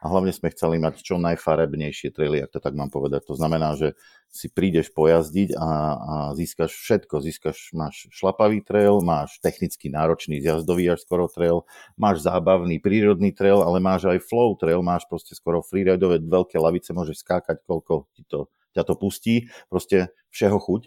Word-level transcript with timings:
a 0.00 0.08
hlavne 0.08 0.32
sme 0.32 0.48
chceli 0.48 0.80
mať 0.80 1.04
čo 1.04 1.20
najfarebnejšie 1.20 2.16
traily, 2.16 2.40
ak 2.40 2.56
to 2.56 2.60
tak 2.64 2.72
mám 2.72 2.88
povedať. 2.88 3.28
To 3.28 3.36
znamená, 3.36 3.76
že 3.76 3.92
si 4.32 4.46
prídeš 4.48 4.88
pojazdiť 4.94 5.58
a, 5.58 5.68
a 5.94 6.14
získaš 6.38 6.72
všetko. 6.72 7.20
Získaš, 7.20 7.74
máš 7.76 8.08
šlapavý 8.14 8.64
trail, 8.64 9.02
máš 9.02 9.36
technicky 9.42 9.90
náročný 9.90 10.38
zjazdový 10.40 10.94
až 10.94 11.02
skoro 11.02 11.26
trail, 11.26 11.66
máš 11.98 12.22
zábavný 12.24 12.78
prírodný 12.78 13.34
trail, 13.34 13.60
ale 13.60 13.82
máš 13.82 14.06
aj 14.06 14.22
flow 14.24 14.54
trail, 14.54 14.80
máš 14.80 15.04
proste 15.10 15.34
skoro 15.34 15.60
freeridové 15.60 16.22
veľké 16.22 16.56
lavice, 16.56 16.94
môžeš 16.94 17.26
skákať, 17.26 17.60
koľko 17.66 18.06
ti 18.14 18.22
to, 18.24 18.46
ťa 18.72 18.82
to 18.86 18.94
pustí. 18.96 19.34
Proste 19.66 20.14
všeho 20.30 20.58
chuť. 20.62 20.82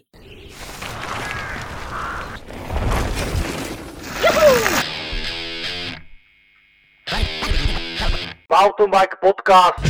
Mountain 8.54 8.86
Podcast. 9.18 9.82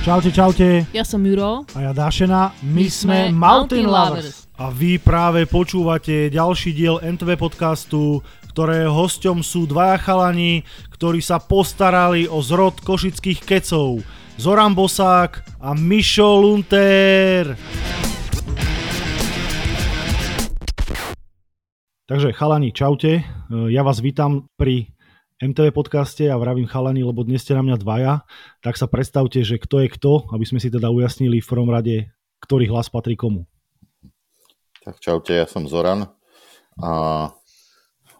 Čaute, 0.00 0.32
čaute. 0.32 0.88
Ja 0.96 1.04
som 1.04 1.20
Juro. 1.20 1.68
A 1.76 1.84
ja 1.84 1.92
Dášena. 1.92 2.56
My, 2.64 2.88
My 2.88 2.88
sme 2.88 2.88
sme 2.88 3.16
Mountain 3.28 3.36
Mountain 3.36 3.86
Lovers. 3.92 4.48
A 4.56 4.72
vy 4.72 4.96
práve 4.96 5.44
počúvate 5.44 6.32
ďalší 6.32 6.72
diel 6.72 6.96
NTV 7.04 7.36
podcastu, 7.36 8.24
ktorého 8.56 8.88
hosťom 8.88 9.44
sú 9.44 9.68
dvaja 9.68 10.00
chalani, 10.00 10.64
ktorí 10.96 11.20
sa 11.20 11.36
postarali 11.44 12.24
o 12.24 12.40
zrod 12.40 12.80
košických 12.80 13.44
kecov. 13.44 14.00
Zoran 14.40 14.72
Bosák 14.72 15.60
a 15.60 15.76
Mišo 15.76 16.40
Lunter. 16.40 17.52
Takže 22.08 22.32
chalani, 22.32 22.72
čaute. 22.72 23.20
Ja 23.68 23.84
vás 23.84 24.00
vítam 24.00 24.48
pri 24.56 24.93
MTV 25.44 25.76
podcaste 25.76 26.24
a 26.24 26.40
vravím 26.40 26.64
chalani, 26.64 27.04
lebo 27.04 27.20
dnes 27.20 27.44
ste 27.44 27.52
na 27.52 27.60
mňa 27.60 27.76
dvaja, 27.76 28.24
tak 28.64 28.80
sa 28.80 28.88
predstavte, 28.88 29.44
že 29.44 29.60
kto 29.60 29.84
je 29.84 29.92
kto, 29.92 30.32
aby 30.32 30.48
sme 30.48 30.56
si 30.56 30.72
teda 30.72 30.88
ujasnili 30.88 31.44
v 31.44 31.50
prvom 31.52 31.68
rade, 31.68 32.08
ktorý 32.40 32.72
hlas 32.72 32.88
patrí 32.88 33.12
komu. 33.12 33.44
Tak 34.80 35.04
čaute, 35.04 35.36
ja 35.36 35.44
som 35.44 35.68
Zoran 35.68 36.08
a, 36.80 36.92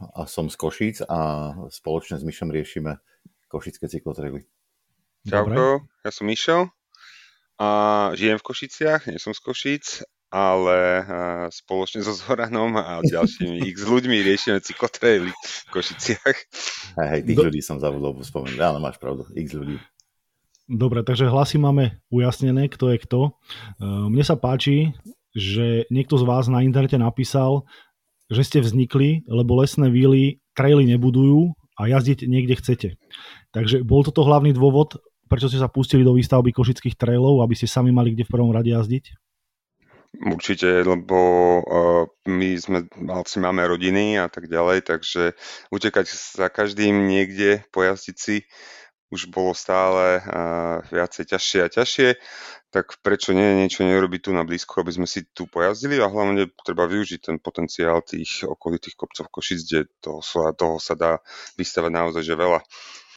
a 0.04 0.20
som 0.28 0.52
z 0.52 0.56
Košíc 0.60 1.00
a 1.08 1.52
spoločne 1.72 2.20
s 2.20 2.28
Myšom 2.28 2.52
riešime 2.52 3.00
košické 3.48 3.88
cyklotrely. 3.88 4.44
Čauko, 5.24 5.80
ja 6.04 6.10
som 6.12 6.28
Mišo 6.28 6.68
a 7.56 7.68
žijem 8.20 8.36
v 8.36 8.46
Košiciach, 8.52 9.08
nie 9.08 9.16
som 9.16 9.32
z 9.32 9.40
Košíc 9.40 10.04
ale 10.34 11.06
spoločne 11.54 12.02
so 12.02 12.10
Zoranom 12.10 12.74
a 12.74 12.98
ďalšími 13.06 13.62
x 13.70 13.86
ľuďmi 13.86 14.18
riešime 14.18 14.58
cyklotraily 14.58 15.30
v 15.30 15.66
Košiciach. 15.70 16.38
Hej, 16.98 17.08
hej, 17.14 17.20
tých 17.22 17.38
Do... 17.38 17.46
ľudí 17.46 17.62
som 17.62 17.78
zabudol 17.78 18.18
spomenúť. 18.18 18.58
Áno, 18.58 18.82
máš 18.82 18.98
pravdu, 18.98 19.30
x 19.30 19.54
ľudí. 19.54 19.78
Dobre, 20.66 21.06
takže 21.06 21.30
hlasy 21.30 21.62
máme 21.62 22.02
ujasnené, 22.10 22.66
kto 22.66 22.90
je 22.90 22.98
kto. 22.98 23.20
Uh, 23.78 24.10
mne 24.10 24.26
sa 24.26 24.34
páči, 24.34 24.90
že 25.38 25.86
niekto 25.86 26.18
z 26.18 26.26
vás 26.26 26.50
na 26.50 26.66
internete 26.66 26.98
napísal, 26.98 27.62
že 28.26 28.42
ste 28.42 28.58
vznikli, 28.58 29.22
lebo 29.30 29.54
lesné 29.62 29.86
víly 29.86 30.42
traily 30.58 30.82
nebudujú 30.88 31.54
a 31.78 31.86
jazdiť 31.86 32.26
niekde 32.26 32.58
chcete. 32.58 32.88
Takže 33.54 33.86
bol 33.86 34.02
toto 34.02 34.26
hlavný 34.26 34.50
dôvod, 34.50 34.98
prečo 35.30 35.46
ste 35.46 35.62
sa 35.62 35.70
pustili 35.70 36.02
do 36.02 36.16
výstavby 36.16 36.50
košických 36.50 36.98
trailov, 36.98 37.44
aby 37.44 37.54
ste 37.54 37.70
sami 37.70 37.94
mali 37.94 38.16
kde 38.16 38.26
v 38.26 38.32
prvom 38.34 38.50
rade 38.50 38.72
jazdiť? 38.72 39.23
Určite, 40.22 40.86
lebo 40.86 41.18
uh, 41.58 42.04
my 42.30 42.54
sme, 42.54 42.86
vlastne 42.94 43.42
máme 43.42 43.66
rodiny 43.66 44.14
a 44.20 44.30
tak 44.30 44.46
ďalej, 44.46 44.86
takže 44.86 45.34
utekať 45.74 46.06
za 46.10 46.46
každým 46.46 47.10
niekde, 47.10 47.66
pojazdiť 47.74 48.16
si, 48.16 48.46
už 49.10 49.30
bolo 49.30 49.54
stále 49.54 50.22
uh, 50.22 50.82
viacej 50.90 51.34
ťažšie 51.34 51.60
a 51.66 51.68
ťažšie, 51.70 52.08
tak 52.74 52.98
prečo 53.06 53.30
nie 53.30 53.54
niečo 53.54 53.86
nerobiť 53.86 54.20
tu 54.26 54.30
na 54.34 54.42
blízku, 54.42 54.82
aby 54.82 54.90
sme 54.90 55.06
si 55.06 55.26
tu 55.30 55.46
pojazdili 55.46 56.02
a 56.02 56.10
hlavne 56.10 56.50
treba 56.66 56.90
využiť 56.90 57.20
ten 57.30 57.36
potenciál 57.38 58.02
tých 58.02 58.42
okolitých 58.42 58.98
kopcov 58.98 59.30
Košic, 59.30 59.60
kde 59.62 59.80
toho, 60.02 60.18
toho 60.58 60.82
sa 60.82 60.98
dá 60.98 61.22
vystavať 61.54 61.90
naozaj 61.94 62.22
že 62.26 62.34
veľa. 62.34 62.58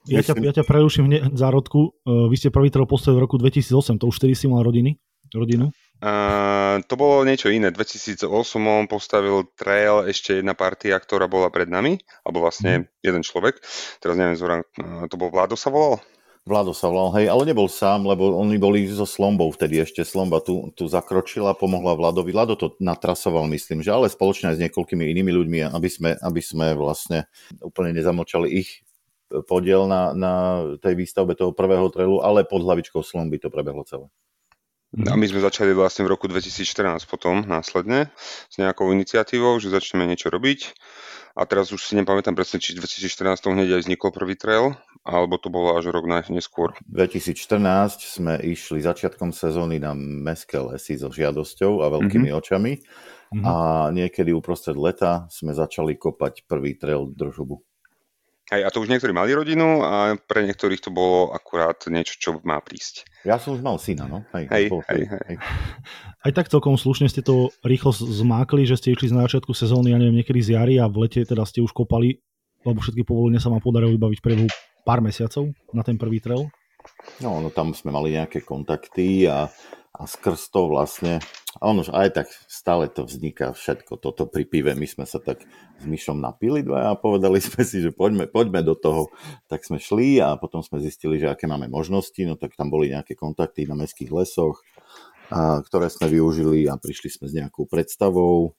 Ja 0.08 0.22
ťa, 0.22 0.40
ja 0.40 0.54
ťa 0.54 0.64
preruším 0.64 1.10
v 1.10 1.38
zárodku. 1.38 1.98
Vy 2.06 2.36
ste 2.38 2.54
prvý 2.54 2.70
trail 2.70 2.86
postavili 2.86 3.20
v 3.20 3.26
roku 3.26 3.36
2008, 3.42 3.98
to 3.98 4.06
už 4.08 4.22
vtedy 4.22 4.38
si 4.38 4.46
mal 4.46 4.62
rodiny, 4.62 4.96
rodinu? 5.34 5.74
Uh, 5.98 6.78
to 6.86 6.94
bolo 6.94 7.26
niečo 7.26 7.50
iné. 7.50 7.74
2008 7.74 8.30
on 8.62 8.86
postavil 8.86 9.50
trail 9.58 10.06
ešte 10.06 10.38
jedna 10.38 10.54
partia, 10.54 10.94
ktorá 11.02 11.26
bola 11.26 11.50
pred 11.50 11.66
nami, 11.66 11.98
alebo 12.22 12.46
vlastne 12.46 12.86
mm. 12.86 12.86
jeden 13.02 13.24
človek. 13.26 13.58
Teraz 13.98 14.14
neviem, 14.14 14.38
Zoran, 14.38 14.62
uh, 14.78 15.10
to 15.10 15.18
bol 15.18 15.34
Vlado 15.34 15.58
sa 15.58 15.74
volal? 15.74 15.98
Vlado 16.48 16.72
sa 16.72 16.88
volal, 16.88 17.12
hej, 17.20 17.28
ale 17.28 17.44
nebol 17.44 17.68
sám, 17.68 18.08
lebo 18.08 18.32
oni 18.40 18.56
boli 18.56 18.88
so 18.88 19.04
Slombou 19.04 19.52
vtedy 19.52 19.84
ešte. 19.84 20.08
Slomba 20.08 20.40
tu, 20.40 20.72
tu 20.80 20.88
zakročila, 20.88 21.58
pomohla 21.58 21.98
Vladovi. 21.98 22.32
Vlado 22.32 22.56
to 22.56 22.78
natrasoval, 22.80 23.50
myslím, 23.52 23.84
že 23.84 23.92
ale 23.92 24.08
spoločne 24.08 24.54
aj 24.54 24.56
s 24.56 24.64
niekoľkými 24.64 25.12
inými 25.12 25.34
ľuďmi, 25.34 25.60
aby 25.76 25.90
sme, 25.92 26.16
aby 26.16 26.40
sme 26.40 26.72
vlastne 26.80 27.28
úplne 27.60 27.92
nezamlčali 27.92 28.48
ich 28.48 28.88
podiel 29.44 29.92
na, 29.92 30.16
na 30.16 30.34
tej 30.80 30.96
výstavbe 30.96 31.36
toho 31.36 31.52
prvého 31.52 31.92
trailu, 31.92 32.24
ale 32.24 32.48
pod 32.48 32.64
hlavičkou 32.64 33.04
Slomby 33.04 33.44
to 33.44 33.52
prebehlo 33.52 33.84
celé. 33.84 34.08
A 34.96 35.20
my 35.20 35.28
sme 35.28 35.44
začali 35.44 35.76
vlastne 35.76 36.08
v 36.08 36.16
roku 36.16 36.32
2014 36.32 37.04
potom 37.12 37.44
následne 37.44 38.08
s 38.48 38.56
nejakou 38.56 38.88
iniciatívou, 38.96 39.60
že 39.60 39.68
začneme 39.68 40.08
niečo 40.08 40.32
robiť. 40.32 40.72
A 41.38 41.46
teraz 41.46 41.70
už 41.76 41.84
si 41.84 41.94
nepamätám 42.00 42.34
presne, 42.34 42.58
či 42.58 42.74
2014 42.74 43.52
hneď 43.52 43.78
aj 43.78 43.82
vznikol 43.84 44.10
prvý 44.16 44.40
trail, 44.40 44.74
alebo 45.06 45.38
to 45.38 45.52
bolo 45.52 45.76
až 45.78 45.92
rok 45.92 46.08
neskôr. 46.08 46.74
2014 46.88 48.00
sme 48.00 48.40
išli 48.42 48.82
začiatkom 48.82 49.36
sezóny 49.36 49.78
na 49.78 49.92
mestské 49.94 50.58
lesy 50.58 50.98
so 50.98 51.12
žiadosťou 51.12 51.84
a 51.84 51.94
veľkými 51.94 52.32
mm-hmm. 52.32 52.42
očami. 52.42 52.72
Mm-hmm. 52.80 53.44
A 53.44 53.54
niekedy 53.92 54.32
uprostred 54.32 54.80
leta 54.80 55.28
sme 55.28 55.52
začali 55.52 56.00
kopať 56.00 56.48
prvý 56.48 56.80
trail 56.80 57.12
držubu. 57.12 57.67
Hej, 58.48 58.64
a 58.64 58.72
to 58.72 58.80
už 58.80 58.88
niektorí 58.88 59.12
mali 59.12 59.36
rodinu 59.36 59.84
a 59.84 60.16
pre 60.16 60.48
niektorých 60.48 60.80
to 60.80 60.88
bolo 60.88 61.36
akurát 61.36 61.84
niečo, 61.92 62.16
čo 62.16 62.30
má 62.48 62.64
prísť. 62.64 63.04
Ja 63.28 63.36
som 63.36 63.60
už 63.60 63.60
mal 63.60 63.76
syna, 63.76 64.08
no. 64.08 64.24
Hej, 64.32 64.48
hej, 64.48 64.66
hej, 64.72 65.04
hej. 65.04 65.38
Aj 66.24 66.32
tak 66.32 66.48
celkom 66.48 66.80
slušne 66.80 67.12
ste 67.12 67.20
to 67.20 67.52
rýchlo 67.68 67.92
zmákli, 67.92 68.64
že 68.64 68.80
ste 68.80 68.96
išli 68.96 69.12
na 69.12 69.28
začiatku 69.28 69.52
sezóny, 69.52 69.92
ja 69.92 70.00
neviem, 70.00 70.24
niekedy 70.24 70.40
z 70.40 70.56
jary 70.56 70.80
a 70.80 70.88
v 70.88 71.04
lete 71.04 71.28
teda 71.28 71.44
ste 71.44 71.60
už 71.60 71.76
kopali, 71.76 72.24
lebo 72.64 72.80
všetky 72.80 73.04
povolenia 73.04 73.44
sa 73.44 73.52
vám 73.52 73.60
podarilo 73.60 73.92
vybaviť 74.00 74.20
priebehu 74.24 74.48
pár 74.88 75.04
mesiacov 75.04 75.52
na 75.76 75.84
ten 75.84 76.00
prvý 76.00 76.24
trail. 76.24 76.48
No, 77.20 77.44
no 77.44 77.52
tam 77.52 77.76
sme 77.76 77.92
mali 77.92 78.16
nejaké 78.16 78.48
kontakty 78.48 79.28
a 79.28 79.52
a 79.98 80.06
skrz 80.06 80.54
to 80.54 80.70
vlastne, 80.70 81.18
a 81.58 81.64
ono 81.74 81.82
aj 81.82 82.10
tak 82.14 82.28
stále 82.46 82.86
to 82.86 83.02
vzniká 83.02 83.50
všetko, 83.58 83.98
toto 83.98 84.30
pri 84.30 84.46
pive, 84.46 84.78
my 84.78 84.86
sme 84.86 85.10
sa 85.10 85.18
tak 85.18 85.42
s 85.82 85.84
Myšom 85.90 86.22
napili 86.22 86.62
dva 86.62 86.94
a 86.94 87.00
povedali 87.00 87.42
sme 87.48 87.66
si, 87.66 87.82
že 87.82 87.90
poďme, 87.90 88.30
poďme 88.30 88.62
do 88.62 88.78
toho. 88.78 89.10
Tak 89.50 89.66
sme 89.66 89.82
šli 89.82 90.22
a 90.22 90.38
potom 90.38 90.62
sme 90.62 90.78
zistili, 90.78 91.18
že 91.18 91.34
aké 91.34 91.50
máme 91.50 91.66
možnosti, 91.66 92.22
no 92.30 92.38
tak 92.38 92.54
tam 92.54 92.70
boli 92.70 92.94
nejaké 92.94 93.18
kontakty 93.18 93.66
na 93.66 93.74
mestských 93.74 94.14
lesoch, 94.14 94.62
a, 95.34 95.66
ktoré 95.66 95.90
sme 95.90 96.14
využili 96.14 96.70
a 96.70 96.78
prišli 96.78 97.10
sme 97.10 97.26
s 97.26 97.34
nejakou 97.34 97.66
predstavou. 97.66 98.54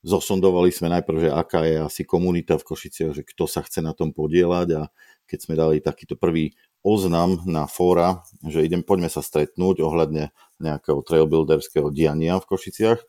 Zosondovali 0.00 0.72
sme 0.72 0.88
najprv, 0.94 1.28
že 1.28 1.30
aká 1.34 1.68
je 1.68 1.84
asi 1.84 2.02
komunita 2.08 2.56
v 2.56 2.64
Košiciach, 2.64 3.12
že 3.12 3.26
kto 3.28 3.44
sa 3.44 3.60
chce 3.60 3.84
na 3.84 3.92
tom 3.92 4.16
podielať 4.16 4.68
a 4.78 4.82
keď 5.28 5.38
sme 5.44 5.54
dali 5.58 5.84
takýto 5.84 6.16
prvý 6.16 6.56
oznam 6.82 7.42
na 7.44 7.66
fóra, 7.66 8.22
že 8.46 8.64
idem, 8.64 8.86
poďme 8.86 9.10
sa 9.10 9.20
stretnúť 9.20 9.82
ohľadne 9.82 10.30
nejakého 10.62 11.02
trailbuilderského 11.02 11.90
diania 11.90 12.38
v 12.38 12.48
Košiciach, 12.48 13.00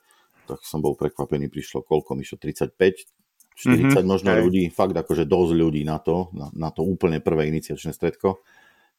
tak 0.49 0.65
som 0.65 0.81
bol 0.81 0.97
prekvapený, 0.97 1.53
prišlo 1.53 1.85
koľko, 1.85 2.17
Mišo, 2.17 2.41
35, 2.41 2.73
40 3.59 3.91
mm-hmm, 3.91 4.07
možno 4.07 4.33
okay. 4.33 4.41
ľudí, 4.41 4.63
fakt 4.71 4.95
akože 4.95 5.29
dosť 5.29 5.51
ľudí 5.53 5.83
na 5.83 5.99
to, 5.99 6.31
na, 6.33 6.47
na 6.55 6.69
to 6.73 6.81
úplne 6.81 7.19
prvé 7.19 7.51
iniciačné 7.51 7.91
stredko. 7.91 8.41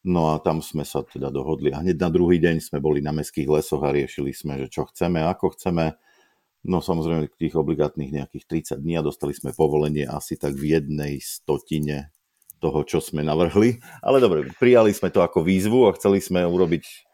No 0.00 0.32
a 0.32 0.40
tam 0.40 0.64
sme 0.64 0.84
sa 0.84 1.05
teda 1.05 1.28
dohodli. 1.28 1.72
A 1.76 1.84
hneď 1.84 2.00
na 2.00 2.08
druhý 2.08 2.40
deň 2.40 2.61
sme 2.64 2.78
boli 2.81 3.05
na 3.05 3.12
mestských 3.12 3.49
lesoch 3.49 3.84
a 3.84 3.93
riešili 3.93 4.32
sme, 4.32 4.56
že 4.64 4.72
čo 4.72 4.88
chceme, 4.88 5.20
ako 5.25 5.56
chceme. 5.56 5.96
No 6.64 6.84
samozrejme 6.84 7.32
tých 7.37 7.56
obligátnych 7.56 8.12
nejakých 8.12 8.76
30 8.76 8.84
dní 8.84 9.00
a 9.00 9.05
dostali 9.05 9.32
sme 9.32 9.56
povolenie 9.56 10.05
asi 10.05 10.37
tak 10.37 10.56
v 10.56 10.76
jednej 10.76 11.20
stotine 11.20 12.12
toho, 12.60 12.84
čo 12.84 13.00
sme 13.00 13.24
navrhli. 13.24 13.80
Ale 14.04 14.20
dobre, 14.20 14.46
prijali 14.60 14.92
sme 14.92 15.08
to 15.08 15.24
ako 15.24 15.40
výzvu 15.40 15.88
a 15.88 15.96
chceli 15.96 16.20
sme 16.20 16.44
urobiť 16.44 17.10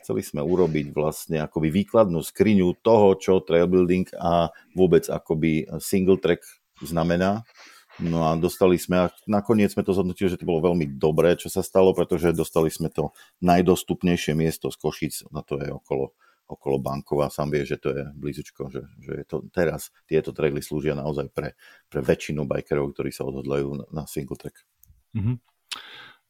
chceli 0.00 0.24
sme 0.24 0.40
urobiť 0.42 0.96
vlastne 0.96 1.38
akoby 1.44 1.70
výkladnú 1.70 2.24
skriňu 2.24 2.82
toho, 2.82 3.14
čo 3.20 3.44
trailbuilding 3.44 4.10
a 4.16 4.50
vôbec 4.74 5.06
akoby 5.06 5.68
single 5.78 6.18
track 6.18 6.42
znamená. 6.82 7.44
No 8.00 8.24
a 8.24 8.32
dostali 8.34 8.80
sme, 8.80 9.06
a 9.06 9.12
nakoniec 9.28 9.76
sme 9.76 9.84
to 9.84 9.92
zhodnotili, 9.92 10.32
že 10.32 10.40
to 10.40 10.48
bolo 10.48 10.72
veľmi 10.72 10.96
dobré, 10.96 11.36
čo 11.36 11.52
sa 11.52 11.60
stalo, 11.60 11.92
pretože 11.92 12.32
dostali 12.32 12.72
sme 12.72 12.88
to 12.88 13.12
najdostupnejšie 13.44 14.32
miesto 14.32 14.72
z 14.72 14.76
Košic, 14.80 15.14
na 15.28 15.44
to 15.44 15.60
je 15.60 15.68
okolo, 15.68 16.16
okolo 16.48 16.80
Bankova, 16.80 17.28
sám 17.28 17.52
vie, 17.52 17.68
že 17.68 17.76
to 17.76 17.92
je 17.92 18.08
blízučko, 18.16 18.72
že, 18.72 18.88
že 19.04 19.12
je 19.20 19.24
to 19.28 19.44
teraz, 19.52 19.92
tieto 20.08 20.32
traily 20.32 20.64
slúžia 20.64 20.96
naozaj 20.96 21.28
pre, 21.28 21.52
pre 21.92 22.00
väčšinu 22.00 22.48
bikerov, 22.48 22.96
ktorí 22.96 23.12
sa 23.12 23.28
odhodlajú 23.28 23.92
na 23.92 24.08
single 24.08 24.40
track. 24.40 24.64
Mm-hmm. 25.16 25.36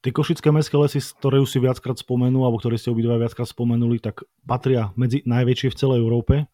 Tie 0.00 0.16
košické 0.16 0.48
mestské 0.48 0.80
lesy, 0.80 0.96
ktoré 1.20 1.44
už 1.44 1.52
si 1.52 1.60
viackrát 1.60 2.00
spomenul, 2.00 2.48
alebo 2.48 2.56
ktoré 2.56 2.80
ste 2.80 2.88
obidva 2.88 3.20
viackrát 3.20 3.44
spomenuli, 3.44 4.00
tak 4.00 4.24
patria 4.48 4.96
medzi 4.96 5.20
najväčšie 5.28 5.68
v 5.68 5.76
celej 5.76 5.98
Európe. 6.00 6.48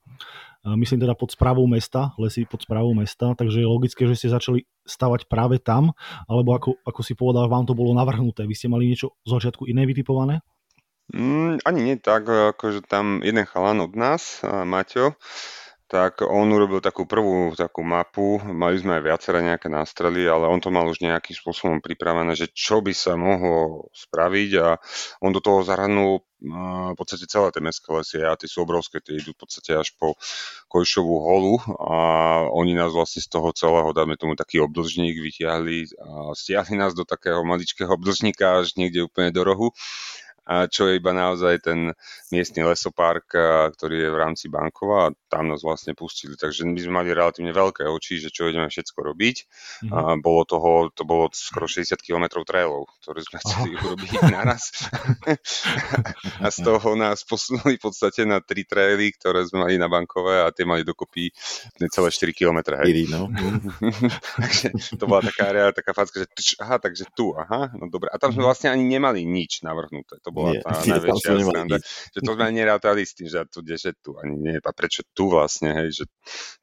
Myslím 0.66 0.98
teda 0.98 1.14
pod 1.14 1.30
správou 1.30 1.62
mesta, 1.70 2.10
lesy 2.18 2.42
pod 2.42 2.66
správou 2.66 2.90
mesta, 2.90 3.38
takže 3.38 3.62
je 3.62 3.70
logické, 3.70 4.02
že 4.10 4.18
ste 4.18 4.34
začali 4.34 4.66
stavať 4.82 5.30
práve 5.30 5.62
tam, 5.62 5.94
alebo 6.26 6.58
ako, 6.58 6.70
ako 6.82 7.00
si 7.06 7.14
povedal, 7.14 7.46
vám 7.46 7.70
to 7.70 7.78
bolo 7.78 7.94
navrhnuté. 7.94 8.42
Vy 8.50 8.58
ste 8.58 8.66
mali 8.66 8.90
niečo 8.90 9.14
z 9.22 9.30
začiatku 9.30 9.70
iné 9.70 9.86
vytipované? 9.86 10.42
Mm, 11.14 11.62
ani 11.62 11.80
nie 11.86 11.96
tak, 12.02 12.26
akože 12.26 12.82
tam 12.82 13.22
jeden 13.22 13.46
chalan 13.46 13.78
od 13.78 13.94
nás, 13.94 14.42
Maťo, 14.42 15.14
tak 15.86 16.26
on 16.26 16.50
urobil 16.50 16.82
takú 16.82 17.06
prvú 17.06 17.54
takú 17.54 17.86
mapu, 17.86 18.42
mali 18.42 18.74
sme 18.74 18.98
aj 18.98 19.02
viaceré 19.06 19.38
nejaké 19.38 19.70
nástrely, 19.70 20.26
ale 20.26 20.50
on 20.50 20.58
to 20.58 20.74
mal 20.74 20.82
už 20.90 20.98
nejakým 20.98 21.38
spôsobom 21.38 21.78
pripravené, 21.78 22.34
že 22.34 22.50
čo 22.50 22.82
by 22.82 22.90
sa 22.90 23.14
mohlo 23.14 23.86
spraviť 23.94 24.50
a 24.58 24.82
on 25.22 25.30
do 25.30 25.38
toho 25.38 25.62
zahrnul 25.62 26.26
v 26.92 26.96
podstate 26.98 27.24
celé 27.30 27.48
tie 27.48 27.64
mestské 27.64 27.88
lesy 27.94 28.18
a 28.20 28.36
tie 28.36 28.44
sú 28.44 28.66
obrovské, 28.66 29.00
tie 29.00 29.16
idú 29.16 29.32
v 29.32 29.40
podstate 29.46 29.72
až 29.72 29.94
po 29.96 30.20
Kojšovú 30.68 31.16
holu 31.22 31.54
a 31.80 31.96
oni 32.52 32.76
nás 32.76 32.92
vlastne 32.92 33.24
z 33.24 33.30
toho 33.32 33.54
celého, 33.56 33.88
dáme 33.96 34.20
tomu 34.20 34.36
taký 34.36 34.60
obdlžník, 34.60 35.16
vytiahli 35.16 35.96
a 35.96 36.36
stiahli 36.36 36.76
nás 36.76 36.92
do 36.92 37.08
takého 37.08 37.40
maličkého 37.40 37.88
obdlžníka 37.88 38.60
až 38.60 38.76
niekde 38.76 39.08
úplne 39.08 39.32
do 39.32 39.42
rohu 39.46 39.72
čo 40.70 40.86
je 40.86 41.02
iba 41.02 41.10
naozaj 41.10 41.66
ten 41.66 41.90
miestny 42.30 42.62
lesopark, 42.62 43.34
ktorý 43.74 44.06
je 44.06 44.10
v 44.14 44.20
rámci 44.20 44.46
Bankova 44.46 45.10
a 45.10 45.14
tam 45.26 45.50
nás 45.50 45.66
vlastne 45.66 45.92
pustili. 45.98 46.38
Takže 46.38 46.62
my 46.64 46.78
sme 46.78 46.94
mali 47.02 47.10
relatívne 47.10 47.50
veľké 47.50 47.84
oči, 47.86 48.22
že 48.22 48.30
čo 48.30 48.46
ideme 48.46 48.70
všetko 48.70 48.98
robiť. 49.02 49.36
Mm-hmm. 49.42 49.90
A 49.92 50.00
bolo 50.22 50.46
toho, 50.46 50.70
to 50.94 51.02
bolo 51.02 51.28
skoro 51.34 51.66
60 51.66 51.98
km 51.98 52.46
trailov, 52.46 52.86
ktoré 53.02 53.26
sme 53.26 53.42
chceli 53.42 53.70
Aha. 53.74 53.82
urobiť 53.82 54.10
naraz. 54.30 54.62
a 56.44 56.48
z 56.48 56.58
toho 56.62 56.88
nás 56.94 57.26
posunuli 57.26 57.76
v 57.76 57.82
podstate 57.82 58.22
na 58.22 58.38
tri 58.38 58.62
traily, 58.62 59.10
ktoré 59.18 59.42
sme 59.44 59.66
mali 59.66 59.76
na 59.76 59.90
Bankové 59.90 60.46
a 60.46 60.54
tie 60.54 60.62
mali 60.62 60.86
dokopy 60.86 61.34
celé 61.90 62.08
4 62.14 62.30
km. 62.38 62.58
Hej. 62.80 63.10
no. 63.10 63.26
takže 64.40 64.70
to 64.94 65.04
bola 65.10 65.26
taká, 65.26 65.74
taká 65.74 65.92
facka, 65.92 66.22
že 66.22 66.28
tč, 66.32 66.48
aha, 66.62 66.78
takže 66.78 67.10
tu, 67.12 67.34
aha, 67.34 67.74
no 67.74 67.90
dobre. 67.90 68.12
A 68.14 68.16
tam 68.20 68.30
sme 68.30 68.46
mhm. 68.46 68.48
vlastne 68.48 68.68
ani 68.70 68.84
nemali 68.86 69.26
nič 69.26 69.66
navrhnuté. 69.66 70.22
To 70.22 70.30
bola 70.36 70.52
nie, 70.52 70.60
tá 70.60 70.70
nie, 70.84 70.92
najväčšia 70.92 71.32
sranda. 71.48 71.76
Že 72.12 72.20
to 72.20 72.30
sme 72.36 72.44
ani 72.44 72.56
nerátali 72.60 73.02
s 73.08 73.12
tým, 73.16 73.28
že 73.32 73.40
tu, 73.48 73.64
že 73.64 73.96
tu, 74.04 74.20
ani 74.20 74.36
nie. 74.36 74.56
A 74.60 74.70
prečo 74.76 75.00
tu 75.16 75.32
vlastne, 75.32 75.72
hej, 75.72 75.88
že 75.96 76.04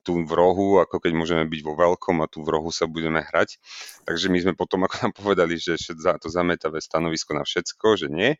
tu 0.05 0.21
v 0.21 0.31
rohu, 0.31 0.77
ako 0.77 1.01
keď 1.01 1.11
môžeme 1.17 1.43
byť 1.49 1.61
vo 1.65 1.73
veľkom 1.73 2.21
a 2.21 2.29
tu 2.29 2.45
v 2.45 2.53
rohu 2.53 2.69
sa 2.69 2.85
budeme 2.85 3.25
hrať. 3.25 3.57
Takže 4.05 4.29
my 4.29 4.37
sme 4.45 4.53
potom, 4.53 4.81
ako 4.85 5.09
nám 5.09 5.13
povedali, 5.17 5.57
že 5.57 5.81
to 6.21 6.29
zametavé 6.29 6.77
stanovisko 6.77 7.33
na 7.33 7.41
všetko, 7.41 8.05
že 8.05 8.07
nie, 8.13 8.37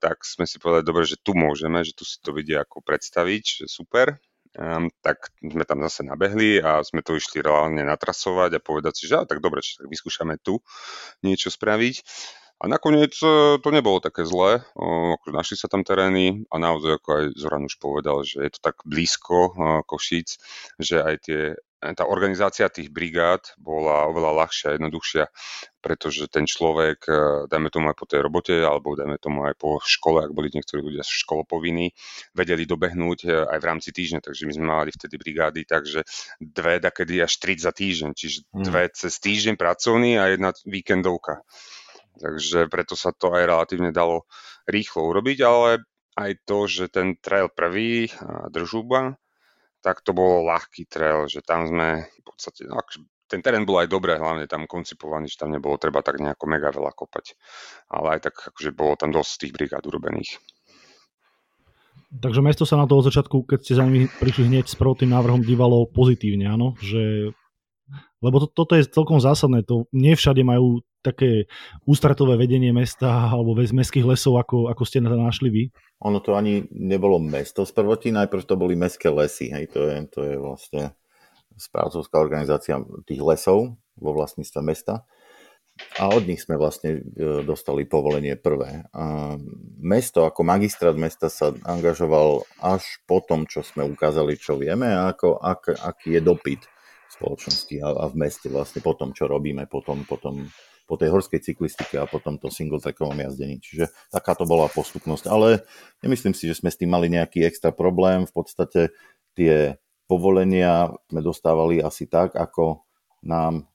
tak 0.00 0.24
sme 0.24 0.48
si 0.48 0.56
povedali, 0.56 0.84
dobre, 0.84 1.04
že 1.04 1.20
tu 1.20 1.36
môžeme, 1.36 1.84
že 1.84 1.92
tu 1.92 2.04
si 2.04 2.20
to 2.20 2.32
vidia 2.32 2.64
ako 2.64 2.84
predstaviť, 2.84 3.64
že 3.64 3.66
super, 3.68 4.20
um, 4.56 4.88
tak 5.00 5.32
sme 5.40 5.64
tam 5.64 5.80
zase 5.84 6.04
nabehli 6.04 6.60
a 6.60 6.84
sme 6.84 7.00
to 7.00 7.16
išli 7.16 7.40
reálne 7.40 7.80
natrasovať 7.84 8.56
a 8.56 8.64
povedať 8.64 8.92
si, 8.96 9.04
že 9.08 9.24
tak 9.24 9.40
dobre, 9.40 9.64
tak 9.64 9.88
vyskúšame 9.88 10.40
tu 10.40 10.60
niečo 11.24 11.48
spraviť. 11.48 12.04
A 12.56 12.64
nakoniec 12.72 13.12
e, 13.20 13.60
to 13.60 13.68
nebolo 13.68 14.00
také 14.00 14.24
zlé, 14.24 14.64
našli 15.28 15.60
sa 15.60 15.68
tam 15.68 15.84
terény 15.84 16.48
a 16.48 16.56
naozaj, 16.56 17.02
ako 17.02 17.08
aj 17.12 17.24
Zoran 17.36 17.68
už 17.68 17.76
povedal, 17.76 18.24
že 18.24 18.48
je 18.48 18.50
to 18.56 18.60
tak 18.64 18.80
blízko 18.88 19.52
Košíc, 19.84 20.40
že 20.80 21.04
aj 21.04 21.16
tie, 21.20 21.40
tá 21.76 22.08
organizácia 22.08 22.72
tých 22.72 22.88
brigád 22.88 23.52
bola 23.60 24.08
oveľa 24.08 24.32
ľahšia, 24.40 24.74
jednoduchšia, 24.80 25.28
pretože 25.84 26.32
ten 26.32 26.48
človek, 26.48 26.98
e, 27.04 27.20
dajme 27.52 27.68
tomu 27.68 27.92
aj 27.92 27.96
po 28.00 28.08
tej 28.08 28.24
robote, 28.24 28.56
alebo 28.64 28.96
dajme 28.96 29.20
tomu 29.20 29.44
aj 29.44 29.54
po 29.60 29.76
škole, 29.84 30.24
ak 30.24 30.32
boli 30.32 30.48
niektorí 30.48 30.80
ľudia 30.80 31.04
školopovinní, 31.04 31.92
vedeli 32.32 32.64
dobehnúť 32.64 33.18
e, 33.22 33.30
aj 33.52 33.58
v 33.60 33.68
rámci 33.68 33.92
týždňa, 33.92 34.24
takže 34.24 34.48
my 34.48 34.52
sme 34.56 34.66
mali 34.66 34.90
vtedy 34.96 35.14
brigády, 35.20 35.68
takže 35.68 36.08
dve, 36.40 36.80
takedy 36.80 37.20
až 37.20 37.36
tri 37.36 37.60
za 37.60 37.70
týždeň, 37.76 38.10
čiže 38.16 38.48
mm. 38.48 38.64
dve 38.64 38.88
cez 38.96 39.12
týždeň 39.20 39.54
pracovný 39.60 40.16
a 40.16 40.32
jedna 40.32 40.56
víkendovka. 40.64 41.44
Takže 42.16 42.72
preto 42.72 42.96
sa 42.96 43.12
to 43.12 43.36
aj 43.36 43.44
relatívne 43.44 43.92
dalo 43.92 44.24
rýchlo 44.64 45.12
urobiť, 45.12 45.38
ale 45.44 45.84
aj 46.16 46.32
to, 46.48 46.64
že 46.64 46.88
ten 46.88 47.20
trail 47.20 47.52
prvý, 47.52 48.08
Držúba, 48.48 49.20
tak 49.84 50.00
to 50.00 50.16
bolo 50.16 50.48
ľahký 50.48 50.88
trail, 50.88 51.28
že 51.28 51.44
tam 51.44 51.68
sme 51.68 52.08
v 52.08 52.22
podstate, 52.24 52.64
no, 52.66 52.80
ten 53.26 53.42
terén 53.42 53.66
bol 53.66 53.82
aj 53.82 53.90
dobré, 53.90 54.16
hlavne 54.16 54.46
tam 54.48 54.64
koncipovaný, 54.70 55.28
že 55.28 55.38
tam 55.38 55.52
nebolo 55.52 55.76
treba 55.76 56.00
tak 56.00 56.22
nejako 56.22 56.46
mega 56.46 56.70
veľa 56.70 56.94
kopať. 56.94 57.34
Ale 57.90 58.18
aj 58.18 58.20
tak, 58.30 58.34
akože 58.54 58.70
bolo 58.72 58.94
tam 58.96 59.10
dosť 59.12 59.32
tých 59.46 59.52
brigád 59.54 59.84
urobených. 59.86 60.38
Takže 62.06 62.40
mesto 62.40 62.62
sa 62.62 62.78
na 62.78 62.86
to 62.86 63.02
od 63.02 63.06
začiatku, 63.10 63.44
keď 63.50 63.58
ste 63.66 63.74
za 63.76 63.84
nimi 63.84 64.06
prišli 64.06 64.46
hneď 64.46 64.70
s 64.70 64.78
prvotným 64.78 65.10
návrhom, 65.10 65.42
dívalo 65.42 65.90
pozitívne, 65.90 66.46
áno? 66.46 66.78
Že 66.78 67.34
lebo 68.20 68.42
to, 68.42 68.46
toto 68.50 68.74
je 68.74 68.88
celkom 68.88 69.22
zásadné. 69.22 69.62
To 69.70 69.86
nie 69.94 70.18
všade 70.18 70.42
majú 70.42 70.82
také 71.06 71.46
ústretové 71.86 72.34
vedenie 72.34 72.74
mesta 72.74 73.30
alebo 73.30 73.54
z 73.62 73.70
mestských 73.70 74.02
lesov, 74.02 74.42
ako, 74.42 74.66
ako 74.66 74.82
ste 74.82 74.98
našli 74.98 75.48
vy? 75.48 75.62
Ono 76.02 76.18
to 76.18 76.34
ani 76.34 76.66
nebolo 76.74 77.22
mesto 77.22 77.62
z 77.62 77.70
prvotí, 77.70 78.10
najprv 78.10 78.42
to 78.42 78.58
boli 78.58 78.74
mestské 78.74 79.06
lesy. 79.06 79.54
Hej, 79.54 79.70
to, 79.70 79.86
je, 79.86 79.96
to 80.10 80.20
je 80.26 80.34
vlastne 80.34 80.82
správcovská 81.54 82.18
organizácia 82.18 82.82
tých 83.06 83.22
lesov 83.22 83.78
vo 83.96 84.10
vlastníctve 84.12 84.60
mesta. 84.66 85.06
A 86.00 86.08
od 86.08 86.24
nich 86.24 86.40
sme 86.40 86.56
vlastne 86.56 87.04
e, 87.04 87.44
dostali 87.44 87.84
povolenie 87.84 88.32
prvé. 88.40 88.88
A 88.96 89.36
mesto 89.76 90.24
ako 90.24 90.40
magistrát 90.40 90.96
mesta 90.96 91.28
sa 91.28 91.52
angažoval 91.52 92.48
až 92.64 92.80
po 93.04 93.20
tom, 93.20 93.44
čo 93.44 93.60
sme 93.60 93.84
ukázali, 93.84 94.40
čo 94.40 94.56
vieme 94.56 94.88
a 94.88 95.12
ako, 95.12 95.36
ak, 95.36 95.76
aký 95.76 96.16
je 96.16 96.22
dopyt 96.24 96.64
spoločnosti 97.16 97.76
a, 97.80 97.88
a 97.92 98.04
v 98.12 98.16
meste 98.20 98.48
vlastne 98.52 98.84
po 98.84 98.92
tom, 98.92 99.16
čo 99.16 99.26
robíme, 99.26 99.64
potom, 99.66 100.04
potom 100.04 100.46
po 100.86 100.94
tej 100.94 101.10
horskej 101.10 101.42
cyklistike 101.42 101.98
a 101.98 102.06
potom 102.06 102.38
to 102.38 102.46
single 102.46 102.78
trackovom 102.78 103.18
jazdení. 103.18 103.58
Čiže 103.58 103.90
takáto 104.08 104.46
bola 104.46 104.70
postupnosť. 104.70 105.26
Ale 105.26 105.66
nemyslím 106.00 106.32
si, 106.32 106.46
že 106.46 106.62
sme 106.62 106.70
s 106.70 106.78
tým 106.78 106.94
mali 106.94 107.10
nejaký 107.10 107.42
extra 107.42 107.74
problém. 107.74 108.22
V 108.30 108.32
podstate 108.32 108.94
tie 109.34 109.82
povolenia 110.06 110.94
sme 111.10 111.20
dostávali 111.26 111.82
asi 111.82 112.06
tak, 112.06 112.38
ako 112.38 112.86
nám 113.26 113.66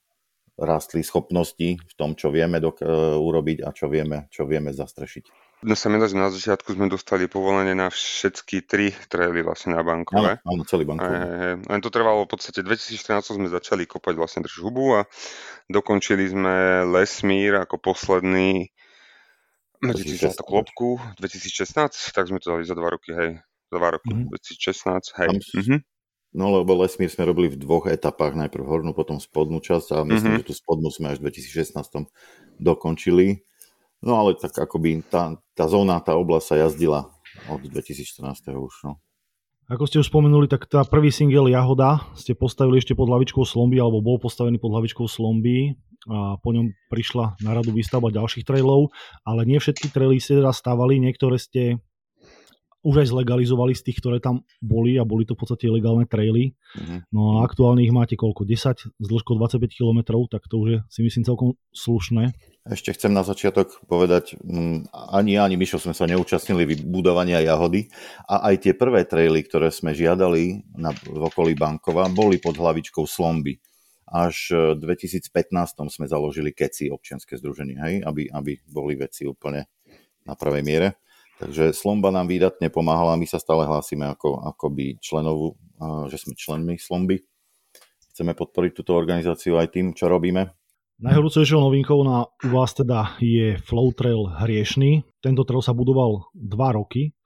rastli 0.55 1.03
schopnosti 1.03 1.75
v 1.75 1.93
tom, 1.99 2.15
čo 2.15 2.31
vieme 2.31 2.63
dok- 2.63 2.85
urobiť 3.19 3.67
a 3.67 3.75
čo 3.75 3.91
vieme, 3.91 4.31
čo 4.31 4.47
vieme 4.47 4.71
zastrešiť. 4.71 5.50
No 5.61 5.77
sa 5.77 5.93
mi 5.93 6.01
že 6.01 6.17
na 6.17 6.33
začiatku 6.33 6.73
sme 6.73 6.89
dostali 6.89 7.29
povolenie 7.29 7.77
na 7.77 7.93
všetky 7.93 8.65
tri 8.65 8.89
traily 9.05 9.45
vlastne 9.45 9.77
na 9.77 9.85
bankové. 9.85 10.41
Áno, 10.41 10.57
áno 10.57 10.63
celý 10.65 10.89
bankový. 10.89 11.13
Aj, 11.13 11.21
aj, 11.21 11.53
Len 11.69 11.81
to 11.85 11.93
trvalo 11.93 12.25
v 12.25 12.33
podstate 12.33 12.65
2014 12.65 13.37
sme 13.37 13.45
začali 13.45 13.85
kopať 13.85 14.13
vlastne 14.17 14.41
hubu 14.57 14.97
a 14.97 15.05
dokončili 15.69 16.25
sme 16.33 16.81
Lesmír 16.89 17.61
ako 17.61 17.77
posledný 17.77 18.73
medzi 19.81 20.17
to 20.17 20.45
klopku 20.45 21.01
2016, 21.17 22.13
tak 22.13 22.29
sme 22.29 22.37
to 22.37 22.53
dali 22.53 22.63
za 22.65 22.77
dva 22.77 22.93
roky, 22.93 23.13
hej. 23.17 23.41
Za 23.73 23.77
dva 23.81 23.89
roky, 23.97 24.13
mm-hmm. 24.13 24.29
2016, 24.29 25.17
hej. 25.17 25.29
Mm-hmm. 25.33 25.79
No 26.37 26.45
lebo 26.61 26.77
Lesmír 26.79 27.09
sme 27.09 27.27
robili 27.27 27.49
v 27.51 27.59
dvoch 27.59 27.89
etapách, 27.89 28.37
najprv 28.37 28.63
hornú, 28.63 28.93
potom 28.93 29.17
spodnú 29.17 29.59
časť 29.59 29.97
a 29.97 29.97
myslím, 30.05 30.37
mm-hmm. 30.37 30.41
že 30.45 30.47
tú 30.47 30.53
spodnú 30.53 30.93
sme 30.93 31.11
až 31.11 31.19
v 31.19 31.33
2016 31.33 31.81
dokončili. 32.61 33.41
No 34.01 34.17
ale 34.17 34.33
tak 34.33 34.57
akoby 34.57 35.05
tá, 35.05 35.37
tá 35.53 35.69
zóna, 35.69 36.01
tá 36.01 36.17
oblasť 36.17 36.45
sa 36.45 36.55
jazdila 36.67 36.99
od 37.47 37.61
2014. 37.61 38.25
už. 38.57 38.73
No. 38.85 38.97
Ako 39.71 39.87
ste 39.87 40.01
už 40.01 40.11
spomenuli, 40.11 40.51
tak 40.51 40.67
tá 40.67 40.83
prvý 40.83 41.13
single 41.13 41.47
Jahoda 41.47 42.03
ste 42.17 42.35
postavili 42.35 42.81
ešte 42.81 42.97
pod 42.97 43.07
hlavičkou 43.07 43.45
Slomby, 43.45 43.79
alebo 43.79 44.03
bol 44.03 44.19
postavený 44.19 44.59
pod 44.59 44.75
hlavičkou 44.75 45.07
Slomby 45.07 45.79
a 46.09 46.35
po 46.41 46.49
ňom 46.49 46.73
prišla 46.89 47.37
na 47.45 47.53
radu 47.53 47.69
výstavba 47.71 48.09
ďalších 48.09 48.41
trailov, 48.41 48.89
ale 49.21 49.45
nie 49.45 49.61
všetky 49.61 49.93
traily 49.93 50.17
ste 50.17 50.41
teda 50.41 50.49
stavali, 50.49 50.97
niektoré 50.97 51.37
ste 51.37 51.77
už 52.81 53.05
aj 53.05 53.07
zlegalizovali 53.13 53.77
z 53.77 53.81
tých, 53.85 54.01
ktoré 54.01 54.17
tam 54.17 54.41
boli 54.57 54.97
a 54.97 55.05
boli 55.05 55.25
to 55.25 55.37
v 55.37 55.41
podstate 55.45 55.69
legálne 55.69 56.09
traily. 56.09 56.57
Mm-hmm. 56.73 56.99
No 57.13 57.37
a 57.37 57.45
aktuálne 57.45 57.85
ich 57.85 57.93
máte 57.93 58.17
koľko? 58.17 58.45
10 58.45 58.97
s 58.97 59.07
dĺžkou 59.07 59.37
25 59.37 59.69
km, 59.69 59.99
tak 60.29 60.49
to 60.49 60.55
už 60.57 60.67
je 60.67 60.79
si 60.89 60.99
myslím 61.05 61.23
celkom 61.23 61.49
slušné. 61.71 62.33
Ešte 62.61 62.93
chcem 62.93 63.09
na 63.09 63.25
začiatok 63.25 63.81
povedať, 63.89 64.37
mm, 64.37 64.93
ani 64.93 65.37
ja, 65.37 65.49
ani 65.49 65.57
Mišo 65.57 65.81
sme 65.81 65.97
sa 65.97 66.05
neúčastnili 66.05 66.65
vybudovania 66.69 67.41
jahody 67.41 67.89
a 68.29 68.53
aj 68.53 68.69
tie 68.69 68.73
prvé 68.77 69.05
traily, 69.05 69.41
ktoré 69.41 69.73
sme 69.73 69.97
žiadali 69.97 70.69
na, 70.77 70.93
v 70.93 71.21
okolí 71.25 71.57
Bankova, 71.57 72.05
boli 72.09 72.37
pod 72.37 72.57
hlavičkou 72.57 73.05
Slomby. 73.09 73.57
Až 74.11 74.53
v 74.75 74.83
2015 74.83 75.31
sme 75.89 76.05
založili 76.05 76.51
KECI, 76.51 76.91
občianske 76.91 77.39
združenie, 77.39 77.77
hej, 77.79 77.95
aby, 78.03 78.27
aby 78.29 78.59
boli 78.67 78.99
veci 78.99 79.23
úplne 79.23 79.71
na 80.27 80.37
prvej 80.37 80.61
miere. 80.61 81.01
Takže 81.41 81.73
Slomba 81.73 82.13
nám 82.13 82.29
výdatne 82.29 82.69
pomáhala, 82.69 83.17
my 83.17 83.25
sa 83.25 83.41
stále 83.41 83.65
hlásime 83.65 84.05
ako, 84.13 84.45
ako 84.45 84.65
by 84.69 85.01
členov, 85.01 85.57
že 86.13 86.21
sme 86.21 86.37
členmi 86.37 86.77
Slomby. 86.77 87.17
Chceme 88.13 88.37
podporiť 88.37 88.71
túto 88.77 88.93
organizáciu 88.93 89.57
aj 89.57 89.73
tým, 89.73 89.97
čo 89.97 90.05
robíme. 90.05 90.53
Najhorúcejšou 91.01 91.65
novinkou 91.65 91.97
na 92.05 92.29
u 92.29 92.47
vás 92.53 92.77
teda 92.77 93.17
je 93.17 93.57
Flow 93.57 93.89
Trail 93.89 94.21
Hriešný. 94.37 95.01
Tento 95.17 95.41
trail 95.41 95.65
sa 95.65 95.73
budoval 95.73 96.29
2 96.37 96.77
roky, 96.77 97.17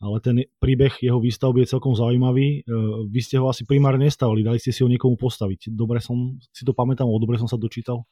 ale 0.00 0.16
ten 0.24 0.48
príbeh 0.56 0.96
jeho 1.04 1.20
výstavby 1.20 1.68
je 1.68 1.76
celkom 1.76 1.92
zaujímavý. 1.92 2.64
E, 2.64 2.72
vy 3.04 3.20
ste 3.20 3.36
ho 3.36 3.52
asi 3.52 3.68
primárne 3.68 4.08
nestavili, 4.08 4.40
dali 4.40 4.56
ste 4.56 4.72
si 4.72 4.80
ho 4.80 4.88
niekomu 4.88 5.20
postaviť. 5.20 5.68
Dobre 5.76 6.00
som 6.00 6.40
si 6.40 6.64
to 6.64 6.72
pamätám, 6.72 7.04
dobre 7.20 7.36
som 7.36 7.44
sa 7.44 7.60
dočítal. 7.60 8.08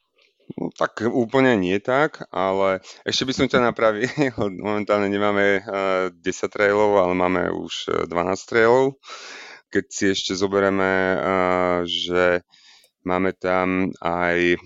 No, 0.55 0.71
tak 0.71 1.03
úplne 1.03 1.59
nie 1.59 1.75
tak, 1.83 2.23
ale 2.31 2.79
ešte 3.03 3.27
by 3.27 3.33
som 3.35 3.47
ťa 3.51 3.59
napravil. 3.67 4.07
Momentálne 4.67 5.11
nemáme 5.11 5.59
10 5.59 6.15
e, 6.15 6.47
trailov, 6.47 6.95
ale 7.03 7.13
máme 7.17 7.51
už 7.51 8.07
12 8.07 8.07
e, 8.07 8.47
trailov. 8.47 8.95
Keď 9.67 9.85
si 9.91 10.05
ešte 10.15 10.31
zoberieme, 10.31 11.19
že 11.83 12.47
Máme 13.07 13.31
tam 13.39 13.95
aj 14.03 14.59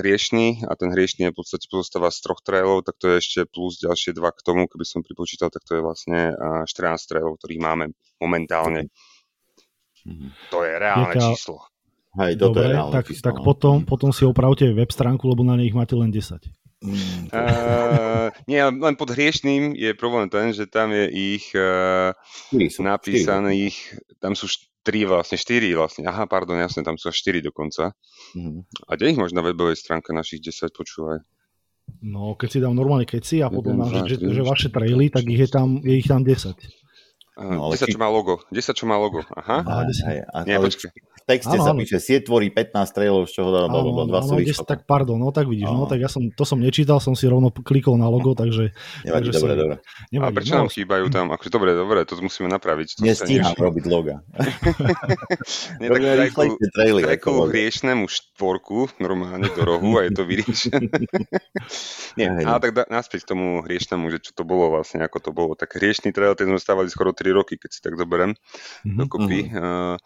hriešný 0.00 0.64
a 0.64 0.72
ten 0.72 0.88
hriešný 0.88 1.28
je 1.28 1.32
v 1.34 1.36
podstate 1.36 1.68
pozostáva 1.68 2.08
z 2.08 2.24
troch 2.24 2.40
trailov, 2.40 2.80
tak 2.88 2.96
to 2.96 3.12
je 3.12 3.20
ešte 3.20 3.40
plus 3.44 3.76
ďalšie 3.76 4.16
dva 4.16 4.32
k 4.32 4.40
tomu, 4.40 4.64
keby 4.64 4.88
som 4.88 5.04
pripočítal, 5.04 5.52
tak 5.52 5.68
to 5.68 5.76
je 5.76 5.84
vlastne 5.84 6.32
14 6.64 6.64
trailov, 7.04 7.36
ktorých 7.36 7.60
máme 7.60 7.92
momentálne. 8.16 8.88
Mhm. 10.08 10.32
To 10.48 10.64
je 10.64 10.74
reálne 10.80 11.12
Jaká... 11.12 11.28
číslo. 11.28 11.60
Hej, 12.14 12.38
toto 12.38 12.62
Dobre, 12.62 12.62
je 12.62 12.74
reálne 12.78 12.94
tak, 12.94 13.04
číslo. 13.10 13.24
Tak 13.26 13.36
no. 13.40 13.44
potom, 13.44 13.76
potom 13.82 14.10
si 14.14 14.22
opravte 14.22 14.70
web 14.70 14.90
stránku, 14.90 15.26
lebo 15.26 15.42
na 15.42 15.58
nej 15.58 15.66
ich 15.66 15.76
máte 15.76 15.98
len 15.98 16.14
10. 16.14 16.38
Mm, 16.84 17.32
uh, 17.32 18.28
nie, 18.44 18.60
len 18.60 18.94
pod 18.94 19.08
hriešným 19.08 19.72
je 19.72 19.96
problém 19.96 20.28
ten, 20.28 20.52
že 20.52 20.68
tam 20.68 20.92
je 20.92 21.08
ich 21.10 21.50
uh, 21.56 22.12
napísaných, 22.78 23.98
tam 24.20 24.36
sú 24.36 24.46
3 24.84 25.08
vlastne, 25.08 25.40
4 25.40 25.64
vlastne. 25.74 26.02
Aha, 26.04 26.28
pardon, 26.28 26.60
jasne, 26.60 26.84
tam 26.84 27.00
sú 27.00 27.08
až 27.08 27.16
4 27.24 27.40
dokonca. 27.40 27.96
Mm-hmm. 28.36 28.84
A 28.84 28.90
kde 28.94 29.16
ich 29.16 29.18
možno 29.18 29.40
na 29.40 29.48
webovej 29.48 29.80
stránke 29.80 30.12
našich 30.12 30.44
10, 30.44 30.70
počúvaj. 30.76 31.24
No, 32.04 32.36
keď 32.36 32.48
si 32.48 32.58
dám 32.60 32.76
normálne 32.76 33.08
keci 33.08 33.40
a 33.40 33.48
potom 33.48 33.80
máš, 33.80 34.04
že, 34.08 34.16
že 34.20 34.40
vaše 34.44 34.68
traily, 34.68 35.08
tak 35.08 35.24
ich 35.24 35.40
je, 35.40 35.48
tam, 35.48 35.80
je 35.80 35.94
ich 35.98 36.08
tam 36.08 36.20
10. 36.20 36.52
No, 37.34 37.72
10, 37.72 37.90
čo 37.90 37.98
má 37.98 38.08
logo. 38.12 38.44
10, 38.52 38.76
čo 38.76 38.84
má 38.84 39.00
logo. 39.00 39.24
Aha. 39.34 39.64
Aha, 39.64 39.82
10. 39.88 40.04
Aj, 40.04 40.18
aj, 40.20 40.44
Nie, 40.46 40.60
počkaj 40.60 40.92
texte 41.24 41.56
sa 41.56 41.72
píše, 41.72 41.98
sieť 42.00 42.28
tvorí 42.28 42.52
15 42.52 42.96
trailov, 42.96 43.22
z 43.28 43.40
čoho 43.40 43.50
dá 43.50 43.66
dva 43.68 44.20
sú 44.20 44.36
Tak 44.64 44.84
pardon, 44.84 45.16
no 45.16 45.32
tak 45.32 45.48
vidíš, 45.48 45.72
ano. 45.72 45.84
no 45.84 45.90
tak 45.90 46.04
ja 46.04 46.08
som, 46.12 46.28
to 46.28 46.44
som 46.44 46.60
nečítal, 46.60 47.00
som 47.00 47.16
si 47.16 47.24
rovno 47.24 47.48
klikol 47.50 47.96
na 47.96 48.06
logo, 48.08 48.36
takže... 48.36 48.76
Nevadí, 49.02 49.28
takže 49.28 49.30
dobre, 49.40 49.52
si, 49.52 49.60
dobre. 49.60 49.76
Nevadí, 50.12 50.32
a 50.32 50.36
prečo 50.36 50.52
no, 50.52 50.58
nám 50.60 50.70
chýbajú 50.70 51.06
tam? 51.08 51.26
Akože 51.32 51.50
dobre, 51.50 51.70
dobre, 51.72 51.98
to 52.04 52.14
musíme 52.20 52.48
napraviť. 52.52 53.00
To 53.00 53.08
Nestíham 53.08 53.56
robiť 53.56 53.84
loga. 53.88 54.20
Nie, 55.80 55.88
tak 55.88 56.02
trajku 56.76 57.32
hriešnemu 57.48 58.04
štvorku 58.04 59.00
normálne 59.00 59.48
do 59.48 59.62
rohu 59.64 59.96
a 59.96 60.04
je 60.04 60.12
to 60.12 60.22
vyriešené. 60.28 60.92
Nie, 62.18 62.28
ale 62.44 62.58
tak 62.60 62.72
da, 62.76 62.82
naspäť 62.86 63.24
k 63.24 63.30
tomu 63.32 63.64
hriešnemu, 63.64 64.04
že 64.12 64.18
čo 64.20 64.32
to 64.36 64.42
bolo 64.44 64.76
vlastne, 64.76 65.00
ako 65.00 65.18
to 65.24 65.30
bolo. 65.32 65.52
Tak 65.56 65.80
hriešný 65.80 66.12
trail, 66.12 66.36
ten 66.36 66.50
sme 66.50 66.60
stávali 66.60 66.92
skoro 66.92 67.16
3 67.16 67.32
roky, 67.32 67.56
keď 67.56 67.70
si 67.72 67.80
tak 67.80 67.96
zoberiem 67.96 68.36
mm-hmm. 68.36 68.98
dokopy. 69.00 69.40
Uh, 69.50 69.96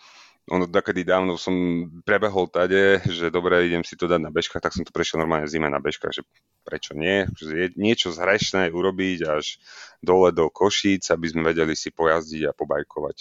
ono 0.49 0.65
takedy 0.67 1.05
dávno 1.05 1.37
som 1.37 1.55
prebehol 2.03 2.49
tade, 2.49 3.01
že 3.05 3.29
dobre, 3.29 3.69
idem 3.69 3.85
si 3.85 3.95
to 3.95 4.09
dať 4.09 4.21
na 4.21 4.33
bežkách, 4.33 4.65
tak 4.65 4.75
som 4.75 4.83
to 4.83 4.93
prešiel 4.93 5.21
normálne 5.21 5.45
v 5.45 5.53
zime 5.53 5.69
na 5.69 5.81
bežkách, 5.81 6.13
že 6.13 6.23
prečo 6.65 6.93
nie, 6.93 7.25
že 7.37 7.73
niečo 7.81 8.13
zhrešné 8.13 8.69
urobiť 8.69 9.19
až 9.25 9.57
dole 10.05 10.33
do 10.37 10.53
Košíc, 10.53 11.09
aby 11.09 11.27
sme 11.33 11.43
vedeli 11.49 11.73
si 11.73 11.89
pojazdiť 11.89 12.49
a 12.49 12.57
pobajkovať. 12.57 13.17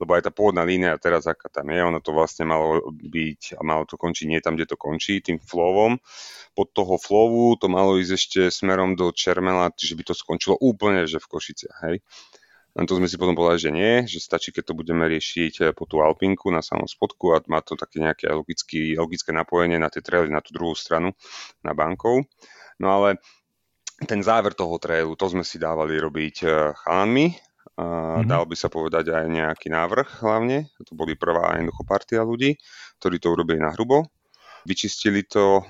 Lebo 0.00 0.10
aj 0.16 0.22
tá 0.24 0.30
pôvodná 0.32 0.64
línia 0.64 0.96
teraz, 0.96 1.28
aká 1.28 1.52
tam 1.52 1.68
je, 1.68 1.80
ono 1.84 2.00
to 2.00 2.16
vlastne 2.16 2.48
malo 2.48 2.80
byť 2.92 3.56
a 3.56 3.60
malo 3.60 3.84
to 3.84 4.00
končiť 4.00 4.26
nie 4.28 4.40
tam, 4.40 4.56
kde 4.56 4.72
to 4.72 4.76
končí, 4.80 5.20
tým 5.20 5.36
flovom. 5.36 6.00
Pod 6.56 6.72
toho 6.72 6.96
flovu 6.96 7.54
to 7.60 7.68
malo 7.68 8.00
ísť 8.00 8.12
ešte 8.12 8.40
smerom 8.48 8.96
do 8.96 9.12
Čermela, 9.12 9.68
že 9.76 9.92
by 9.92 10.02
to 10.08 10.14
skončilo 10.16 10.56
úplne, 10.56 11.04
že 11.04 11.20
v 11.20 11.28
Košiciach, 11.28 11.78
hej. 11.92 12.00
Len 12.78 12.86
to 12.86 12.94
sme 12.94 13.10
si 13.10 13.18
potom 13.18 13.34
povedali, 13.34 13.58
že 13.58 13.74
nie, 13.74 13.92
že 14.06 14.22
stačí, 14.22 14.54
keď 14.54 14.70
to 14.70 14.78
budeme 14.78 15.02
riešiť 15.10 15.54
eh, 15.60 15.66
po 15.74 15.82
tú 15.90 15.98
Alpinku 15.98 16.46
na 16.54 16.62
samom 16.62 16.86
spodku 16.86 17.34
a 17.34 17.42
má 17.50 17.58
to 17.58 17.74
také 17.74 17.98
nejaké 17.98 18.30
logické, 18.30 18.94
logické 18.94 19.34
napojenie 19.34 19.82
na 19.82 19.90
tie 19.90 19.98
traily 19.98 20.30
na 20.30 20.38
tú 20.38 20.54
druhú 20.54 20.78
stranu, 20.78 21.10
na 21.66 21.74
bankov. 21.74 22.22
No 22.78 22.86
ale 22.94 23.18
ten 24.06 24.22
záver 24.22 24.54
toho 24.54 24.78
trailu, 24.78 25.18
to 25.18 25.26
sme 25.26 25.42
si 25.42 25.58
dávali 25.58 25.98
robiť 25.98 26.36
eh, 26.46 26.70
chalanmi, 26.86 27.34
mm-hmm. 27.34 28.30
dal 28.30 28.46
by 28.46 28.54
sa 28.54 28.70
povedať 28.70 29.10
aj 29.10 29.26
nejaký 29.26 29.68
návrh 29.74 30.22
hlavne. 30.22 30.70
To 30.86 30.94
boli 30.94 31.18
prvá 31.18 31.58
jednoducho 31.58 31.82
partia 31.82 32.22
ľudí, 32.22 32.54
ktorí 33.02 33.18
to 33.18 33.34
urobili 33.34 33.58
na 33.58 33.74
hrubo. 33.74 34.06
Vyčistili 34.66 35.22
to 35.22 35.62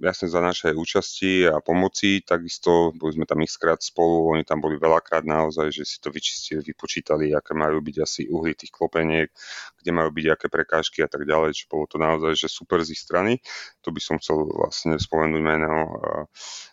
jasne 0.00 0.28
za 0.28 0.40
našej 0.44 0.76
účasti 0.76 1.48
a 1.48 1.64
pomoci, 1.64 2.20
takisto 2.20 2.92
boli 2.92 3.16
sme 3.16 3.24
tam 3.24 3.40
xkrát 3.40 3.80
spolu, 3.80 4.36
oni 4.36 4.44
tam 4.44 4.60
boli 4.60 4.76
veľakrát 4.76 5.24
naozaj, 5.24 5.72
že 5.72 5.84
si 5.88 5.96
to 6.02 6.12
vyčistili, 6.12 6.60
vypočítali, 6.60 7.32
aké 7.32 7.56
majú 7.56 7.80
byť 7.80 7.96
asi 8.02 8.28
uhly 8.28 8.52
tých 8.52 8.70
klopeniek, 8.74 9.32
kde 9.80 9.90
majú 9.90 10.12
byť 10.12 10.26
aké 10.28 10.46
prekážky 10.52 11.00
a 11.02 11.08
tak 11.08 11.24
ďalej, 11.24 11.56
čo 11.56 11.64
bolo 11.72 11.88
to 11.88 11.96
naozaj, 11.96 12.36
že 12.36 12.52
super 12.52 12.84
z 12.84 12.94
ich 12.94 13.00
strany. 13.00 13.40
To 13.86 13.90
by 13.90 14.00
som 14.02 14.20
chcel 14.20 14.44
vlastne 14.44 15.00
spomenúť 15.00 15.42
meno 15.42 15.98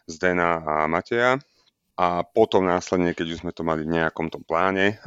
Zdena 0.06 0.62
a 0.62 0.74
Mateja 0.86 1.40
a 2.00 2.24
potom 2.24 2.64
následne, 2.64 3.12
keď 3.12 3.28
už 3.36 3.40
sme 3.44 3.52
to 3.52 3.68
mali 3.68 3.84
v 3.84 4.00
nejakom 4.00 4.32
tom 4.32 4.40
pláne, 4.48 5.04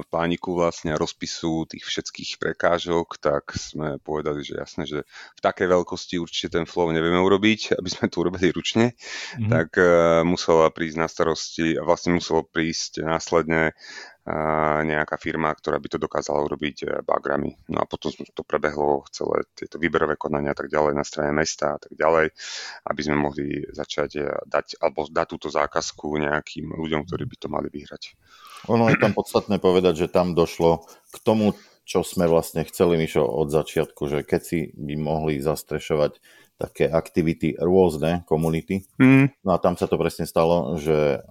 v 0.00 0.06
plániku 0.08 0.56
vlastne 0.56 0.96
rozpisu 0.96 1.68
tých 1.68 1.84
všetkých 1.84 2.40
prekážok, 2.40 3.20
tak 3.20 3.52
sme 3.52 4.00
povedali, 4.00 4.40
že 4.40 4.56
jasné, 4.56 4.88
že 4.88 5.04
v 5.36 5.40
takej 5.44 5.68
veľkosti 5.68 6.16
určite 6.16 6.56
ten 6.56 6.64
flow 6.64 6.88
nevieme 6.88 7.20
urobiť, 7.20 7.76
aby 7.76 7.88
sme 7.92 8.08
to 8.08 8.24
urobili 8.24 8.48
ručne, 8.56 8.96
mm-hmm. 8.96 9.52
tak 9.52 9.68
musela 10.24 10.72
prísť 10.72 10.96
na 10.96 11.12
starosti 11.12 11.76
a 11.76 11.84
vlastne 11.84 12.16
muselo 12.16 12.40
prísť 12.40 13.04
následne 13.04 13.76
nejaká 14.84 15.16
firma, 15.16 15.48
ktorá 15.56 15.80
by 15.80 15.88
to 15.96 15.98
dokázala 15.98 16.44
urobiť 16.44 16.76
e, 16.84 16.86
bagrami. 17.00 17.56
No 17.72 17.80
a 17.80 17.88
potom 17.88 18.12
to 18.12 18.44
prebehlo 18.44 19.08
celé 19.08 19.48
tieto 19.56 19.80
výberové 19.80 20.20
konania 20.20 20.52
a 20.52 20.58
tak 20.58 20.68
ďalej 20.68 20.92
na 20.92 21.04
strane 21.08 21.32
mesta 21.32 21.74
a 21.74 21.78
tak 21.80 21.96
ďalej, 21.96 22.28
aby 22.84 23.00
sme 23.00 23.16
mohli 23.16 23.64
začať 23.72 24.10
e, 24.20 24.28
dať, 24.44 24.76
alebo 24.84 25.08
dať 25.08 25.26
túto 25.26 25.48
zákazku 25.48 26.20
nejakým 26.20 26.68
ľuďom, 26.68 27.08
ktorí 27.08 27.24
by 27.24 27.36
to 27.40 27.48
mali 27.48 27.68
vyhrať. 27.72 28.12
Ono 28.68 28.92
je 28.92 29.00
tam 29.00 29.16
podstatné 29.16 29.56
povedať, 29.56 30.04
že 30.04 30.12
tam 30.12 30.36
došlo 30.36 30.84
k 30.84 31.16
tomu, 31.24 31.56
čo 31.88 32.04
sme 32.04 32.28
vlastne 32.28 32.60
chceli, 32.68 33.00
Mišo, 33.00 33.24
od 33.24 33.48
začiatku, 33.48 34.04
že 34.04 34.18
keď 34.20 34.40
si 34.44 34.58
by 34.76 34.94
mohli 35.00 35.40
zastrešovať 35.40 36.20
také 36.60 36.92
aktivity 36.92 37.56
rôzne 37.56 38.20
komunity. 38.28 38.84
Mm. 39.00 39.32
No 39.40 39.56
a 39.56 39.58
tam 39.58 39.80
sa 39.80 39.88
to 39.88 39.96
presne 39.96 40.28
stalo, 40.28 40.76
že 40.76 41.24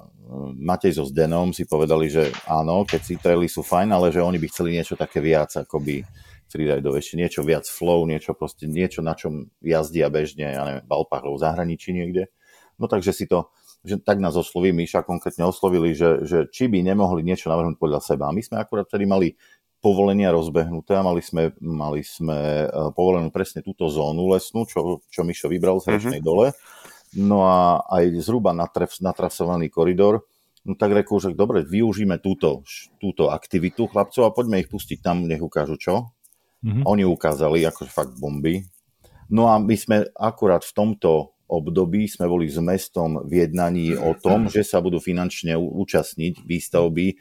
Matej 0.61 1.01
so 1.01 1.05
Zdenom 1.09 1.49
si 1.49 1.65
povedali, 1.65 2.05
že 2.05 2.29
áno, 2.45 2.85
keď 2.85 3.01
si 3.01 3.17
traily 3.17 3.49
sú 3.49 3.65
fajn, 3.65 3.89
ale 3.89 4.13
že 4.13 4.21
oni 4.21 4.37
by 4.37 4.47
chceli 4.53 4.77
niečo 4.77 4.93
také 4.93 5.17
viac, 5.17 5.49
ako 5.57 5.81
by 5.81 6.05
freerideov, 6.49 6.97
ešte 6.97 7.17
niečo 7.17 7.41
viac 7.41 7.65
flow, 7.65 8.05
niečo 8.05 8.37
proste, 8.37 8.69
niečo 8.69 9.01
na 9.01 9.17
čom 9.17 9.49
jazdia 9.61 10.09
bežne, 10.09 10.53
ja 10.53 10.61
neviem, 10.65 10.85
v 10.85 10.93
Alpách 10.93 11.25
v 11.25 11.41
zahraničí 11.41 11.93
niekde. 11.93 12.29
No 12.77 12.85
takže 12.85 13.13
si 13.13 13.25
to, 13.25 13.49
že 13.81 14.01
tak 14.01 14.21
nás 14.21 14.37
osloví, 14.37 14.69
Míša 14.69 15.05
konkrétne 15.05 15.49
oslovili, 15.49 15.97
že, 15.97 16.25
že 16.25 16.37
či 16.49 16.69
by 16.69 16.81
nemohli 16.85 17.25
niečo 17.25 17.49
navrhnúť 17.49 17.77
podľa 17.81 18.01
seba. 18.01 18.29
A 18.29 18.35
my 18.35 18.41
sme 18.41 18.61
akurát 18.61 18.85
vtedy 18.85 19.09
mali 19.09 19.33
povolenia 19.79 20.35
rozbehnuté 20.35 20.93
a 20.99 21.05
mali 21.05 21.23
sme, 21.23 21.55
mali 21.63 22.03
sme 22.03 22.67
e, 22.67 22.91
povolenú 22.91 23.31
presne 23.31 23.63
túto 23.63 23.87
zónu 23.87 24.27
lesnú, 24.27 24.67
čo, 24.67 24.99
čo 25.07 25.23
Mišo 25.23 25.47
vybral 25.47 25.79
z 25.79 25.95
Hrečnej 25.95 26.19
mm-hmm. 26.19 26.27
dole 26.27 26.51
no 27.17 27.47
a 27.47 27.81
aj 27.89 28.21
zhruba 28.21 28.53
natref, 28.53 29.01
natrasovaný 29.01 29.71
koridor, 29.73 30.27
no 30.65 30.77
tak 30.77 30.93
reku, 30.93 31.17
že 31.17 31.33
dobre, 31.33 31.65
využíme 31.65 32.21
túto, 32.21 32.61
túto 33.01 33.33
aktivitu 33.33 33.89
chlapcov 33.89 34.29
a 34.29 34.35
poďme 34.35 34.61
ich 34.61 34.69
pustiť 34.69 34.99
tam, 35.01 35.25
nech 35.25 35.41
ukážu 35.41 35.79
čo. 35.79 36.13
Mm-hmm. 36.61 36.83
Oni 36.85 37.03
ukázali 37.07 37.63
akože 37.65 37.89
fakt 37.89 38.13
bomby. 38.19 38.67
No 39.31 39.47
a 39.47 39.57
my 39.61 39.75
sme 39.77 39.97
akurát 40.17 40.65
v 40.65 40.75
tomto 40.75 41.39
období 41.49 42.05
sme 42.05 42.29
boli 42.29 42.45
s 42.45 42.61
mestom 42.61 43.25
v 43.25 43.45
jednaní 43.45 43.97
o 43.97 44.13
tom, 44.13 44.45
že 44.53 44.61
sa 44.61 44.83
budú 44.83 45.01
finančne 45.01 45.57
účastniť 45.57 46.45
výstavby 46.45 47.17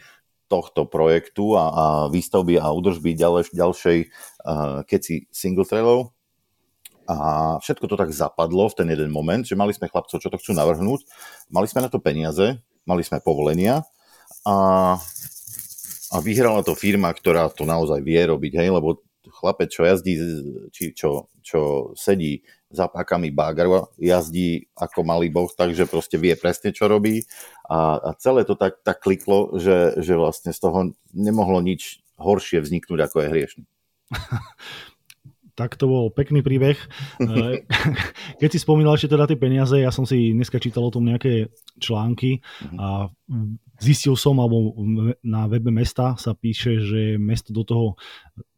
tohto 0.48 0.88
projektu 0.88 1.56
a, 1.56 1.64
a 1.68 1.84
výstavby 2.12 2.60
a 2.60 2.72
udržby 2.72 3.16
ďalej, 3.16 3.52
ďalšej 3.52 3.98
uh, 4.04 4.84
keci 4.84 5.28
single 5.32 5.68
trailov 5.68 6.12
a 7.08 7.16
všetko 7.64 7.88
to 7.88 7.96
tak 7.96 8.12
zapadlo 8.12 8.68
v 8.68 8.76
ten 8.84 8.88
jeden 8.92 9.08
moment, 9.08 9.40
že 9.40 9.56
mali 9.56 9.72
sme 9.72 9.88
chlapcov, 9.88 10.20
čo 10.20 10.28
to 10.28 10.36
chcú 10.36 10.52
navrhnúť, 10.52 11.08
mali 11.48 11.64
sme 11.64 11.80
na 11.80 11.88
to 11.88 11.96
peniaze, 11.96 12.60
mali 12.84 13.00
sme 13.00 13.24
povolenia 13.24 13.88
a, 14.44 14.56
a 16.12 16.16
vyhrala 16.20 16.60
to 16.60 16.76
firma, 16.76 17.08
ktorá 17.08 17.48
to 17.48 17.64
naozaj 17.64 18.04
vie 18.04 18.20
robiť, 18.20 18.60
hej, 18.60 18.68
lebo 18.68 19.00
chlapec, 19.24 19.72
čo 19.72 19.88
jazdí, 19.88 20.20
či 20.68 20.92
čo, 20.92 21.32
čo 21.40 21.92
sedí 21.96 22.44
za 22.68 22.84
pákami 22.92 23.32
bágaru, 23.32 23.88
jazdí 23.96 24.68
ako 24.76 25.00
malý 25.00 25.32
boh, 25.32 25.48
takže 25.48 25.88
proste 25.88 26.20
vie 26.20 26.36
presne, 26.36 26.76
čo 26.76 26.92
robí 26.92 27.24
a, 27.64 27.96
a 27.96 28.10
celé 28.20 28.44
to 28.44 28.52
tak, 28.52 28.84
tak 28.84 29.00
kliklo, 29.00 29.56
že, 29.56 29.96
že 30.04 30.12
vlastne 30.12 30.52
z 30.52 30.60
toho 30.60 30.92
nemohlo 31.16 31.64
nič 31.64 32.04
horšie 32.20 32.60
vzniknúť, 32.60 33.08
ako 33.08 33.16
je 33.24 33.32
hriešný. 33.32 33.64
tak 35.58 35.74
to 35.74 35.90
bol 35.90 36.04
pekný 36.14 36.46
príbeh. 36.46 36.78
Eh, 37.18 37.66
keď 38.40 38.48
si 38.54 38.58
spomínal 38.62 38.94
ešte 38.94 39.12
teda 39.12 39.26
tie 39.26 39.36
peniaze, 39.36 39.74
ja 39.74 39.90
som 39.90 40.06
si 40.06 40.32
dneska 40.32 40.62
čítal 40.62 40.86
o 40.86 40.92
tom 40.94 41.04
nejaké 41.04 41.50
články 41.76 42.40
a 42.78 43.10
zistil 43.82 44.14
som, 44.16 44.38
alebo 44.38 44.72
na 45.20 45.44
webe 45.50 45.68
mesta 45.68 46.14
sa 46.16 46.32
píše, 46.32 46.80
že 46.80 47.00
mesto 47.20 47.50
do 47.52 47.66
toho 47.66 47.86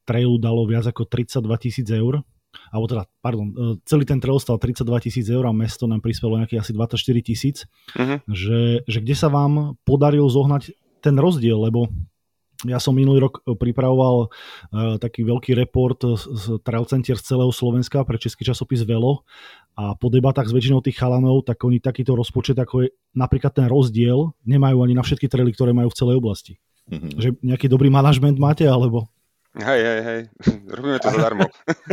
trailu 0.07 0.39
dalo 0.39 0.69
viac 0.69 0.87
ako 0.87 1.09
32 1.09 1.65
tisíc 1.67 1.89
eur. 1.91 2.23
Alebo 2.71 2.87
teda, 2.91 3.03
pardon, 3.23 3.47
eh, 3.51 3.75
celý 3.87 4.05
ten 4.07 4.19
trail 4.19 4.39
stal 4.43 4.59
32 4.59 5.03
tisíc 5.03 5.27
eur 5.31 5.47
a 5.47 5.55
mesto 5.55 5.87
nám 5.87 6.03
prispelo 6.03 6.39
nejakých 6.39 6.63
asi 6.63 6.73
24 6.75 7.23
tisíc. 7.23 7.57
Uh-huh. 7.95 8.19
Že, 8.27 8.87
že 8.87 8.99
kde 9.03 9.15
sa 9.15 9.31
vám 9.31 9.79
podarilo 9.87 10.27
zohnať 10.27 10.75
ten 11.01 11.17
rozdiel, 11.17 11.57
lebo 11.57 11.89
ja 12.67 12.83
som 12.83 12.93
minulý 12.93 13.25
rok 13.25 13.41
e, 13.47 13.55
pripravoval 13.57 14.29
uh, 14.29 14.97
taký 15.01 15.25
veľký 15.25 15.57
report 15.57 16.03
z 16.19 16.61
Trail 16.61 16.85
Center 16.85 17.17
z 17.17 17.25
celého 17.25 17.53
Slovenska 17.55 18.05
pre 18.05 18.21
český 18.21 18.45
časopis 18.45 18.85
Velo 18.85 19.25
a 19.79 19.97
po 19.97 20.13
debatách 20.13 20.51
s 20.51 20.57
väčšinou 20.57 20.85
tých 20.85 20.99
chalanov, 20.99 21.47
tak 21.47 21.63
oni 21.65 21.81
takýto 21.81 22.13
rozpočet, 22.13 22.59
ako 22.59 22.85
je 22.85 22.89
napríklad 23.17 23.55
ten 23.55 23.65
rozdiel, 23.71 24.35
nemajú 24.45 24.85
ani 24.85 24.93
na 24.93 25.01
všetky 25.01 25.31
traily, 25.31 25.57
ktoré 25.57 25.73
majú 25.73 25.89
v 25.89 25.99
celej 25.99 26.17
oblasti. 26.21 26.61
Mm-hmm. 26.91 27.11
Že 27.17 27.29
nejaký 27.41 27.67
dobrý 27.71 27.89
manažment 27.89 28.37
máte, 28.37 28.67
alebo? 28.67 29.09
Hej, 29.51 29.81
hej, 29.83 30.01
hej, 30.07 30.21
robíme 30.79 31.03
to 31.03 31.11
zadarmo. 31.11 31.47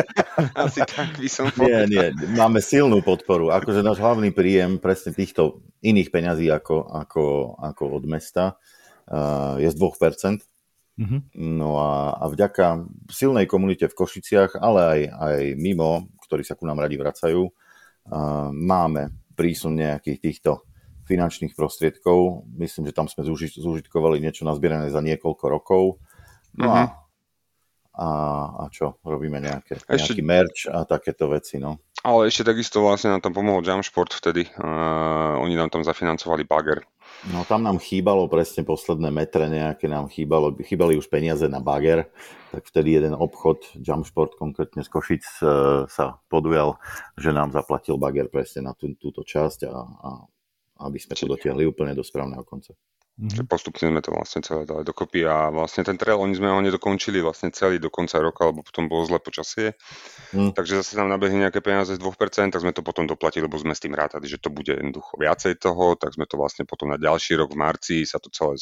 Asi 0.62 0.86
tak 0.86 1.18
by 1.18 1.26
som 1.26 1.50
povedal. 1.50 1.90
Nie, 1.90 2.14
nie, 2.14 2.38
máme 2.38 2.62
silnú 2.62 3.02
podporu. 3.02 3.50
Akože 3.50 3.82
náš 3.82 3.98
hlavný 3.98 4.30
príjem 4.30 4.78
presne 4.78 5.10
týchto 5.10 5.66
iných 5.82 6.14
peňazí 6.14 6.54
ako, 6.54 6.86
ako, 6.86 7.24
ako 7.58 7.84
od 7.98 8.04
mesta 8.06 8.62
uh, 9.10 9.58
je 9.58 9.70
z 9.74 9.76
2%. 9.78 10.57
Mm-hmm. 10.98 11.38
No 11.38 11.77
a, 11.77 12.18
a 12.18 12.25
vďaka 12.25 12.89
silnej 13.13 13.46
komunite 13.46 13.86
v 13.86 13.98
Košiciach, 13.98 14.58
ale 14.58 14.82
aj, 14.82 15.01
aj 15.13 15.38
mimo, 15.54 16.10
ktorí 16.25 16.42
sa 16.42 16.58
ku 16.58 16.66
nám 16.66 16.82
radi 16.82 16.98
vracajú, 16.98 17.46
uh, 17.46 18.50
máme 18.50 19.13
prísun 19.38 19.77
nejakých 19.77 20.18
týchto 20.18 20.66
finančných 21.06 21.54
prostriedkov. 21.54 22.50
Myslím, 22.58 22.89
že 22.89 22.98
tam 22.98 23.06
sme 23.06 23.22
zúži- 23.24 23.54
zúžitkovali 23.54 24.18
niečo 24.18 24.42
nazbierané 24.42 24.89
za 24.89 25.00
niekoľko 25.06 25.46
rokov. 25.46 26.01
No 26.58 26.74
mm-hmm. 26.74 26.89
a, 27.94 28.01
a, 28.01 28.08
a 28.58 28.74
čo? 28.74 28.98
Robíme 29.06 29.38
nejaké, 29.38 29.77
Ešte... 29.77 30.18
nejaký 30.18 30.24
merch 30.25 30.66
a 30.66 30.82
takéto 30.82 31.30
veci, 31.30 31.62
no. 31.62 31.77
Ale 32.01 32.30
ešte 32.30 32.42
takisto 32.46 32.82
vlastne 32.82 33.13
nám 33.13 33.22
tam 33.22 33.38
pomohol 33.38 33.62
Jamsport 33.62 34.18
vtedy. 34.18 34.50
Uh, 34.58 35.38
oni 35.46 35.54
nám 35.54 35.70
tam 35.70 35.86
zafinancovali 35.86 36.42
bager. 36.46 36.82
No 37.26 37.42
tam 37.50 37.66
nám 37.66 37.82
chýbalo 37.82 38.30
presne 38.30 38.62
posledné 38.62 39.10
metre 39.10 39.50
nejaké, 39.50 39.90
nám 39.90 40.06
chýbalo, 40.06 40.54
chýbali 40.54 40.94
už 41.02 41.10
peniaze 41.10 41.50
na 41.50 41.58
bager, 41.58 42.14
tak 42.54 42.62
vtedy 42.70 43.02
jeden 43.02 43.18
obchod, 43.18 43.66
Jumpsport 43.74 44.38
konkrétne 44.38 44.86
z 44.86 44.90
Košic 44.94 45.26
e, 45.42 45.46
sa 45.90 46.22
podujal, 46.30 46.78
že 47.18 47.34
nám 47.34 47.50
zaplatil 47.50 47.98
bager 47.98 48.30
presne 48.30 48.70
na 48.70 48.78
tú, 48.78 48.94
túto 49.02 49.26
časť 49.26 49.66
a, 49.66 49.76
a 49.82 50.10
aby 50.86 51.02
sme 51.02 51.18
to 51.18 51.26
dotiahli 51.26 51.66
úplne 51.66 51.98
do 51.98 52.06
správneho 52.06 52.46
konca. 52.46 52.78
Mm-hmm. 53.18 53.50
Postupne 53.50 53.90
sme 53.90 54.02
to 54.06 54.14
vlastne 54.14 54.46
celé 54.46 54.70
dali 54.70 54.86
dokopy 54.86 55.26
a 55.26 55.50
vlastne 55.50 55.82
ten 55.82 55.98
trail, 55.98 56.22
oni 56.22 56.38
sme 56.38 56.54
ho 56.54 56.62
nedokončili 56.62 57.18
vlastne 57.18 57.50
celý 57.50 57.82
do 57.82 57.90
konca 57.90 58.22
roka, 58.22 58.46
lebo 58.46 58.62
potom 58.62 58.86
bolo 58.86 59.10
zle 59.10 59.18
počasie. 59.18 59.74
Mm. 60.38 60.54
Takže 60.54 60.86
zase 60.86 61.02
nám 61.02 61.18
nabehli 61.18 61.42
nejaké 61.42 61.58
peniaze 61.66 61.98
z 61.98 61.98
2%, 61.98 62.54
tak 62.54 62.62
sme 62.62 62.70
to 62.78 62.86
potom 62.86 63.10
doplatili, 63.10 63.50
lebo 63.50 63.58
sme 63.58 63.74
s 63.74 63.82
tým 63.82 63.98
rátali, 63.98 64.30
že 64.30 64.38
to 64.38 64.54
bude 64.54 64.70
jednoducho 64.70 65.18
viacej 65.18 65.58
toho, 65.58 65.98
tak 65.98 66.14
sme 66.14 66.30
to 66.30 66.38
vlastne 66.38 66.70
potom 66.70 66.94
na 66.94 67.02
ďalší 67.02 67.42
rok 67.42 67.50
v 67.54 67.58
marci 67.58 67.96
sa 68.06 68.22
to 68.22 68.30
celé 68.30 68.62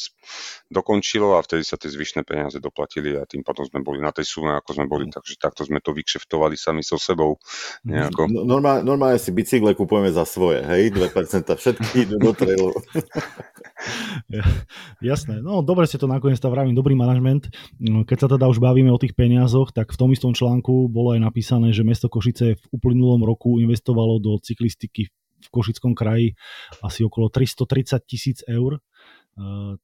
dokončilo 0.72 1.36
a 1.36 1.44
vtedy 1.44 1.60
sa 1.60 1.76
tie 1.76 1.92
zvyšné 1.92 2.24
peniaze 2.24 2.56
doplatili 2.56 3.12
a 3.12 3.28
tým 3.28 3.44
potom 3.44 3.68
sme 3.68 3.84
boli 3.84 4.00
na 4.00 4.08
tej 4.08 4.24
sume, 4.24 4.56
ako 4.56 4.72
sme 4.72 4.88
boli, 4.88 5.04
mm. 5.12 5.20
takže 5.20 5.36
takto 5.36 5.68
sme 5.68 5.84
to 5.84 5.92
vykšeftovali 5.92 6.56
sami 6.56 6.80
so 6.80 6.96
sebou. 6.96 7.36
Nejako. 7.84 8.24
No, 8.32 8.48
normálne, 8.48 8.88
normálne 8.88 9.20
si 9.20 9.36
bicykle 9.36 9.76
kupujeme 9.76 10.08
za 10.08 10.24
svoje, 10.24 10.64
hej, 10.64 10.96
2% 10.96 11.12
všetky 11.60 12.08
idú 12.08 12.16
do 12.16 12.32
trailu. 12.32 12.72
Jasné, 15.04 15.42
no 15.44 15.60
dobre 15.60 15.86
ste 15.86 16.00
to 16.00 16.10
nakoniec 16.10 16.40
to 16.40 16.48
vravím, 16.48 16.76
dobrý 16.76 16.94
manažment. 16.96 17.50
No, 17.78 18.02
keď 18.06 18.26
sa 18.26 18.28
teda 18.32 18.46
už 18.48 18.58
bavíme 18.62 18.90
o 18.90 19.00
tých 19.00 19.12
peniazoch, 19.12 19.70
tak 19.70 19.92
v 19.92 19.98
tom 19.98 20.10
istom 20.12 20.32
článku 20.32 20.88
bolo 20.88 21.14
aj 21.14 21.20
napísané, 21.22 21.70
že 21.70 21.86
mesto 21.86 22.08
Košice 22.08 22.56
v 22.56 22.64
uplynulom 22.72 23.22
roku 23.22 23.58
investovalo 23.60 24.18
do 24.22 24.38
cyklistiky 24.40 25.12
v 25.36 25.48
Košickom 25.52 25.94
kraji 25.94 26.34
asi 26.82 27.06
okolo 27.06 27.30
330 27.30 28.02
tisíc 28.08 28.38
eur. 28.48 28.82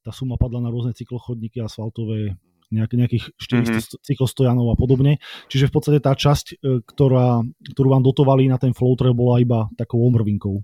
Tá 0.01 0.11
suma 0.11 0.35
padla 0.35 0.65
na 0.65 0.73
rôzne 0.73 0.97
cyklochodníky, 0.97 1.61
asfaltové, 1.61 2.35
nejak, 2.73 2.91
nejakých 2.97 3.25
400 3.37 3.69
mm-hmm. 3.69 4.01
cyklostojanov 4.01 4.67
a 4.73 4.75
podobne. 4.75 5.21
Čiže 5.47 5.69
v 5.69 5.73
podstate 5.77 5.99
tá 6.01 6.17
časť, 6.17 6.57
e, 6.57 6.81
ktorá, 6.81 7.45
ktorú 7.77 7.87
vám 7.93 8.01
dotovali 8.01 8.49
na 8.49 8.57
ten 8.57 8.73
flow 8.73 8.97
trail, 8.97 9.13
bola 9.13 9.37
iba 9.37 9.69
takou 9.77 10.01
omrvinkou. 10.09 10.57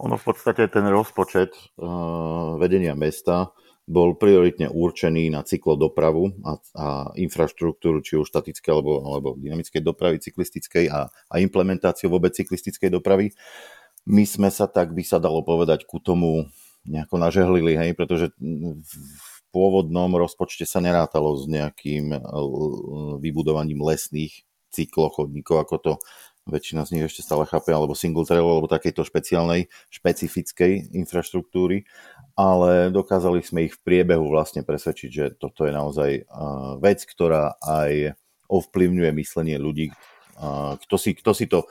Ono 0.00 0.16
v 0.16 0.24
podstate 0.24 0.64
ten 0.72 0.88
rozpočet 0.88 1.52
uh, 1.76 2.56
vedenia 2.56 2.96
mesta 2.96 3.52
bol 3.90 4.14
prioritne 4.14 4.70
určený 4.70 5.34
na 5.34 5.42
cyklodopravu 5.42 6.46
a, 6.46 6.52
a 6.78 6.86
infraštruktúru, 7.18 8.00
či 8.06 8.16
už 8.16 8.30
statické 8.30 8.70
alebo, 8.70 9.02
alebo 9.02 9.34
dynamickej 9.34 9.82
dopravy 9.82 10.22
cyklistickej 10.22 10.86
a, 10.88 11.10
a 11.10 11.34
implementáciu 11.42 12.06
vôbec 12.06 12.30
cyklistickej 12.30 12.86
dopravy. 12.86 13.34
My 14.06 14.22
sme 14.24 14.48
sa 14.48 14.70
tak, 14.70 14.94
by 14.94 15.02
sa 15.02 15.18
dalo 15.18 15.42
povedať, 15.42 15.84
ku 15.90 15.98
tomu 15.98 16.48
nejako 16.86 17.20
nažehlili, 17.20 17.76
hej, 17.76 17.90
pretože 17.98 18.32
v 18.38 18.94
pôvodnom 19.50 20.08
rozpočte 20.16 20.64
sa 20.64 20.78
nerátalo 20.78 21.36
s 21.36 21.50
nejakým 21.50 22.14
uh, 22.14 23.18
vybudovaním 23.18 23.82
lesných 23.82 24.46
cyklochodníkov, 24.70 25.66
ako 25.66 25.76
to 25.82 25.92
väčšina 26.50 26.82
z 26.84 26.98
nich 26.98 27.04
ešte 27.06 27.22
stále 27.22 27.46
chápe, 27.46 27.70
alebo 27.70 27.94
single 27.94 28.26
trail, 28.26 28.44
alebo 28.44 28.66
takejto 28.66 29.06
špeciálnej, 29.06 29.70
špecifickej 29.88 30.92
infraštruktúry, 30.92 31.86
ale 32.34 32.90
dokázali 32.90 33.40
sme 33.40 33.70
ich 33.70 33.78
v 33.78 33.82
priebehu 33.86 34.26
vlastne 34.26 34.66
presvedčiť, 34.66 35.10
že 35.10 35.24
toto 35.38 35.64
je 35.64 35.72
naozaj 35.72 36.10
uh, 36.26 36.76
vec, 36.82 37.06
ktorá 37.06 37.56
aj 37.62 38.18
ovplyvňuje 38.50 39.10
myslenie 39.14 39.56
ľudí. 39.56 39.94
Uh, 40.34 40.74
kto, 40.82 40.96
si, 40.98 41.14
kto 41.14 41.30
si 41.32 41.46
to, 41.46 41.64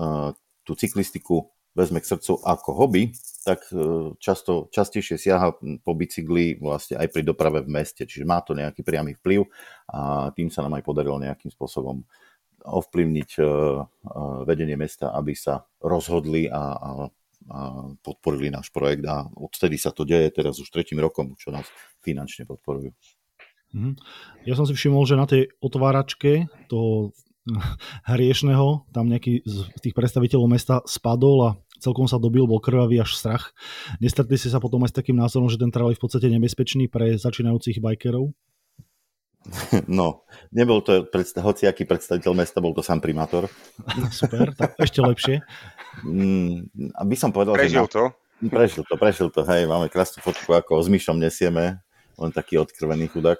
uh, 0.00 0.32
tú 0.64 0.72
cyklistiku 0.72 1.52
vezme 1.72 2.00
k 2.00 2.08
srdcu 2.08 2.40
ako 2.44 2.70
hobby, 2.76 3.16
tak 3.42 3.66
často, 4.22 4.70
častejšie 4.70 5.18
siaha 5.18 5.58
po 5.82 5.92
bicykli 5.98 6.62
vlastne 6.62 6.94
aj 7.00 7.10
pri 7.10 7.26
doprave 7.26 7.66
v 7.66 7.72
meste, 7.74 8.06
čiže 8.06 8.22
má 8.22 8.38
to 8.44 8.54
nejaký 8.54 8.86
priamy 8.86 9.18
vplyv 9.18 9.42
a 9.90 10.30
tým 10.30 10.46
sa 10.46 10.62
nám 10.62 10.78
aj 10.78 10.86
podarilo 10.86 11.18
nejakým 11.18 11.50
spôsobom 11.50 12.06
ovplyvniť 12.62 13.30
e, 13.38 13.42
e, 13.42 13.48
vedenie 14.46 14.78
mesta, 14.78 15.10
aby 15.12 15.34
sa 15.34 15.66
rozhodli 15.82 16.46
a, 16.46 16.62
a, 16.78 16.90
a 17.50 17.58
podporili 18.00 18.48
náš 18.48 18.70
projekt 18.70 19.06
a 19.06 19.26
odtedy 19.34 19.76
sa 19.76 19.90
to 19.90 20.06
deje 20.06 20.30
teraz 20.30 20.58
už 20.62 20.70
tretím 20.70 21.02
rokom, 21.02 21.34
čo 21.38 21.50
nás 21.50 21.66
finančne 22.02 22.46
podporujú. 22.46 22.94
Mhm. 23.72 23.92
Ja 24.44 24.54
som 24.54 24.68
si 24.68 24.76
všimol, 24.76 25.02
že 25.08 25.16
na 25.18 25.26
tej 25.26 25.48
otváračke 25.64 26.46
toho 26.68 27.16
hriešného 28.10 28.86
tam 28.94 29.10
nejaký 29.10 29.42
z 29.42 29.56
tých 29.82 29.94
predstaviteľov 29.96 30.48
mesta 30.48 30.74
spadol 30.86 31.38
a 31.42 31.50
celkom 31.82 32.06
sa 32.06 32.22
dobil, 32.22 32.46
bol 32.46 32.62
krvavý 32.62 33.02
až 33.02 33.18
strach. 33.18 33.50
Nestretli 33.98 34.38
ste 34.38 34.54
sa 34.54 34.62
potom 34.62 34.86
aj 34.86 34.94
s 34.94 34.98
takým 35.02 35.18
názorom, 35.18 35.50
že 35.50 35.58
ten 35.58 35.74
trail 35.74 35.90
je 35.90 35.98
v 35.98 36.04
podstate 36.06 36.30
nebezpečný 36.30 36.86
pre 36.86 37.18
začínajúcich 37.18 37.82
bajkerov? 37.82 38.30
No, 39.90 40.24
nebol 40.54 40.80
to 40.84 41.04
predstav, 41.08 41.42
hociaký 41.46 41.84
predstaviteľ 41.84 42.32
mesta, 42.36 42.62
bol 42.62 42.74
to 42.74 42.84
sám 42.84 43.02
primátor. 43.02 43.50
Super, 44.14 44.54
tak 44.54 44.78
ešte 44.78 45.02
lepšie. 45.02 45.36
Mm, 46.06 46.70
aby 46.98 47.14
som 47.18 47.34
povedal, 47.34 47.58
prežil 47.58 47.86
že... 47.86 47.92
to? 47.92 48.04
Prežil 48.42 48.82
to, 48.82 48.94
prežil 48.98 49.28
to, 49.30 49.46
hej, 49.46 49.70
máme 49.70 49.86
krásnu 49.86 50.18
fotku, 50.18 50.50
ako 50.50 50.82
s 50.82 50.90
myšom 50.90 51.14
nesieme, 51.14 51.78
len 52.18 52.30
taký 52.34 52.58
odkrvený 52.58 53.06
chudák. 53.06 53.38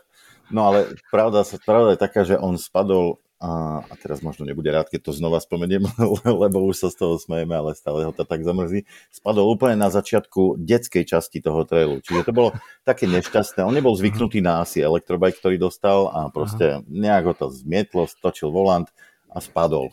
No 0.53 0.71
ale 0.71 0.95
pravda, 1.11 1.43
pravda 1.67 1.97
je 1.97 2.01
taká, 2.03 2.23
že 2.23 2.38
on 2.38 2.55
spadol 2.55 3.19
a, 3.43 3.83
a 3.83 3.95
teraz 3.99 4.23
možno 4.23 4.47
nebude 4.47 4.71
rád, 4.71 4.87
keď 4.87 5.11
to 5.11 5.13
znova 5.19 5.43
spomeniem, 5.43 5.83
lebo 6.47 6.63
už 6.63 6.87
sa 6.87 6.89
z 6.95 7.03
toho 7.03 7.15
smejeme, 7.19 7.59
ale 7.59 7.75
stále 7.75 8.07
ho 8.07 8.15
to 8.15 8.23
tak 8.23 8.47
zamrzí. 8.47 8.87
Spadol 9.11 9.51
úplne 9.51 9.75
na 9.83 9.91
začiatku 9.91 10.63
detskej 10.63 11.03
časti 11.03 11.43
toho 11.43 11.67
trailu. 11.67 11.99
Čiže 12.07 12.31
to 12.31 12.33
bolo 12.33 12.55
také 12.87 13.11
nešťastné. 13.11 13.67
On 13.67 13.75
nebol 13.75 13.99
zvyknutý 13.99 14.39
na 14.39 14.63
asi 14.63 14.79
elektrobike, 14.79 15.43
ktorý 15.43 15.59
dostal 15.59 16.07
a 16.15 16.31
proste 16.31 16.87
nejak 16.87 17.25
ho 17.27 17.35
to 17.35 17.47
zmietlo, 17.51 18.07
stočil 18.07 18.55
volant 18.55 18.87
a 19.27 19.43
spadol. 19.43 19.91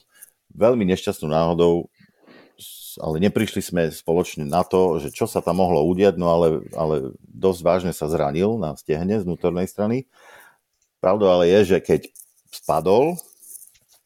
Veľmi 0.54 0.86
nešťastnou 0.86 1.34
náhodou, 1.34 1.90
ale 3.02 3.18
neprišli 3.18 3.66
sme 3.66 3.90
spoločne 3.90 4.46
na 4.46 4.62
to, 4.62 5.02
že 5.02 5.10
čo 5.10 5.26
sa 5.26 5.42
tam 5.42 5.58
mohlo 5.58 5.82
udiať, 5.90 6.22
no 6.22 6.30
ale, 6.30 6.70
ale 6.78 7.18
dosť 7.26 7.62
vážne 7.66 7.92
sa 7.98 8.06
zranil 8.06 8.62
na 8.62 8.78
stehne 8.78 9.18
z 9.18 9.26
vnútornej 9.26 9.66
strany. 9.66 10.06
Pravdou 11.02 11.34
ale 11.34 11.50
je, 11.50 11.74
že 11.74 11.78
keď 11.82 12.14
spadol, 12.54 13.16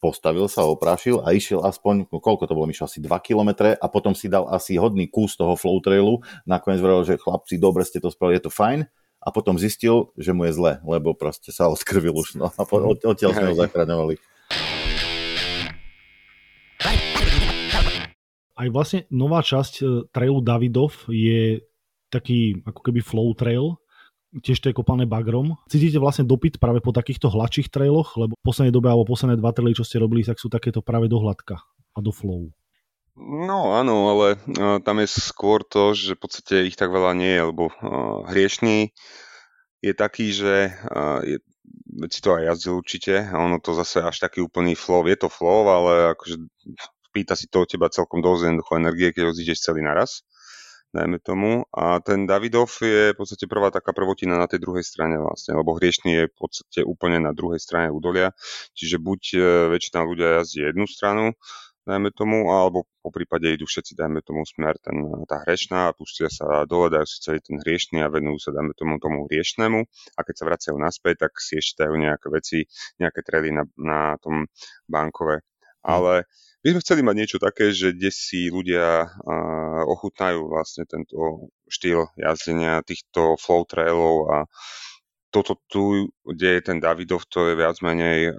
postavil 0.03 0.51
sa, 0.51 0.67
oprášil 0.67 1.23
a 1.23 1.31
išiel 1.31 1.63
aspoň, 1.63 2.11
no 2.11 2.19
koľko 2.19 2.51
to 2.51 2.59
bolo, 2.59 2.67
išiel 2.67 2.91
asi 2.91 2.99
2 2.99 3.07
km 3.23 3.71
a 3.71 3.87
potom 3.87 4.11
si 4.11 4.27
dal 4.27 4.51
asi 4.51 4.75
hodný 4.75 5.07
kus 5.07 5.39
toho 5.39 5.55
flow 5.55 5.79
trailu, 5.79 6.19
nakoniec 6.43 6.83
vravil, 6.83 7.07
že 7.07 7.15
chlapci, 7.15 7.55
dobre 7.55 7.87
ste 7.87 8.03
to 8.03 8.11
spravili, 8.11 8.43
je 8.43 8.51
to 8.51 8.51
fajn, 8.51 8.83
a 9.23 9.27
potom 9.31 9.55
zistil, 9.55 10.11
že 10.19 10.35
mu 10.35 10.43
je 10.43 10.59
zle, 10.59 10.83
lebo 10.83 11.15
proste 11.15 11.55
sa 11.55 11.71
odkrvil 11.71 12.11
už, 12.11 12.35
no 12.35 12.51
a 12.51 12.61
odtiaľ 13.07 13.31
sme 13.31 13.47
ho 13.47 13.55
zachraňovali. 13.55 14.15
Aj 18.53 18.67
vlastne 18.69 19.09
nová 19.09 19.41
časť 19.41 19.73
e, 19.81 19.83
trailu 20.13 20.43
Davidov 20.43 21.09
je 21.09 21.65
taký 22.13 22.61
ako 22.61 22.81
keby 22.85 23.01
flow 23.01 23.33
trail, 23.33 23.81
tiež 24.41 24.57
to 24.63 24.69
je 24.71 24.77
kopané 24.77 25.05
bagrom. 25.05 25.59
Cítite 25.69 26.01
vlastne 26.01 26.25
dopyt 26.25 26.57
práve 26.57 26.81
po 26.81 26.89
takýchto 26.89 27.29
hladších 27.29 27.69
trailoch, 27.69 28.17
lebo 28.17 28.33
v 28.33 28.45
poslednej 28.45 28.73
dobe 28.73 28.89
alebo 28.89 29.05
posledné 29.05 29.37
dva 29.37 29.53
traily, 29.53 29.77
čo 29.77 29.85
ste 29.85 30.01
robili, 30.01 30.25
tak 30.25 30.41
sú 30.41 30.49
takéto 30.49 30.81
práve 30.81 31.05
do 31.05 31.21
hladka 31.21 31.61
a 31.93 31.99
do 32.01 32.09
flow. 32.09 32.49
No 33.13 33.77
áno, 33.77 34.09
ale 34.09 34.41
uh, 34.57 34.81
tam 34.81 34.97
je 34.97 35.05
skôr 35.05 35.61
to, 35.61 35.93
že 35.93 36.17
v 36.17 36.21
podstate 36.25 36.55
ich 36.65 36.73
tak 36.73 36.89
veľa 36.89 37.13
nie 37.13 37.29
je, 37.37 37.43
lebo 37.45 37.63
uh, 37.69 38.25
hriešný 38.25 38.89
je 39.85 39.93
taký, 39.93 40.33
že 40.33 40.73
uh, 40.89 41.21
je, 41.21 41.37
si 42.09 42.19
to 42.25 42.33
aj 42.33 42.49
jazdil 42.49 42.81
určite 42.81 43.13
a 43.29 43.37
ono 43.37 43.61
to 43.61 43.77
zase 43.77 44.01
až 44.01 44.17
taký 44.17 44.41
úplný 44.41 44.73
flow, 44.73 45.05
je 45.05 45.13
to 45.13 45.29
flow, 45.29 45.69
ale 45.69 46.17
akože 46.17 46.41
pýta 47.13 47.37
si 47.37 47.45
to 47.45 47.61
od 47.61 47.69
teba 47.69 47.93
celkom 47.93 48.25
dosť 48.25 48.49
jednoducho 48.49 48.81
energie, 48.81 49.13
keď 49.13 49.29
ho 49.29 49.33
celý 49.37 49.85
naraz 49.85 50.25
dajme 50.93 51.17
tomu. 51.19 51.65
A 51.73 51.99
ten 51.99 52.29
Davidov 52.29 52.69
je 52.79 53.11
v 53.11 53.17
podstate 53.17 53.49
prvá 53.49 53.73
taká 53.73 53.91
prvotina 53.91 54.37
na 54.37 54.45
tej 54.45 54.61
druhej 54.61 54.85
strane 54.85 55.17
vlastne, 55.17 55.57
lebo 55.57 55.75
hriešný 55.75 56.11
je 56.13 56.23
v 56.29 56.35
podstate 56.37 56.79
úplne 56.85 57.17
na 57.19 57.33
druhej 57.33 57.57
strane 57.57 57.89
údolia, 57.89 58.31
čiže 58.77 59.01
buď 59.01 59.21
e, 59.33 59.37
väčšina 59.73 59.99
ľudia 60.05 60.29
jazdí 60.39 60.69
jednu 60.69 60.85
stranu, 60.85 61.33
dajme 61.83 62.15
tomu, 62.15 62.47
alebo 62.47 62.87
po 63.03 63.09
prípade 63.11 63.51
idú 63.51 63.67
všetci, 63.67 63.99
dajme 63.99 64.23
tomu, 64.23 64.47
smer 64.47 64.79
ten, 64.79 64.95
tá 65.27 65.43
hrešná 65.43 65.91
a 65.91 65.95
pustia 65.97 66.31
sa 66.31 66.63
dole, 66.63 66.87
dajú 66.87 67.03
si 67.03 67.19
celý 67.19 67.43
ten 67.43 67.59
hriešný 67.59 67.99
a 67.99 68.07
venujú 68.07 68.39
sa, 68.39 68.55
dajme 68.55 68.71
tomu, 68.77 68.95
tomu 69.03 69.27
hriešnemu 69.27 69.83
a 70.15 70.19
keď 70.23 70.35
sa 70.37 70.47
vracajú 70.47 70.75
naspäť, 70.79 71.27
tak 71.27 71.41
si 71.43 71.59
ešte 71.59 71.83
dajú 71.83 71.99
nejaké 71.99 72.27
veci, 72.31 72.63
nejaké 73.01 73.19
trely 73.25 73.51
na, 73.51 73.67
na 73.75 74.15
tom 74.23 74.47
bankové. 74.87 75.43
Ale 75.83 76.31
my 76.63 76.67
sme 76.71 76.83
chceli 76.83 77.01
mať 77.03 77.15
niečo 77.19 77.37
také, 77.43 77.75
že 77.75 77.91
kde 77.91 78.07
si 78.07 78.47
ľudia 78.47 79.11
ochutnajú 79.83 80.47
vlastne 80.47 80.87
tento 80.87 81.51
štýl 81.67 82.07
jazdenia 82.15 82.79
týchto 82.87 83.35
flow 83.35 83.67
trailov 83.67 84.31
a 84.31 84.37
toto 85.33 85.57
tu, 85.65 86.13
kde 86.21 86.61
je 86.61 86.61
ten 86.61 86.77
Davidov, 86.77 87.25
to 87.25 87.49
je 87.49 87.57
viac 87.57 87.81
menej 87.81 88.37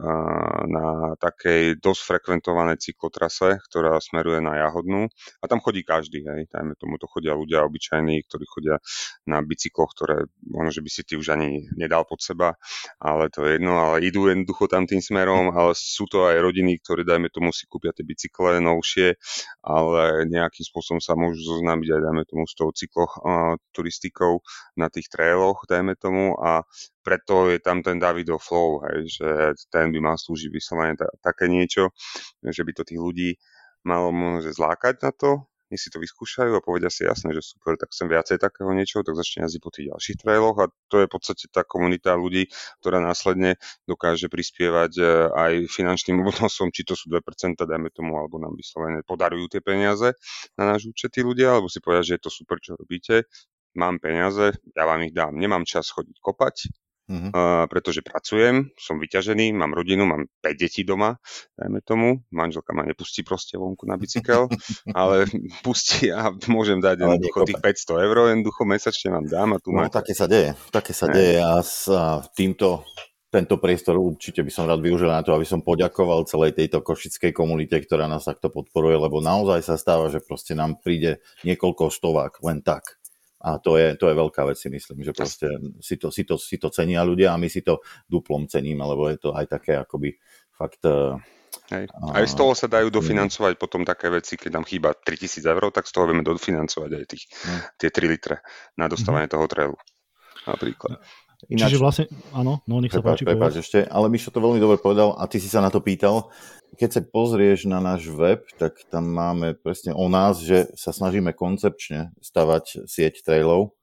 na 0.71 1.19
takej 1.19 1.83
dosť 1.83 2.01
frekventovanej 2.07 2.79
cyklotrase, 2.79 3.59
ktorá 3.67 3.99
smeruje 3.99 4.39
na 4.39 4.63
Jahodnú. 4.63 5.11
A 5.43 5.45
tam 5.51 5.59
chodí 5.59 5.83
každý, 5.83 6.23
hej, 6.23 6.47
dajme 6.55 6.79
tomu, 6.79 6.95
to 7.03 7.11
chodia 7.11 7.35
ľudia 7.35 7.67
obyčajní, 7.67 8.23
ktorí 8.31 8.47
chodia 8.47 8.79
na 9.27 9.43
bicykloch, 9.43 9.91
ktoré 9.91 10.31
možno, 10.47 10.71
že 10.71 10.83
by 10.87 10.91
si 10.95 11.03
ty 11.03 11.19
už 11.19 11.35
ani 11.35 11.67
nedal 11.75 12.07
pod 12.07 12.23
seba, 12.23 12.55
ale 13.03 13.27
to 13.35 13.43
je 13.43 13.59
jedno, 13.59 13.75
ale 13.75 14.07
idú 14.07 14.31
jednoducho 14.31 14.71
tam 14.71 14.87
tým 14.87 15.03
smerom, 15.03 15.51
ale 15.51 15.75
sú 15.75 16.07
to 16.07 16.31
aj 16.31 16.39
rodiny, 16.39 16.79
ktoré, 16.79 17.03
dajme 17.03 17.27
tomu, 17.35 17.51
si 17.51 17.67
kúpia 17.67 17.91
tie 17.91 18.07
bicykle 18.07 18.63
novšie, 18.63 19.19
ale 19.67 20.31
nejakým 20.31 20.63
spôsobom 20.63 21.03
sa 21.03 21.19
môžu 21.19 21.43
zoznámiť 21.43 21.89
aj, 21.91 22.01
dajme 22.07 22.23
tomu, 22.31 22.47
s 22.47 22.55
tou 22.55 22.71
cykloturistikou 22.71 24.39
na 24.79 24.87
tých 24.87 25.11
trailoch, 25.11 25.67
dajme 25.67 25.99
tomu, 25.99 26.39
a 26.39 26.63
preto 27.05 27.53
je 27.53 27.59
tam 27.61 27.81
ten 27.85 28.01
Davidov 28.01 28.43
flow, 28.43 28.83
hej, 28.89 29.09
že 29.09 29.29
ten 29.71 29.93
by 29.93 29.99
mal 30.01 30.17
slúžiť 30.17 30.51
vyslovene 30.51 30.95
ta, 30.99 31.09
také 31.21 31.47
niečo, 31.47 31.93
že 32.41 32.63
by 32.65 32.73
to 32.77 32.83
tých 32.87 33.01
ľudí 33.01 33.31
malo 33.85 34.11
možno 34.11 34.51
zlákať 34.51 34.95
na 35.05 35.13
to, 35.13 35.31
nech 35.73 35.83
si 35.83 35.91
to 35.91 35.99
vyskúšajú 35.99 36.55
a 36.55 36.63
povedia 36.63 36.87
si 36.87 37.03
jasne, 37.03 37.35
že 37.35 37.43
super, 37.43 37.75
tak 37.75 37.91
chcem 37.91 38.07
viacej 38.07 38.37
takého 38.39 38.71
niečoho, 38.71 39.03
tak 39.03 39.19
začne 39.19 39.49
jazdiť 39.49 39.61
po 39.65 39.75
tých 39.75 39.91
ďalších 39.91 40.17
trailoch 40.23 40.57
a 40.63 40.67
to 40.87 41.03
je 41.03 41.07
v 41.09 41.13
podstate 41.13 41.45
tá 41.51 41.67
komunita 41.67 42.15
ľudí, 42.15 42.47
ktorá 42.79 43.03
následne 43.03 43.59
dokáže 43.89 44.31
prispievať 44.31 44.93
e, 45.01 45.05
aj 45.35 45.53
finančným 45.73 46.21
obnosom, 46.23 46.71
či 46.71 46.87
to 46.87 46.95
sú 46.95 47.11
2%, 47.11 47.59
dajme 47.59 47.91
tomu, 47.91 48.15
alebo 48.15 48.39
nám 48.39 48.55
vyslovene 48.55 49.03
podarujú 49.03 49.51
tie 49.51 49.61
peniaze 49.65 50.15
na 50.55 50.65
náš 50.69 50.87
účet 50.87 51.11
tí 51.11 51.27
ľudia, 51.27 51.59
alebo 51.59 51.67
si 51.67 51.83
povedia, 51.83 52.15
že 52.15 52.15
je 52.21 52.23
to 52.23 52.31
super, 52.31 52.63
čo 52.63 52.79
robíte, 52.79 53.27
mám 53.75 53.99
peniaze, 53.99 54.55
ja 54.75 54.85
vám 54.87 55.03
ich 55.05 55.15
dám. 55.15 55.35
Nemám 55.37 55.67
čas 55.67 55.91
chodiť 55.91 56.17
kopať, 56.19 56.57
uh-huh. 57.11 57.31
uh, 57.31 57.65
pretože 57.69 58.01
pracujem, 58.01 58.73
som 58.79 58.97
vyťažený, 58.97 59.53
mám 59.53 59.75
rodinu, 59.75 60.09
mám 60.09 60.31
5 60.41 60.55
detí 60.57 60.83
doma, 60.87 61.21
dajme 61.59 61.81
tomu. 61.85 62.09
Manželka 62.33 62.73
ma 62.73 62.87
nepustí 62.87 63.27
proste 63.27 63.61
vonku 63.61 63.85
na 63.85 64.01
bicykel, 64.01 64.49
ale 64.99 65.29
pustí 65.61 66.09
a 66.09 66.33
môžem 66.49 66.81
dať 66.81 67.05
ale 67.05 67.21
jednoducho 67.21 67.47
tých 67.51 67.63
500 67.63 68.05
eur, 68.07 68.17
jednoducho 68.33 68.63
mesačne 68.65 69.09
vám 69.13 69.27
dám 69.29 69.51
a 69.55 69.59
tu 69.61 69.69
no, 69.75 69.85
máte. 69.85 70.01
také 70.01 70.13
sa 70.17 70.27
deje, 70.31 70.57
také 70.73 70.93
sa 70.97 71.11
ne. 71.11 71.15
deje 71.15 71.39
a 71.43 71.55
s 71.61 71.87
a 71.91 72.25
týmto 72.33 72.87
tento 73.35 73.59
priestor 73.59 73.99
určite 73.99 74.47
by 74.47 74.53
som 74.55 74.71
rád 74.71 74.79
využil 74.79 75.11
na 75.11 75.19
to, 75.27 75.35
aby 75.35 75.43
som 75.43 75.59
poďakoval 75.59 76.23
celej 76.31 76.55
tejto 76.55 76.87
košickej 76.87 77.35
komunite, 77.35 77.75
ktorá 77.83 78.07
nás 78.07 78.31
takto 78.31 78.47
podporuje, 78.47 78.95
lebo 78.95 79.19
naozaj 79.19 79.59
sa 79.59 79.75
stáva, 79.75 80.07
že 80.07 80.23
proste 80.23 80.55
nám 80.55 80.79
príde 80.79 81.19
niekoľko 81.43 81.91
stovák 81.91 82.39
len 82.47 82.63
tak 82.63 83.03
a 83.45 83.61
to 83.61 83.77
je, 83.77 83.93
to 84.01 84.09
je 84.09 84.17
veľká 84.17 84.43
vec, 84.49 84.57
si 84.57 84.73
myslím, 84.73 85.05
že 85.05 85.13
proste 85.13 85.53
si 85.85 86.01
to, 86.01 86.09
si, 86.09 86.25
to, 86.25 86.41
si 86.41 86.57
to 86.57 86.73
cenia 86.73 87.05
ľudia 87.05 87.37
a 87.37 87.41
my 87.41 87.53
si 87.53 87.61
to 87.61 87.85
duplom 88.09 88.49
ceníme, 88.49 88.81
lebo 88.81 89.13
je 89.13 89.21
to 89.21 89.37
aj 89.37 89.45
také 89.53 89.77
akoby 89.77 90.17
fakt... 90.57 90.81
E, 90.89 91.21
Hej. 91.71 91.87
Aj 91.93 92.27
z 92.27 92.35
toho 92.35 92.51
sa 92.57 92.67
dajú 92.67 92.91
dofinancovať 92.91 93.55
potom 93.61 93.87
také 93.87 94.11
veci, 94.11 94.35
keď 94.35 94.59
nám 94.59 94.65
chýba 94.67 94.91
3000 94.91 95.45
eur, 95.45 95.71
tak 95.71 95.87
z 95.87 95.93
toho 95.95 96.11
vieme 96.11 96.27
dofinancovať 96.27 96.91
aj 96.91 97.05
tých, 97.07 97.25
hm. 97.31 97.61
tie 97.79 97.89
3 97.95 98.11
litre 98.11 98.37
na 98.75 98.91
dostávanie 98.91 99.31
mm-hmm. 99.31 99.37
toho 99.39 99.47
trailu. 99.47 99.77
Napríklad. 100.45 100.99
Ináč, 101.51 101.77
Čiže 101.77 101.81
vlastne, 101.81 102.05
áno, 102.33 102.65
no 102.65 102.81
nech 102.81 102.93
sa 102.93 103.05
prepáč, 103.05 103.21
páči. 103.21 103.25
Prepáč 103.29 103.55
ešte, 103.61 103.79
ale 103.85 104.07
Mišo 104.09 104.33
to 104.33 104.41
veľmi 104.41 104.61
dobre 104.61 104.81
povedal 104.81 105.13
a 105.17 105.25
ty 105.29 105.39
si 105.41 105.49
sa 105.49 105.61
na 105.61 105.69
to 105.69 105.85
pýtal. 105.85 106.33
Keď 106.75 106.91
sa 106.91 107.01
pozrieš 107.07 107.71
na 107.71 107.79
náš 107.79 108.11
web, 108.11 108.43
tak 108.59 108.83
tam 108.91 109.07
máme 109.07 109.55
presne 109.55 109.95
o 109.95 110.11
nás, 110.11 110.43
že 110.43 110.73
sa 110.75 110.91
snažíme 110.91 111.31
koncepčne 111.37 112.11
stavať 112.19 112.89
sieť 112.91 113.23
trailov 113.23 113.77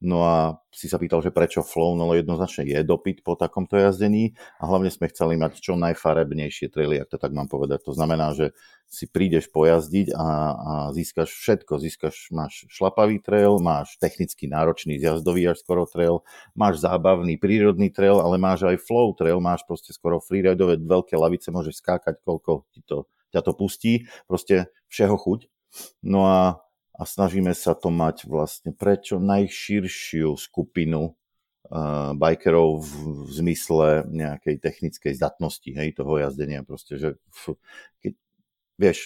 No 0.00 0.24
a 0.24 0.36
si 0.72 0.88
sa 0.88 0.96
pýtal, 0.96 1.20
že 1.20 1.28
prečo 1.28 1.60
flow, 1.60 1.92
no 1.92 2.08
jednoznačne 2.16 2.64
je 2.64 2.80
dopyt 2.80 3.20
po 3.20 3.36
takomto 3.36 3.76
jazdení 3.76 4.32
a 4.56 4.64
hlavne 4.64 4.88
sme 4.88 5.12
chceli 5.12 5.36
mať 5.36 5.60
čo 5.60 5.76
najfarebnejšie 5.76 6.72
traily, 6.72 7.04
ak 7.04 7.12
to 7.12 7.18
tak 7.20 7.36
mám 7.36 7.52
povedať. 7.52 7.84
To 7.84 7.92
znamená, 7.92 8.32
že 8.32 8.56
si 8.90 9.06
prídeš 9.06 9.52
pojazdiť 9.52 10.16
a, 10.16 10.26
a 10.50 10.72
získaš 10.96 11.30
všetko. 11.30 11.78
Získaš, 11.78 12.32
máš 12.34 12.66
šlapavý 12.72 13.22
trail, 13.22 13.60
máš 13.62 13.94
technicky 14.00 14.50
náročný 14.50 14.98
zjazdový 14.98 15.52
až 15.52 15.62
skoro 15.62 15.86
trail, 15.86 16.26
máš 16.58 16.82
zábavný 16.82 17.38
prírodný 17.38 17.92
trail, 17.92 18.18
ale 18.18 18.40
máš 18.40 18.66
aj 18.66 18.82
flow 18.82 19.14
trail, 19.14 19.38
máš 19.38 19.62
proste 19.68 19.94
skoro 19.94 20.18
freeridové 20.18 20.80
veľké 20.80 21.14
lavice, 21.14 21.52
môžeš 21.54 21.78
skákať, 21.78 22.18
koľko 22.24 22.66
ti 22.74 22.82
to, 22.82 23.06
ťa 23.30 23.40
to 23.46 23.52
pustí, 23.54 23.92
proste 24.26 24.72
všeho 24.90 25.14
chuť. 25.14 25.40
No 26.02 26.26
a 26.26 26.38
a 27.00 27.08
snažíme 27.08 27.56
sa 27.56 27.72
to 27.72 27.88
mať 27.88 28.28
vlastne 28.28 28.76
pre 28.76 29.00
najširšiu 29.00 30.36
skupinu 30.36 31.16
uh, 31.72 32.12
bikerov 32.12 32.84
v, 32.84 32.92
v 33.24 33.30
zmysle 33.40 34.04
nejakej 34.12 34.60
technickej 34.60 35.16
zdatnosti 35.16 35.70
hej, 35.72 35.96
toho 35.96 36.20
jazdenia. 36.20 36.60
Proste, 36.60 37.00
že, 37.00 37.08
f, 37.32 37.56
keď, 38.04 38.12
vieš, 38.76 38.98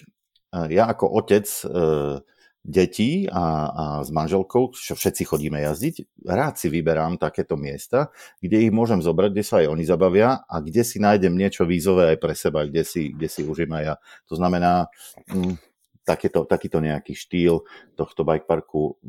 uh, 0.51 0.67
ja 0.67 0.91
ako 0.91 1.07
otec 1.07 1.47
uh, 1.71 2.19
detí 2.65 3.29
a, 3.29 3.45
a 3.71 3.85
s 4.03 4.09
manželkou, 4.09 4.73
čo 4.73 4.97
všetci 4.97 5.29
chodíme 5.29 5.61
jazdiť, 5.63 6.25
rád 6.25 6.57
si 6.57 6.73
vyberám 6.73 7.21
takéto 7.21 7.61
miesta, 7.61 8.09
kde 8.41 8.65
ich 8.65 8.73
môžem 8.73 9.05
zobrať, 9.05 9.31
kde 9.37 9.45
sa 9.45 9.61
aj 9.61 9.69
oni 9.69 9.85
zabavia 9.85 10.43
a 10.49 10.65
kde 10.65 10.81
si 10.81 10.97
nájdem 10.97 11.37
niečo 11.37 11.69
vízové 11.69 12.17
aj 12.17 12.19
pre 12.19 12.35
seba, 12.35 12.65
kde 12.65 12.83
si, 12.83 13.13
kde 13.13 13.29
si 13.29 13.45
užím 13.45 13.71
aj 13.77 13.85
ja. 13.85 13.95
To 14.33 14.35
znamená, 14.41 14.89
mm, 15.29 15.74
takéto, 16.05 16.45
takýto 16.45 16.79
nejaký 16.85 17.17
štýl 17.17 17.65
tohto 17.97 18.23
bike 18.23 18.45
parku 18.45 19.01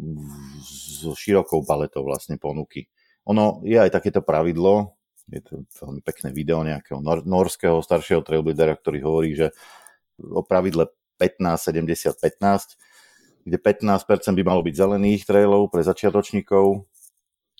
so 0.63 1.11
širokou 1.13 1.61
paletou 1.67 2.07
vlastne 2.07 2.39
ponuky. 2.39 2.87
Ono 3.27 3.61
je 3.67 3.75
aj 3.75 3.91
takéto 3.91 4.23
pravidlo, 4.23 4.95
je 5.29 5.41
to 5.41 5.53
veľmi 5.81 6.01
pekné 6.05 6.29
video 6.31 6.61
nejakého 6.61 7.01
nor- 7.01 7.25
norského 7.25 7.81
staršieho 7.81 8.21
trailblidera, 8.23 8.77
ktorý 8.77 8.99
hovorí, 9.03 9.35
že 9.35 9.51
o 10.21 10.45
pravidle 10.45 10.87
15-70-15, 11.19 12.79
kde 13.45 13.57
15% 13.57 14.37
by 14.41 14.43
malo 14.45 14.61
byť 14.63 14.73
zelených 14.73 15.27
trailov 15.27 15.69
pre 15.73 15.81
začiatočníkov, 15.81 16.85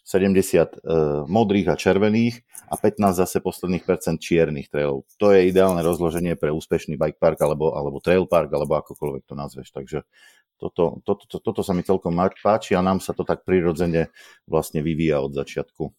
70 0.06 0.38
uh, 0.38 1.26
modrých 1.26 1.74
a 1.74 1.76
červených 1.76 2.46
a 2.70 2.78
15 2.78 3.18
zase 3.18 3.42
posledných 3.42 3.82
percent 3.82 4.22
čiernych 4.22 4.70
trailov. 4.70 5.10
To 5.18 5.34
je 5.34 5.50
ideálne 5.50 5.82
rozloženie 5.82 6.38
pre 6.38 6.54
úspešný 6.54 6.94
bike 6.94 7.18
park 7.18 7.42
alebo, 7.42 7.74
alebo 7.74 7.98
trail 7.98 8.30
park, 8.30 8.54
alebo 8.54 8.78
akokoľvek 8.86 9.26
to 9.26 9.34
nazveš. 9.34 9.74
Takže 9.74 10.06
toto, 10.62 11.02
toto, 11.02 11.26
toto, 11.26 11.42
toto 11.42 11.62
sa 11.66 11.74
mi 11.74 11.82
celkom 11.82 12.14
páči 12.16 12.78
a 12.78 12.86
nám 12.86 13.02
sa 13.02 13.18
to 13.18 13.26
tak 13.26 13.44
prirodzene 13.44 14.14
vlastne 14.46 14.86
vyvíja 14.86 15.20
od 15.26 15.34
začiatku. 15.34 15.90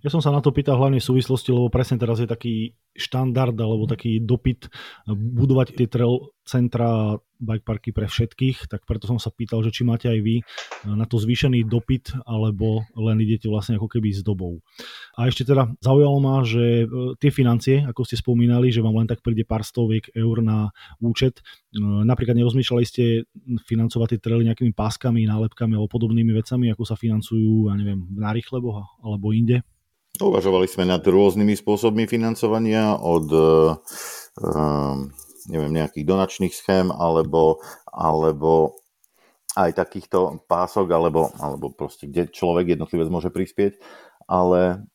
Ja 0.00 0.08
som 0.08 0.24
sa 0.24 0.32
na 0.32 0.40
to 0.40 0.54
pýtal 0.54 0.80
hlavne 0.80 1.00
v 1.00 1.08
súvislosti, 1.08 1.52
lebo 1.52 1.68
presne 1.68 2.00
teraz 2.00 2.20
je 2.20 2.28
taký 2.28 2.76
štandard 2.96 3.56
alebo 3.56 3.84
taký 3.84 4.20
dopyt 4.20 4.72
budovať 5.10 5.76
tie 5.76 5.88
trail 5.88 6.32
centra 6.48 7.20
bike 7.40 7.64
parky 7.64 7.90
pre 7.90 8.06
všetkých, 8.06 8.68
tak 8.68 8.84
preto 8.84 9.08
som 9.08 9.16
sa 9.16 9.32
pýtal, 9.32 9.64
že 9.64 9.72
či 9.72 9.82
máte 9.82 10.06
aj 10.12 10.20
vy 10.20 10.44
na 10.84 11.08
to 11.08 11.16
zvýšený 11.16 11.64
dopyt 11.64 12.12
alebo 12.28 12.84
len 12.94 13.18
idete 13.24 13.48
vlastne 13.48 13.80
ako 13.80 13.88
keby 13.88 14.12
s 14.12 14.20
dobou. 14.20 14.60
A 15.16 15.26
ešte 15.26 15.48
teda 15.48 15.72
zaujalo 15.80 16.20
ma, 16.20 16.44
že 16.44 16.84
e, 16.84 17.16
tie 17.16 17.32
financie, 17.32 17.82
ako 17.88 18.04
ste 18.04 18.20
spomínali, 18.20 18.68
že 18.68 18.84
vám 18.84 19.00
len 19.00 19.08
tak 19.08 19.24
príde 19.24 19.48
pár 19.48 19.64
stoviek 19.64 20.12
eur 20.12 20.44
na 20.44 20.68
účet, 21.00 21.40
e, 21.40 21.80
napríklad 21.80 22.36
nerozmýšľali 22.36 22.84
ste 22.84 23.24
financovať 23.64 24.16
tie 24.16 24.20
trely 24.20 24.44
nejakými 24.44 24.76
páskami, 24.76 25.24
nálepkami 25.24 25.74
alebo 25.74 25.88
podobnými 25.88 26.36
vecami, 26.36 26.68
ako 26.70 26.84
sa 26.84 26.94
financujú, 26.94 27.72
ja 27.72 27.74
neviem, 27.74 28.04
na 28.12 28.36
rýchlebo 28.36 28.84
alebo 29.00 29.32
inde? 29.32 29.64
Uvažovali 30.20 30.66
sme 30.66 30.84
nad 30.90 31.00
rôznymi 31.00 31.54
spôsobmi 31.54 32.04
financovania 32.04 32.98
od 32.98 33.30
um, 33.30 35.08
neviem, 35.50 35.74
nejakých 35.74 36.06
donačných 36.06 36.54
schém 36.54 36.94
alebo, 36.94 37.58
alebo 37.90 38.78
aj 39.58 39.74
takýchto 39.74 40.46
pások, 40.46 40.86
alebo, 40.94 41.34
alebo 41.42 41.74
proste, 41.74 42.06
kde 42.06 42.30
človek 42.30 42.78
jednotlivec 42.78 43.10
môže 43.10 43.34
prispieť, 43.34 43.82
ale 44.30 44.86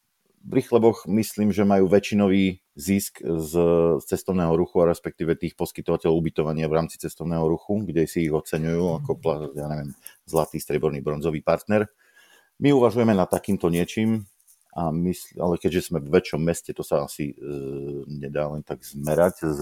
v 0.45 0.61
Rýchleboch 0.61 1.09
myslím, 1.09 1.49
že 1.49 1.65
majú 1.65 1.89
väčšinový 1.89 2.61
zisk 2.77 3.19
z 3.23 3.51
cestovného 4.05 4.53
ruchu 4.53 4.77
a 4.83 4.89
respektíve 4.93 5.33
tých 5.35 5.57
poskytovateľov 5.57 6.21
ubytovania 6.21 6.69
v 6.69 6.77
rámci 6.77 7.01
cestovného 7.01 7.49
ruchu, 7.49 7.81
kde 7.81 8.05
si 8.05 8.29
ich 8.29 8.33
oceňujú 8.33 9.01
ako, 9.01 9.11
ja 9.57 9.65
neviem, 9.67 9.91
zlatý, 10.29 10.61
streborný, 10.61 11.01
bronzový 11.01 11.41
partner. 11.41 11.89
My 12.61 12.71
uvažujeme 12.71 13.11
nad 13.11 13.27
takýmto 13.27 13.67
niečím, 13.73 14.29
a 14.75 14.91
mysl, 14.91 15.39
ale 15.39 15.55
keďže 15.55 15.87
sme 15.87 16.03
v 16.03 16.11
väčšom 16.19 16.41
meste, 16.43 16.75
to 16.75 16.83
sa 16.83 17.07
asi 17.07 17.31
e, 17.31 17.35
nedá 18.11 18.51
len 18.51 18.59
tak 18.59 18.83
zmerať, 18.83 19.47
z, 19.47 19.61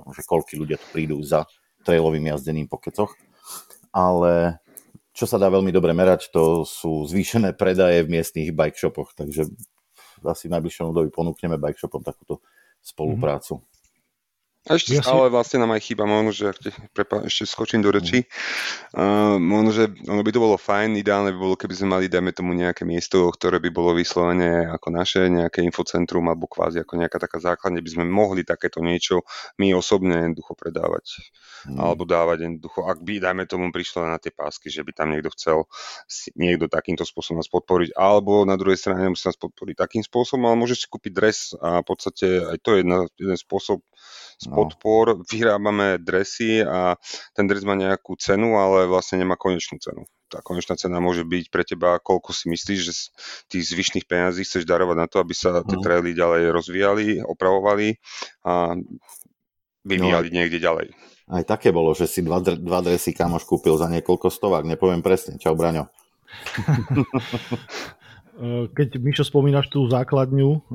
že 0.00 0.22
koľky 0.24 0.56
ľudia 0.56 0.80
tu 0.80 0.88
prídu 0.96 1.20
za 1.20 1.44
trailovým 1.84 2.32
jazdením 2.32 2.64
po 2.64 2.80
kecoch 2.80 3.12
ale 3.96 4.60
čo 5.16 5.24
sa 5.24 5.40
dá 5.40 5.48
veľmi 5.48 5.72
dobre 5.72 5.96
merať, 5.96 6.28
to 6.28 6.68
sú 6.68 7.08
zvýšené 7.08 7.56
predaje 7.56 8.04
v 8.04 8.12
miestnych 8.20 8.52
bike 8.52 8.76
shopoch, 8.76 9.16
takže 9.16 9.48
asi 10.20 10.44
v 10.44 10.54
najbližšom 10.60 10.92
období 10.92 11.08
ponúkneme 11.08 11.56
bike 11.56 11.80
shopom 11.80 12.04
takúto 12.04 12.44
spoluprácu. 12.84 13.56
Mm-hmm. 13.56 13.75
A 14.66 14.74
ešte 14.74 14.98
ja 14.98 15.02
stále 15.02 15.30
vlastne 15.30 15.62
nám 15.62 15.78
aj 15.78 15.82
chýba, 15.86 16.10
možno, 16.10 16.34
že 16.34 16.50
prepa, 16.90 17.22
ešte 17.22 17.46
skočím 17.46 17.86
do 17.86 17.94
reči, 17.94 18.26
uh, 18.98 19.38
možno, 19.38 19.70
že 19.70 19.84
ono 20.10 20.26
by 20.26 20.30
to 20.34 20.42
bolo 20.42 20.58
fajn, 20.58 20.98
ideálne 20.98 21.30
by 21.30 21.38
bolo, 21.38 21.54
keby 21.54 21.74
sme 21.78 21.88
mali, 21.94 22.10
dajme 22.10 22.34
tomu 22.34 22.50
nejaké 22.50 22.82
miesto, 22.82 23.30
ktoré 23.30 23.62
by 23.62 23.70
bolo 23.70 23.94
vyslovene 23.94 24.66
ako 24.74 24.88
naše, 24.90 25.30
nejaké 25.30 25.62
infocentrum 25.62 26.26
alebo 26.26 26.50
kvázi 26.50 26.82
ako 26.82 26.98
nejaká 26.98 27.22
taká 27.22 27.38
základne, 27.38 27.78
by 27.78 27.90
sme 27.94 28.04
mohli 28.10 28.42
takéto 28.42 28.82
niečo 28.82 29.22
my 29.62 29.70
osobne 29.70 30.18
jednoducho 30.26 30.58
predávať. 30.58 31.22
Hmm. 31.66 31.78
Alebo 31.78 32.02
dávať 32.02 32.50
jednoducho, 32.50 32.90
ak 32.90 32.98
by, 33.06 33.22
dajme 33.22 33.44
tomu, 33.46 33.70
prišlo 33.70 34.06
na 34.10 34.18
tie 34.18 34.34
pásky, 34.34 34.66
že 34.66 34.82
by 34.82 34.90
tam 34.98 35.14
niekto 35.14 35.30
chcel 35.38 35.70
niekto 36.34 36.66
takýmto 36.66 37.06
spôsobom 37.06 37.38
nás 37.38 37.50
podporiť, 37.50 37.94
alebo 37.94 38.42
na 38.42 38.58
druhej 38.58 38.82
strane 38.82 39.06
musí 39.14 39.30
nás 39.30 39.38
podporiť 39.38 39.78
takým 39.78 40.02
spôsobom, 40.02 40.50
ale 40.50 40.58
môžeš 40.58 40.78
si 40.82 40.90
kúpiť 40.90 41.12
dres 41.14 41.38
a 41.58 41.82
v 41.82 41.86
podstate 41.86 42.26
aj 42.42 42.58
to 42.66 42.74
je 42.74 42.78
jedna, 42.82 42.98
jeden 43.14 43.38
spôsob, 43.38 43.82
z 44.36 44.52
no. 44.52 44.54
podpor, 44.60 45.24
vyrábame 45.24 45.96
dresy 45.96 46.60
a 46.60 47.00
ten 47.32 47.48
dres 47.48 47.64
má 47.64 47.72
nejakú 47.72 48.16
cenu, 48.20 48.60
ale 48.60 48.84
vlastne 48.84 49.24
nemá 49.24 49.40
konečnú 49.40 49.80
cenu. 49.80 50.04
Tá 50.28 50.44
konečná 50.44 50.76
cena 50.76 51.00
môže 51.00 51.24
byť 51.24 51.44
pre 51.48 51.64
teba, 51.64 51.96
koľko 52.02 52.36
si 52.36 52.52
myslíš, 52.52 52.80
že 52.82 52.92
tých 53.48 53.64
zvyšných 53.72 54.04
peniazí 54.04 54.44
chceš 54.44 54.68
darovať 54.68 54.96
na 54.98 55.06
to, 55.08 55.22
aby 55.22 55.32
sa 55.32 55.64
tie 55.64 55.78
mhm. 55.80 55.84
traily 55.84 56.10
ďalej 56.12 56.42
rozvíjali, 56.52 57.06
opravovali 57.24 57.96
a 58.44 58.76
vyvíjali 59.86 60.28
no. 60.28 60.34
niekde 60.34 60.58
ďalej. 60.60 60.88
Aj 61.26 61.42
také 61.42 61.74
bolo, 61.74 61.90
že 61.90 62.06
si 62.06 62.22
dva, 62.22 62.38
dva 62.38 62.80
dresy 62.84 63.10
kamoš 63.10 63.42
kúpil 63.48 63.74
za 63.74 63.90
niekoľko 63.90 64.30
stovák, 64.30 64.62
nepoviem 64.62 65.02
presne. 65.02 65.42
Čau, 65.42 65.58
Braňo. 65.58 65.90
Keď 68.76 69.00
Mišo 69.00 69.24
spomínaš 69.24 69.72
tú 69.72 69.88
základňu, 69.88 70.68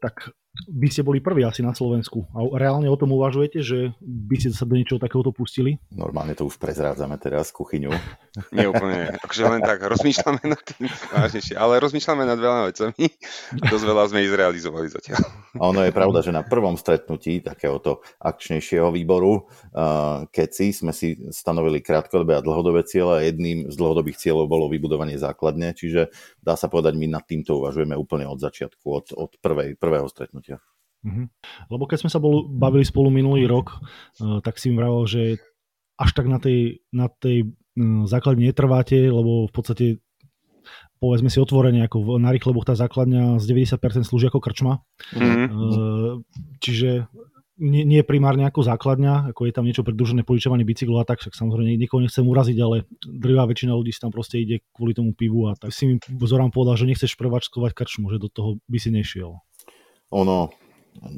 tak 0.00 0.32
by 0.70 0.86
ste 0.86 1.02
boli 1.02 1.18
prví 1.18 1.42
asi 1.42 1.66
na 1.66 1.74
Slovensku. 1.74 2.30
A 2.30 2.46
reálne 2.54 2.86
o 2.86 2.94
tom 2.94 3.10
uvažujete, 3.10 3.58
že 3.60 3.90
by 3.98 4.36
ste 4.38 4.54
sa 4.54 4.62
do 4.62 4.78
niečoho 4.78 5.02
takéhoto 5.02 5.34
pustili? 5.34 5.82
Normálne 5.90 6.38
to 6.38 6.46
už 6.46 6.62
prezrádzame 6.62 7.18
teraz, 7.18 7.50
kuchyňu. 7.50 7.90
Nie 8.54 8.70
úplne, 8.70 9.18
akože 9.18 9.44
len 9.50 9.62
tak 9.66 9.82
rozmýšľame 9.82 10.42
nad 10.46 10.62
tým 10.62 10.86
vážnejšie, 11.10 11.58
ale 11.58 11.82
rozmýšľame 11.82 12.22
nad 12.22 12.38
veľa 12.38 12.70
vecami. 12.70 13.02
Dosť 13.70 13.84
veľa 13.84 14.02
sme 14.14 14.22
ich 14.22 14.30
zrealizovali 14.30 14.86
zatiaľ. 14.94 15.22
Ono 15.58 15.80
je 15.82 15.92
pravda, 15.94 16.22
že 16.22 16.30
na 16.30 16.46
prvom 16.46 16.78
stretnutí 16.78 17.42
takéhoto 17.42 18.06
akčnejšieho 18.22 18.94
výboru 18.94 19.46
uh, 19.74 20.26
KECI 20.30 20.70
sme 20.70 20.92
si 20.94 21.18
stanovili 21.34 21.82
krátkodobé 21.82 22.38
a 22.38 22.42
dlhodobé 22.42 22.86
cieľe 22.86 23.22
a 23.22 23.26
jedným 23.26 23.70
z 23.70 23.76
dlhodobých 23.78 24.18
cieľov 24.22 24.46
bolo 24.46 24.70
vybudovanie 24.70 25.18
základne, 25.18 25.74
čiže 25.74 26.14
dá 26.42 26.54
sa 26.54 26.70
povedať, 26.70 26.94
my 26.98 27.06
nad 27.10 27.26
týmto 27.26 27.58
uvažujeme 27.58 27.94
úplne 27.94 28.26
od 28.26 28.38
začiatku, 28.38 28.86
od, 28.86 29.06
od 29.14 29.30
prvej, 29.38 29.78
prvého 29.78 30.06
stretnutia 30.10 30.43
stretnutia. 30.44 30.60
Mm-hmm. 31.04 31.26
Lebo 31.68 31.84
keď 31.84 31.98
sme 32.04 32.10
sa 32.12 32.20
bol, 32.20 32.48
bavili 32.48 32.84
spolu 32.84 33.12
minulý 33.12 33.44
rok, 33.44 33.80
uh, 34.20 34.40
tak 34.40 34.56
si 34.56 34.72
im 34.72 34.76
vravel, 34.76 35.04
že 35.04 35.40
až 36.00 36.10
tak 36.16 36.26
na 36.28 36.40
tej, 36.40 36.84
na 36.92 37.08
tej 37.08 37.52
uh, 37.76 38.04
základne 38.08 38.48
netrváte, 38.48 38.96
lebo 38.96 39.48
v 39.48 39.52
podstate 39.52 39.86
povedzme 40.96 41.28
si 41.28 41.36
otvorene, 41.36 41.84
ako 41.84 42.16
na 42.16 42.32
rýchleboch 42.32 42.64
tá 42.64 42.72
základňa 42.72 43.36
z 43.36 43.44
90% 43.44 44.08
slúži 44.08 44.32
ako 44.32 44.40
krčma. 44.40 44.80
Mm-hmm. 45.12 45.48
Uh, 45.52 46.24
čiže 46.64 47.04
nie, 47.54 47.86
nie 47.86 48.00
primárne 48.02 48.48
ako 48.48 48.64
základňa, 48.64 49.30
ako 49.30 49.46
je 49.46 49.52
tam 49.52 49.68
niečo 49.68 49.86
pridružené 49.86 50.24
požičovanie 50.26 50.66
bicyklov 50.66 51.04
a 51.04 51.06
tak, 51.06 51.20
však 51.20 51.36
samozrejme 51.36 51.76
nikoho 51.76 52.02
nechcem 52.02 52.24
uraziť, 52.24 52.56
ale 52.58 52.88
drvá 53.04 53.44
väčšina 53.46 53.76
ľudí 53.76 53.92
si 53.92 54.02
tam 54.02 54.10
proste 54.10 54.40
ide 54.40 54.64
kvôli 54.72 54.96
tomu 54.96 55.12
pivu 55.12 55.46
a 55.46 55.54
tak 55.54 55.70
si 55.70 55.86
mi 55.86 56.00
Zoran 56.24 56.50
povedal, 56.50 56.80
že 56.80 56.88
nechceš 56.88 57.14
preváčkovať 57.14 57.76
krčmu, 57.76 58.10
že 58.10 58.18
do 58.18 58.32
toho 58.32 58.58
by 58.66 58.78
si 58.80 58.90
nešiel 58.90 59.38
ono, 60.10 60.52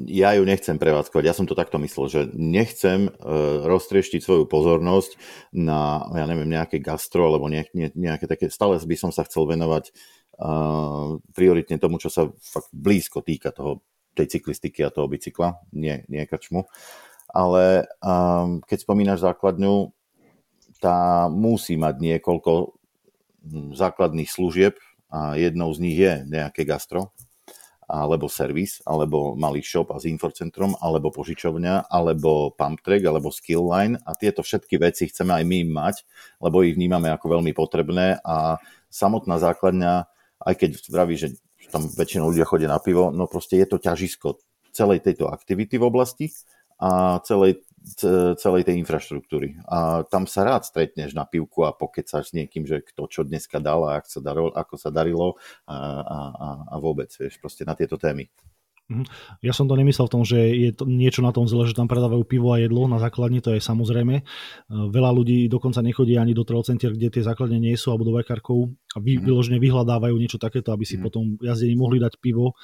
ja 0.09 0.33
ju 0.33 0.43
nechcem 0.43 0.81
prevádzkovať. 0.81 1.23
Ja 1.25 1.35
som 1.37 1.45
to 1.45 1.57
takto 1.57 1.77
myslel, 1.77 2.05
že 2.09 2.21
nechcem 2.33 3.07
uh, 3.07 3.65
roztrieštiť 3.65 4.21
svoju 4.23 4.43
pozornosť 4.49 5.15
na, 5.53 6.07
ja 6.17 6.25
neviem, 6.25 6.49
nejaké 6.49 6.81
gastro 6.81 7.29
alebo 7.29 7.47
ne, 7.47 7.67
ne, 7.77 7.93
nejaké 7.93 8.25
také, 8.25 8.49
stále 8.49 8.79
by 8.81 8.95
som 8.97 9.13
sa 9.13 9.21
chcel 9.27 9.45
venovať 9.45 9.93
uh, 10.41 11.21
prioritne 11.31 11.77
tomu, 11.77 12.01
čo 12.01 12.09
sa 12.09 12.29
fakt 12.41 12.73
blízko 12.73 13.21
týka 13.21 13.53
toho, 13.53 13.85
tej 14.17 14.39
cyklistiky 14.39 14.81
a 14.81 14.93
toho 14.93 15.05
bicykla, 15.05 15.61
nie, 15.77 16.01
nie 16.09 16.25
krčmu. 16.25 16.65
Ale 17.29 17.85
um, 18.01 18.63
keď 18.65 18.77
spomínaš 18.81 19.21
základňu, 19.21 19.93
tá 20.81 21.27
musí 21.29 21.77
mať 21.77 22.01
niekoľko 22.01 22.77
základných 23.73 24.29
služieb 24.29 24.77
a 25.09 25.39
jednou 25.39 25.71
z 25.73 25.79
nich 25.81 25.97
je 25.97 26.13
nejaké 26.27 26.67
gastro, 26.67 27.15
alebo 27.87 28.27
servis, 28.27 28.83
alebo 28.83 29.33
malý 29.39 29.63
shop 29.63 29.95
a 29.95 29.97
s 29.97 30.05
infocentrom, 30.11 30.75
alebo 30.83 31.07
požičovňa, 31.07 31.87
alebo 31.87 32.51
pump 32.51 32.83
track, 32.83 33.07
alebo 33.07 33.31
skill 33.31 33.63
line. 33.63 33.95
A 34.03 34.11
tieto 34.13 34.43
všetky 34.43 34.75
veci 34.75 35.07
chceme 35.07 35.31
aj 35.31 35.43
my 35.47 35.59
mať, 35.71 35.95
lebo 36.43 36.67
ich 36.67 36.75
vnímame 36.75 37.07
ako 37.07 37.39
veľmi 37.39 37.55
potrebné. 37.55 38.19
A 38.27 38.59
samotná 38.91 39.39
základňa, 39.39 40.03
aj 40.43 40.53
keď 40.59 40.71
vraví, 40.91 41.15
že 41.15 41.39
tam 41.71 41.87
väčšinou 41.87 42.31
ľudia 42.31 42.47
chodia 42.47 42.67
na 42.71 42.79
pivo, 42.79 43.11
no 43.11 43.27
proste 43.27 43.59
je 43.59 43.67
to 43.67 43.79
ťažisko 43.79 44.39
celej 44.75 45.03
tejto 45.03 45.31
aktivity 45.31 45.79
v 45.79 45.87
oblasti 45.87 46.31
a 46.77 47.17
celej 47.25 47.66
celej 48.35 48.67
tej 48.67 48.75
infraštruktúry. 48.81 49.61
A 49.69 50.03
tam 50.07 50.27
sa 50.27 50.43
rád 50.43 50.67
stretneš 50.67 51.15
na 51.15 51.23
pivku 51.23 51.63
a 51.63 51.71
pokecaš 51.71 52.31
s 52.31 52.35
niekým, 52.35 52.67
že 52.67 52.83
kto 52.83 53.07
čo 53.07 53.21
dneska 53.23 53.63
dal 53.63 53.87
a 53.87 54.01
ako 54.01 54.09
sa 54.09 54.21
darilo, 54.21 54.49
ako 54.51 54.75
sa 54.75 54.89
darilo 54.89 55.27
a, 55.69 55.77
a, 56.03 56.19
a 56.71 56.75
vôbec, 56.81 57.07
vieš, 57.13 57.39
proste 57.39 57.63
na 57.63 57.77
tieto 57.77 57.95
témy. 57.95 58.27
Mhm. 58.87 59.03
Ja 59.43 59.51
som 59.51 59.67
to 59.67 59.75
nemyslel 59.75 60.07
v 60.07 60.13
tom, 60.15 60.23
že 60.23 60.39
je 60.39 60.71
to 60.71 60.87
niečo 60.87 61.19
na 61.19 61.35
tom 61.35 61.43
zle, 61.43 61.67
že 61.67 61.75
tam 61.75 61.91
predávajú 61.91 62.23
pivo 62.23 62.55
a 62.55 62.61
jedlo 62.63 62.87
na 62.87 63.03
základni, 63.03 63.43
to 63.43 63.51
je 63.51 63.59
samozrejme. 63.59 64.23
Veľa 64.71 65.11
ľudí 65.11 65.51
dokonca 65.51 65.83
nechodí 65.83 66.15
ani 66.15 66.31
do 66.31 66.47
trolcentier, 66.47 66.95
kde 66.95 67.19
tie 67.19 67.23
základne 67.23 67.59
nie 67.59 67.75
sú, 67.75 67.91
alebo 67.91 68.07
do 68.07 68.15
vajkarkov 68.15 68.71
a 68.95 68.97
vy, 69.03 69.19
mm. 69.19 69.27
vyložne 69.27 69.57
vyhľadávajú 69.59 70.15
niečo 70.15 70.39
takéto, 70.39 70.71
aby 70.71 70.87
si 70.87 70.95
mm. 70.95 71.03
potom 71.03 71.35
jazdení 71.43 71.75
mohli 71.75 71.99
dať 71.99 72.15
pivo 72.23 72.55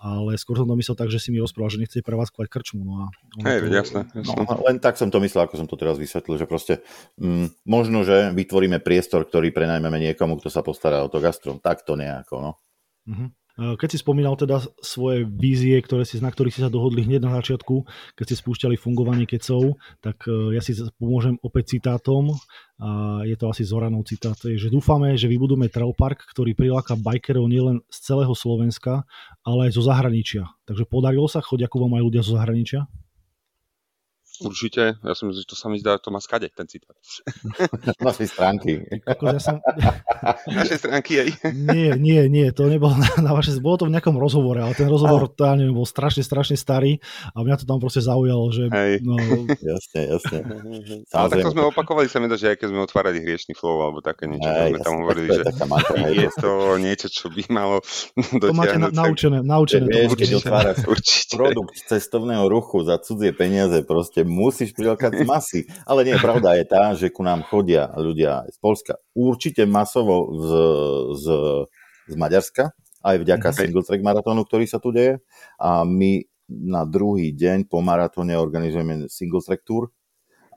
ale 0.00 0.40
skôr 0.40 0.56
som 0.56 0.64
to 0.64 0.80
myslel 0.80 0.96
tak, 0.96 1.12
že 1.12 1.20
si 1.20 1.28
mi 1.28 1.44
rozprával, 1.44 1.76
že 1.76 1.80
nechce 1.84 2.00
prevádzkovať 2.00 2.48
krčmu. 2.48 2.80
No 2.80 3.04
a 3.04 3.04
Hej, 3.44 3.68
to, 3.68 3.76
jasné, 3.76 4.00
jasné. 4.16 4.32
No, 4.32 4.56
len 4.64 4.80
tak 4.80 4.96
som 4.96 5.12
to 5.12 5.20
myslel, 5.20 5.44
ako 5.44 5.60
som 5.60 5.68
to 5.68 5.76
teraz 5.76 6.00
vysvetlil, 6.00 6.40
že 6.40 6.48
proste 6.48 6.74
mm, 7.20 7.68
možno, 7.68 8.00
že 8.00 8.32
vytvoríme 8.32 8.80
priestor, 8.80 9.28
ktorý 9.28 9.52
prenajmeme 9.52 10.00
niekomu, 10.00 10.40
kto 10.40 10.48
sa 10.48 10.64
postará 10.64 11.04
o 11.04 11.12
to 11.12 11.20
gastro. 11.20 11.60
Tak 11.60 11.84
to 11.84 12.00
nejako, 12.00 12.40
no. 12.40 12.52
Uh-huh. 13.04 13.28
Keď 13.60 13.88
si 13.92 13.98
spomínal 14.00 14.40
teda 14.40 14.64
svoje 14.80 15.28
vízie, 15.28 15.76
ktoré 15.84 16.08
si, 16.08 16.16
na 16.24 16.32
ktorých 16.32 16.56
si 16.56 16.64
sa 16.64 16.72
dohodli 16.72 17.04
hneď 17.04 17.28
na 17.28 17.36
začiatku, 17.36 17.84
keď 18.16 18.24
ste 18.24 18.40
spúšťali 18.40 18.80
fungovanie 18.80 19.28
kecov, 19.28 19.76
tak 20.00 20.24
e, 20.24 20.56
ja 20.56 20.64
si 20.64 20.72
pomôžem 20.96 21.36
opäť 21.44 21.76
citátom. 21.76 22.32
A 22.80 23.20
je 23.28 23.36
to 23.36 23.52
asi 23.52 23.68
Zoranov 23.68 24.08
citát, 24.08 24.40
že 24.40 24.72
dúfame, 24.72 25.12
že 25.12 25.28
vybudujeme 25.28 25.68
trail 25.68 25.92
park, 25.92 26.24
ktorý 26.32 26.56
priláka 26.56 26.96
bikerov 26.96 27.44
nielen 27.44 27.84
z 27.92 27.98
celého 28.00 28.32
Slovenska, 28.32 29.04
ale 29.44 29.68
aj 29.68 29.76
zo 29.76 29.84
zahraničia. 29.84 30.48
Takže 30.64 30.88
podarilo 30.88 31.28
sa, 31.28 31.44
chodia 31.44 31.68
ku 31.68 31.76
vám 31.76 32.00
aj 32.00 32.02
ľudia 32.08 32.22
zo 32.24 32.40
zahraničia? 32.40 32.88
Určite, 34.40 34.96
ja 35.00 35.14
som 35.14 35.28
že 35.30 35.44
to 35.44 35.54
sa 35.54 35.68
mi 35.68 35.76
zdá, 35.76 36.00
to 36.00 36.08
má 36.08 36.18
skade, 36.20 36.48
ten 36.52 36.64
citát. 36.66 36.96
Našej 38.06 38.28
stránky. 38.32 38.80
ja 39.04 39.40
som... 39.40 39.60
Našej 40.58 40.78
stránky, 40.80 41.12
aj. 41.20 41.28
Nie, 41.52 41.96
nie, 41.96 42.26
nie, 42.28 42.48
to 42.50 42.66
nebolo 42.66 42.96
na, 42.96 43.08
na 43.20 43.32
vaše, 43.36 43.52
bolo 43.60 43.84
to 43.84 43.86
v 43.88 43.94
nejakom 43.96 44.16
rozhovore, 44.16 44.60
ale 44.60 44.72
ten 44.72 44.88
rozhovor, 44.88 45.28
to 45.28 45.44
ja 45.44 45.54
neviem, 45.56 45.76
bol 45.76 45.84
strašne, 45.88 46.24
strašne 46.24 46.56
starý 46.56 46.98
a 47.36 47.44
mňa 47.44 47.60
to 47.60 47.64
tam 47.68 47.78
proste 47.80 48.00
zaujalo, 48.00 48.48
že... 48.52 48.68
Hej. 48.72 49.04
No, 49.04 49.16
Jasne, 49.70 50.00
jasne. 50.16 50.38
Ale 51.12 51.26
takto 51.30 51.52
sme 51.52 51.68
opakovali 51.68 52.08
sa 52.08 52.18
mi 52.18 52.26
to, 52.26 52.36
že 52.40 52.54
aj 52.54 52.56
keď 52.60 52.68
sme 52.72 52.80
otvárali 52.82 53.18
hriešný 53.22 53.52
flow 53.54 53.84
alebo 53.84 54.00
také 54.00 54.26
niečo, 54.26 54.48
Hej, 54.48 54.74
sme 54.74 54.78
tam 54.80 54.94
jasne, 54.94 55.02
hovorili, 55.04 55.26
to 55.26 55.32
je 55.32 55.38
že 55.38 55.44
taká 55.52 55.64
mantra, 55.68 55.96
hej, 56.00 56.14
je 56.16 56.30
to 56.40 56.50
niečo, 56.80 57.06
čo 57.12 57.26
by 57.28 57.42
malo 57.52 57.76
to 58.40 58.52
máte 58.54 58.76
na, 58.78 58.88
dotiahnuť. 58.88 58.94
naučené, 58.94 59.38
naučené 59.42 59.86
to 59.86 59.98
Vieš, 59.98 60.10
máte. 60.10 60.20
keď 60.20 60.30
otváraš 60.40 60.78
Určite. 60.86 61.34
produkt 61.36 61.74
cestovného 61.86 62.44
ruchu 62.48 62.76
za 62.86 62.96
cudzie 62.98 63.32
peniaze, 63.34 63.82
proste 63.84 64.22
musíš 64.30 64.70
prilákať 64.72 65.26
masy. 65.26 65.66
Ale 65.82 66.06
nie, 66.06 66.14
pravda 66.22 66.54
je 66.54 66.64
tá, 66.64 66.94
že 66.94 67.10
ku 67.10 67.26
nám 67.26 67.42
chodia 67.50 67.90
ľudia 67.98 68.46
z 68.46 68.56
Polska 68.62 68.94
určite 69.12 69.66
masovo 69.66 70.30
z, 70.38 70.48
z, 71.18 71.26
z 72.06 72.14
Maďarska, 72.14 72.70
aj 73.02 73.16
vďaka 73.26 73.48
Mhm. 73.50 73.56
single 73.58 73.82
track 73.84 74.02
maratónu, 74.06 74.46
ktorý 74.46 74.64
sa 74.70 74.78
tu 74.78 74.94
deje. 74.94 75.18
A 75.58 75.82
my 75.82 76.22
na 76.50 76.82
druhý 76.86 77.30
deň 77.34 77.66
po 77.70 77.82
maratóne 77.82 78.34
organizujeme 78.38 79.06
single 79.10 79.42
track 79.42 79.62
tour 79.66 79.90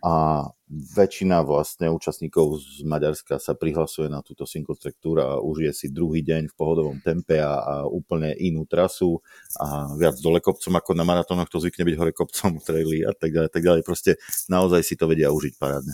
a 0.01 0.45
väčšina 0.73 1.45
vlastne 1.45 1.93
účastníkov 1.93 2.57
z 2.57 2.81
Maďarska 2.87 3.37
sa 3.37 3.53
prihlasuje 3.53 4.09
na 4.09 4.25
túto 4.25 4.49
single 4.49 4.73
track 4.73 4.97
tour 4.97 5.21
a 5.21 5.37
užije 5.37 5.71
si 5.73 5.87
druhý 5.93 6.25
deň 6.25 6.49
v 6.49 6.57
pohodovom 6.57 6.97
tempe 7.05 7.37
a, 7.37 7.61
a 7.61 7.73
úplne 7.85 8.33
inú 8.41 8.65
trasu 8.65 9.21
a 9.61 9.93
viac 9.93 10.17
dole 10.17 10.41
kopcom 10.41 10.73
ako 10.73 10.91
na 10.97 11.05
maratónoch 11.05 11.51
to 11.51 11.61
zvykne 11.61 11.85
byť 11.85 11.95
hore 11.99 12.13
kopcom, 12.15 12.57
traily 12.67 13.05
a 13.05 13.13
tak 13.13 13.29
ďalej, 13.35 13.49
tak 13.53 13.63
ďalej. 13.63 13.81
Proste 13.85 14.11
naozaj 14.49 14.81
si 14.81 14.97
to 14.97 15.05
vedia 15.05 15.29
užiť 15.29 15.53
parádne. 15.61 15.93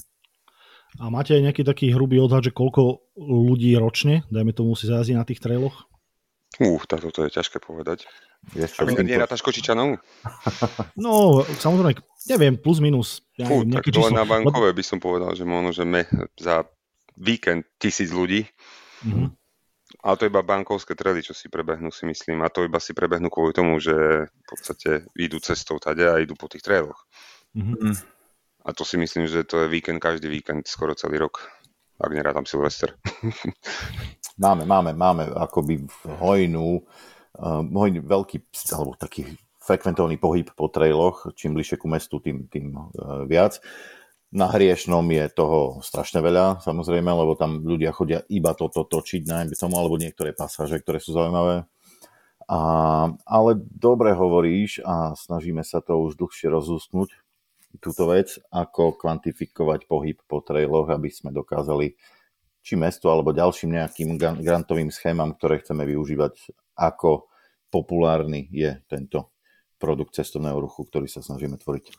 A 0.98 1.10
máte 1.14 1.38
aj 1.38 1.46
nejaký 1.46 1.62
taký 1.62 1.94
hrubý 1.94 2.18
odhad, 2.18 2.42
že 2.42 2.56
koľko 2.56 3.14
ľudí 3.18 3.78
ročne, 3.78 4.26
dajme 4.34 4.58
tomu, 4.58 4.74
si 4.74 4.90
zajazdí 4.90 5.14
na 5.14 5.28
tých 5.28 5.38
trailoch? 5.38 5.89
Uh, 6.58 6.82
táto 6.84 7.08
to 7.08 7.24
je 7.24 7.32
ťažké 7.32 7.60
povedať. 7.60 8.10
Vieš 8.50 8.72
čo, 8.74 8.80
A 8.82 8.84
vy 8.84 8.92
s 8.92 8.98
týmto- 8.98 9.12
nerátaš 9.12 9.42
Kočičanov? 9.42 10.00
No, 10.98 11.40
samozrejme, 11.46 11.94
neviem, 12.26 12.56
plus 12.56 12.80
minus. 12.80 13.22
Ja 13.36 13.46
Fú, 13.46 13.62
tak 13.64 13.86
dole 13.86 14.10
na 14.10 14.24
bankové 14.24 14.72
by 14.72 14.82
som 14.82 14.98
povedal, 14.98 15.32
že 15.32 15.44
možno, 15.44 15.70
že 15.70 15.84
me 15.84 16.08
za 16.36 16.66
víkend 17.14 17.68
tisíc 17.76 18.10
ľudí, 18.10 18.48
Mhm. 19.04 19.32
ale 20.00 20.16
to 20.16 20.26
iba 20.26 20.42
bankovské 20.42 20.92
trely, 20.94 21.20
čo 21.20 21.32
si 21.32 21.48
prebehnú, 21.48 21.88
si 21.90 22.04
myslím. 22.04 22.40
A 22.40 22.50
to 22.50 22.64
iba 22.64 22.80
si 22.80 22.92
prebehnú 22.92 23.28
kvôli 23.28 23.52
tomu, 23.52 23.78
že 23.78 23.94
v 24.26 24.46
podstate 24.46 24.90
idú 25.14 25.38
cestou 25.38 25.78
tade 25.78 26.04
a 26.04 26.18
idú 26.18 26.34
po 26.34 26.48
tých 26.48 26.64
trailoch. 26.64 27.06
Mhm. 27.54 27.94
A 28.60 28.70
to 28.72 28.84
si 28.84 28.96
myslím, 28.96 29.24
že 29.26 29.44
to 29.44 29.64
je 29.64 29.68
víkend 29.70 29.98
každý 29.98 30.28
víkend, 30.28 30.64
skoro 30.66 30.92
celý 30.92 31.16
rok. 31.18 31.44
Ak 32.00 32.16
nerátam 32.16 32.48
Silvester. 32.48 32.96
Máme, 34.40 34.64
máme, 34.64 34.96
máme 34.96 35.28
akoby 35.36 35.84
hojnú, 36.08 36.80
uh, 36.80 37.60
hojný 37.60 38.00
veľký, 38.00 38.40
alebo 38.72 38.96
taký 38.96 39.36
frekventovaný 39.60 40.16
pohyb 40.16 40.48
po 40.56 40.72
trailoch, 40.72 41.36
čím 41.36 41.60
bližšie 41.60 41.76
ku 41.76 41.92
mestu, 41.92 42.24
tým, 42.24 42.48
tým 42.48 42.72
uh, 42.72 43.28
viac. 43.28 43.60
Na 44.32 44.48
Hriešnom 44.48 45.04
je 45.12 45.28
toho 45.36 45.84
strašne 45.84 46.24
veľa, 46.24 46.64
samozrejme, 46.64 47.12
lebo 47.12 47.36
tam 47.36 47.68
ľudia 47.68 47.92
chodia 47.92 48.24
iba 48.32 48.56
toto 48.56 48.88
točiť, 48.88 49.28
najmä 49.28 49.60
tomu, 49.60 49.76
alebo 49.76 50.00
niektoré 50.00 50.32
pasáže, 50.32 50.80
ktoré 50.80 51.04
sú 51.04 51.12
zaujímavé. 51.20 51.68
A, 52.48 52.60
ale 53.28 53.52
dobre 53.60 54.16
hovoríš 54.16 54.80
a 54.88 55.20
snažíme 55.20 55.68
sa 55.68 55.84
to 55.84 56.00
už 56.00 56.16
dlhšie 56.16 56.48
rozústnuť, 56.48 57.12
túto 57.78 58.10
vec, 58.10 58.42
ako 58.50 58.98
kvantifikovať 58.98 59.86
pohyb 59.86 60.18
po 60.26 60.42
trailoch, 60.42 60.90
aby 60.90 61.14
sme 61.14 61.30
dokázali 61.30 61.94
či 62.66 62.74
mestu 62.76 63.08
alebo 63.08 63.30
ďalším 63.30 63.78
nejakým 63.78 64.18
gran- 64.18 64.42
grantovým 64.42 64.90
schémam, 64.90 65.38
ktoré 65.38 65.62
chceme 65.62 65.86
využívať, 65.86 66.34
ako 66.76 67.30
populárny 67.70 68.50
je 68.50 68.82
tento 68.90 69.30
produkt 69.78 70.18
cestovného 70.18 70.58
ruchu, 70.60 70.84
ktorý 70.90 71.08
sa 71.08 71.22
snažíme 71.22 71.56
tvoriť. 71.62 71.94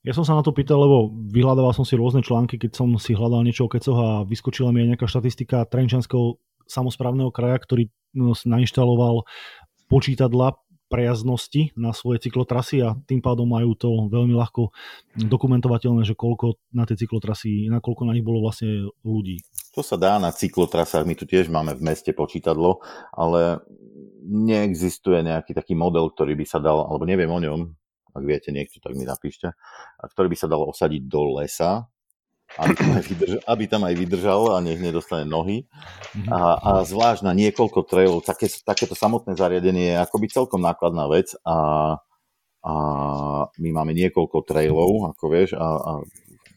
Ja 0.00 0.16
som 0.16 0.24
sa 0.24 0.32
na 0.32 0.40
to 0.40 0.56
pýtal, 0.56 0.80
lebo 0.80 1.12
vyhľadával 1.12 1.76
som 1.76 1.84
si 1.84 1.92
rôzne 1.92 2.24
články, 2.24 2.56
keď 2.56 2.72
som 2.72 2.88
si 2.96 3.12
hľadal 3.12 3.44
niečo 3.44 3.68
o 3.68 3.72
kecoch 3.72 3.98
a 4.00 4.10
vyskočila 4.24 4.72
mi 4.72 4.80
aj 4.80 4.96
nejaká 4.96 5.04
štatistika 5.04 5.68
Trenčanského 5.68 6.40
samozprávneho 6.64 7.28
kraja, 7.28 7.60
ktorý 7.60 7.92
no, 8.16 8.32
nainštaloval 8.32 9.28
počítadla 9.92 10.56
prejazdnosti 10.90 11.70
na 11.78 11.94
svoje 11.94 12.26
cyklotrasy 12.26 12.82
a 12.82 12.98
tým 13.06 13.22
pádom 13.22 13.46
majú 13.46 13.78
to 13.78 14.10
veľmi 14.10 14.34
ľahko 14.34 14.74
dokumentovateľné, 15.14 16.02
že 16.02 16.18
koľko 16.18 16.58
na 16.74 16.82
tie 16.82 16.98
cyklotrasy, 16.98 17.70
nakoľko 17.70 18.02
na 18.10 18.12
nich 18.18 18.26
bolo 18.26 18.42
vlastne 18.42 18.90
ľudí. 19.06 19.38
To 19.78 19.86
sa 19.86 19.94
dá 19.94 20.18
na 20.18 20.34
cyklotrasách, 20.34 21.06
my 21.06 21.14
tu 21.14 21.30
tiež 21.30 21.46
máme 21.46 21.78
v 21.78 21.86
meste 21.86 22.10
počítadlo, 22.10 22.82
ale 23.14 23.62
neexistuje 24.26 25.22
nejaký 25.22 25.54
taký 25.54 25.78
model, 25.78 26.10
ktorý 26.10 26.34
by 26.34 26.44
sa 26.44 26.58
dal, 26.58 26.82
alebo 26.82 27.06
neviem 27.06 27.30
o 27.30 27.38
ňom, 27.38 27.60
ak 28.10 28.24
viete 28.26 28.50
niekto, 28.50 28.82
tak 28.82 28.98
mi 28.98 29.06
napíšte, 29.06 29.54
ktorý 30.02 30.26
by 30.26 30.36
sa 30.36 30.50
dal 30.50 30.66
osadiť 30.66 31.06
do 31.06 31.38
lesa, 31.38 31.86
aby 32.58 32.74
tam 32.74 32.90
aj 32.98 33.04
vydržal, 33.06 33.40
aby 33.46 33.64
tam 33.70 33.82
aj 33.86 33.94
vydržal 33.94 34.42
a 34.54 34.58
nech 34.58 34.80
nedostane 34.82 35.22
nohy. 35.28 35.70
Mhm. 36.16 36.28
A, 36.32 36.40
a 36.58 36.70
zvlášť 36.82 37.22
na 37.22 37.32
niekoľko 37.36 37.86
trailov, 37.86 38.26
také, 38.26 38.50
takéto 38.66 38.98
samotné 38.98 39.38
zariadenie 39.38 39.94
je 39.94 40.02
akoby 40.02 40.26
celkom 40.26 40.58
nákladná 40.58 41.06
vec 41.06 41.30
a, 41.46 41.58
a 42.66 42.74
my 43.54 43.70
máme 43.70 43.94
niekoľko 43.94 44.42
trailov, 44.42 45.14
ako 45.14 45.24
vieš, 45.30 45.54
a, 45.54 45.68
a 45.78 45.92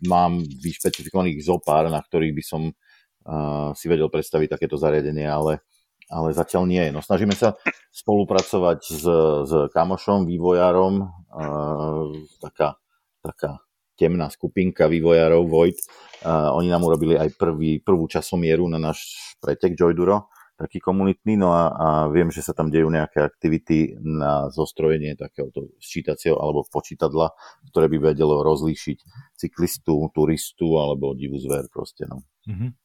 mám 0.04 0.42
vyšpecifikovaných 0.42 1.46
zo 1.46 1.62
pár, 1.62 1.88
na 1.88 2.02
ktorých 2.02 2.34
by 2.36 2.44
som 2.44 2.62
uh, 2.68 3.72
si 3.78 3.86
vedel 3.88 4.12
predstaviť 4.12 4.52
takéto 4.52 4.76
zariadenie, 4.76 5.24
ale, 5.24 5.64
ale 6.12 6.36
zatiaľ 6.36 6.68
nie. 6.68 6.84
No, 6.92 7.00
snažíme 7.00 7.32
sa 7.32 7.56
spolupracovať 7.96 8.80
s, 8.84 9.04
s 9.48 9.54
kamošom, 9.72 10.28
vývojárom, 10.28 11.08
uh, 11.08 12.12
taká, 12.44 12.76
taká 13.24 13.64
temná 13.96 14.30
skupinka 14.30 14.90
vývojárov 14.90 15.44
Void. 15.46 15.78
Uh, 16.24 16.54
oni 16.58 16.72
nám 16.72 16.84
urobili 16.88 17.20
aj 17.20 17.36
prvý, 17.36 17.80
prvú 17.84 18.08
časomieru 18.08 18.66
na 18.72 18.80
náš 18.80 19.14
pretek 19.44 19.76
Joyduro, 19.76 20.32
taký 20.54 20.80
komunitný, 20.80 21.36
no 21.36 21.52
a, 21.52 21.64
a 21.74 21.88
viem, 22.14 22.30
že 22.30 22.46
sa 22.46 22.54
tam 22.54 22.70
dejú 22.70 22.88
nejaké 22.88 23.20
aktivity 23.26 23.98
na 24.00 24.48
zostrojenie 24.54 25.18
takéhoto 25.18 25.74
sčítacieho 25.82 26.38
alebo 26.38 26.64
počítadla, 26.70 27.34
ktoré 27.74 27.90
by 27.90 28.14
vedelo 28.14 28.46
rozlíšiť 28.46 28.98
cyklistu, 29.36 30.08
turistu 30.14 30.78
alebo 30.78 31.18
divú 31.18 31.42
zver 31.42 31.68
proste. 31.74 32.06
No. 32.06 32.24
Mhm. 32.48 32.78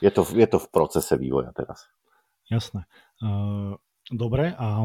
Je, 0.00 0.10
to, 0.10 0.22
je 0.22 0.46
to 0.48 0.58
v 0.58 0.68
procese 0.70 1.14
vývoja 1.18 1.50
teraz. 1.52 1.90
Jasné. 2.50 2.86
Uh, 3.22 3.78
dobre, 4.10 4.54
a 4.54 4.82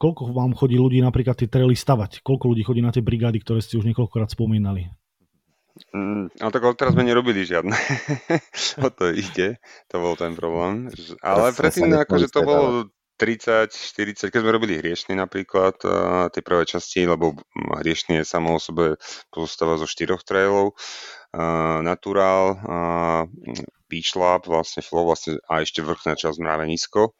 koľko 0.00 0.36
vám 0.36 0.52
chodí 0.52 0.76
ľudí 0.76 1.00
napríklad 1.00 1.36
tie 1.38 1.48
traily 1.48 1.76
stavať? 1.76 2.20
Koľko 2.20 2.52
ľudí 2.52 2.64
chodí 2.64 2.80
na 2.84 2.92
tie 2.92 3.04
brigády, 3.04 3.40
ktoré 3.40 3.64
ste 3.64 3.80
už 3.80 3.88
niekoľkokrát 3.88 4.32
spomínali? 4.32 4.92
Mm, 5.94 6.28
ale 6.42 6.50
tak 6.50 6.62
teraz 6.76 6.92
sme 6.92 7.06
nerobili 7.06 7.46
žiadne. 7.46 7.72
o 8.86 8.88
to 8.90 9.10
ide, 9.14 9.58
to 9.88 9.96
bol 9.96 10.14
ten 10.18 10.34
problém. 10.34 10.90
Ale 11.22 11.54
predtým 11.54 11.94
akože 11.94 12.28
to 12.30 12.40
bolo 12.42 12.90
30, 13.20 13.68
40, 13.68 14.32
keď 14.32 14.40
sme 14.40 14.56
robili 14.56 14.80
hriešny 14.80 15.12
napríklad, 15.12 15.76
tie 16.32 16.40
prvé 16.40 16.64
časti, 16.64 17.04
lebo 17.04 17.36
hriešny 17.52 18.24
je 18.24 18.24
samo 18.24 18.56
o 18.56 18.62
sebe 18.62 18.96
pozostáva 19.28 19.76
zo 19.76 19.84
štyroch 19.84 20.24
trailov, 20.24 20.72
a 21.36 21.84
Natural, 21.84 22.56
a 22.64 22.78
Beach 23.92 24.16
Lab, 24.16 24.48
vlastne 24.48 24.80
Flow 24.80 25.04
vlastne, 25.04 25.36
a 25.52 25.60
ešte 25.60 25.84
vrchná 25.84 26.16
časť 26.16 26.40
Mravenisko. 26.40 27.12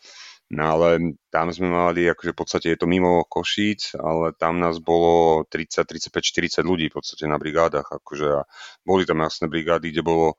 No 0.51 0.67
ale 0.67 1.15
tam 1.31 1.55
sme 1.55 1.71
mali, 1.71 2.11
akože 2.11 2.35
v 2.35 2.39
podstate 2.43 2.67
je 2.75 2.79
to 2.83 2.91
mimo 2.91 3.23
Košíc, 3.23 3.95
ale 3.95 4.35
tam 4.35 4.59
nás 4.59 4.83
bolo 4.83 5.47
30, 5.47 5.87
35, 5.87 6.11
40 6.11 6.67
ľudí 6.67 6.91
v 6.91 6.97
podstate 6.99 7.31
na 7.31 7.39
brigádach, 7.39 7.87
akože 7.87 8.27
a 8.35 8.43
boli 8.83 9.07
tam 9.07 9.23
jasné 9.23 9.47
brigády, 9.47 9.95
kde 9.95 10.03
bolo 10.03 10.35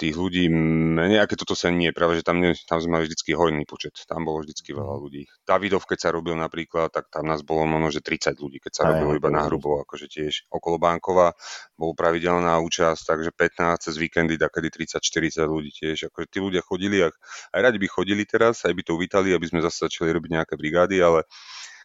tých 0.00 0.16
ľudí 0.16 0.48
menej, 0.48 1.20
aké 1.20 1.36
toto 1.36 1.52
sa 1.52 1.68
nie, 1.68 1.92
práve 1.92 2.16
že 2.16 2.24
tam, 2.24 2.40
ne, 2.40 2.56
tam 2.64 2.80
sme 2.80 2.96
mali 2.96 3.04
vždycky 3.04 3.36
hojný 3.36 3.68
počet, 3.68 3.92
tam 4.08 4.24
bolo 4.24 4.40
vždycky 4.40 4.72
veľa 4.72 4.96
ľudí. 4.96 5.28
Davidov, 5.44 5.84
keď 5.84 5.98
sa 6.00 6.08
robil 6.08 6.32
napríklad, 6.40 6.88
tak 6.88 7.12
tam 7.12 7.28
nás 7.28 7.44
bolo 7.44 7.68
možno, 7.68 7.92
že 7.92 8.00
30 8.00 8.40
ľudí, 8.40 8.64
keď 8.64 8.72
sa 8.72 8.82
Aj, 8.88 8.96
robilo 8.96 9.12
iba 9.20 9.28
na 9.28 9.44
hrubo, 9.44 9.84
akože 9.84 10.08
tiež 10.08 10.48
okolo 10.48 10.80
Bankova 10.80 11.36
bol 11.76 11.92
pravidelná 11.92 12.56
účasť, 12.64 13.12
takže 13.12 13.30
15 13.36 13.84
cez 13.84 13.94
víkendy, 14.00 14.40
takedy 14.40 14.72
30-40 14.72 15.44
ľudí 15.44 15.70
tiež, 15.76 16.08
akože 16.08 16.26
tí 16.32 16.38
ľudia 16.40 16.64
chodili, 16.64 17.04
ak, 17.04 17.14
aj 17.52 17.60
radi 17.60 17.76
by 17.76 17.88
chodili 17.92 18.24
teraz, 18.24 18.64
aj 18.64 18.72
by 18.72 18.82
to 18.82 18.96
uvítali, 18.96 19.36
aby 19.36 19.44
sme 19.44 19.60
zase 19.60 19.84
začali 19.84 20.16
robiť 20.16 20.30
nejaké 20.40 20.54
brigády, 20.56 20.96
ale 21.04 21.28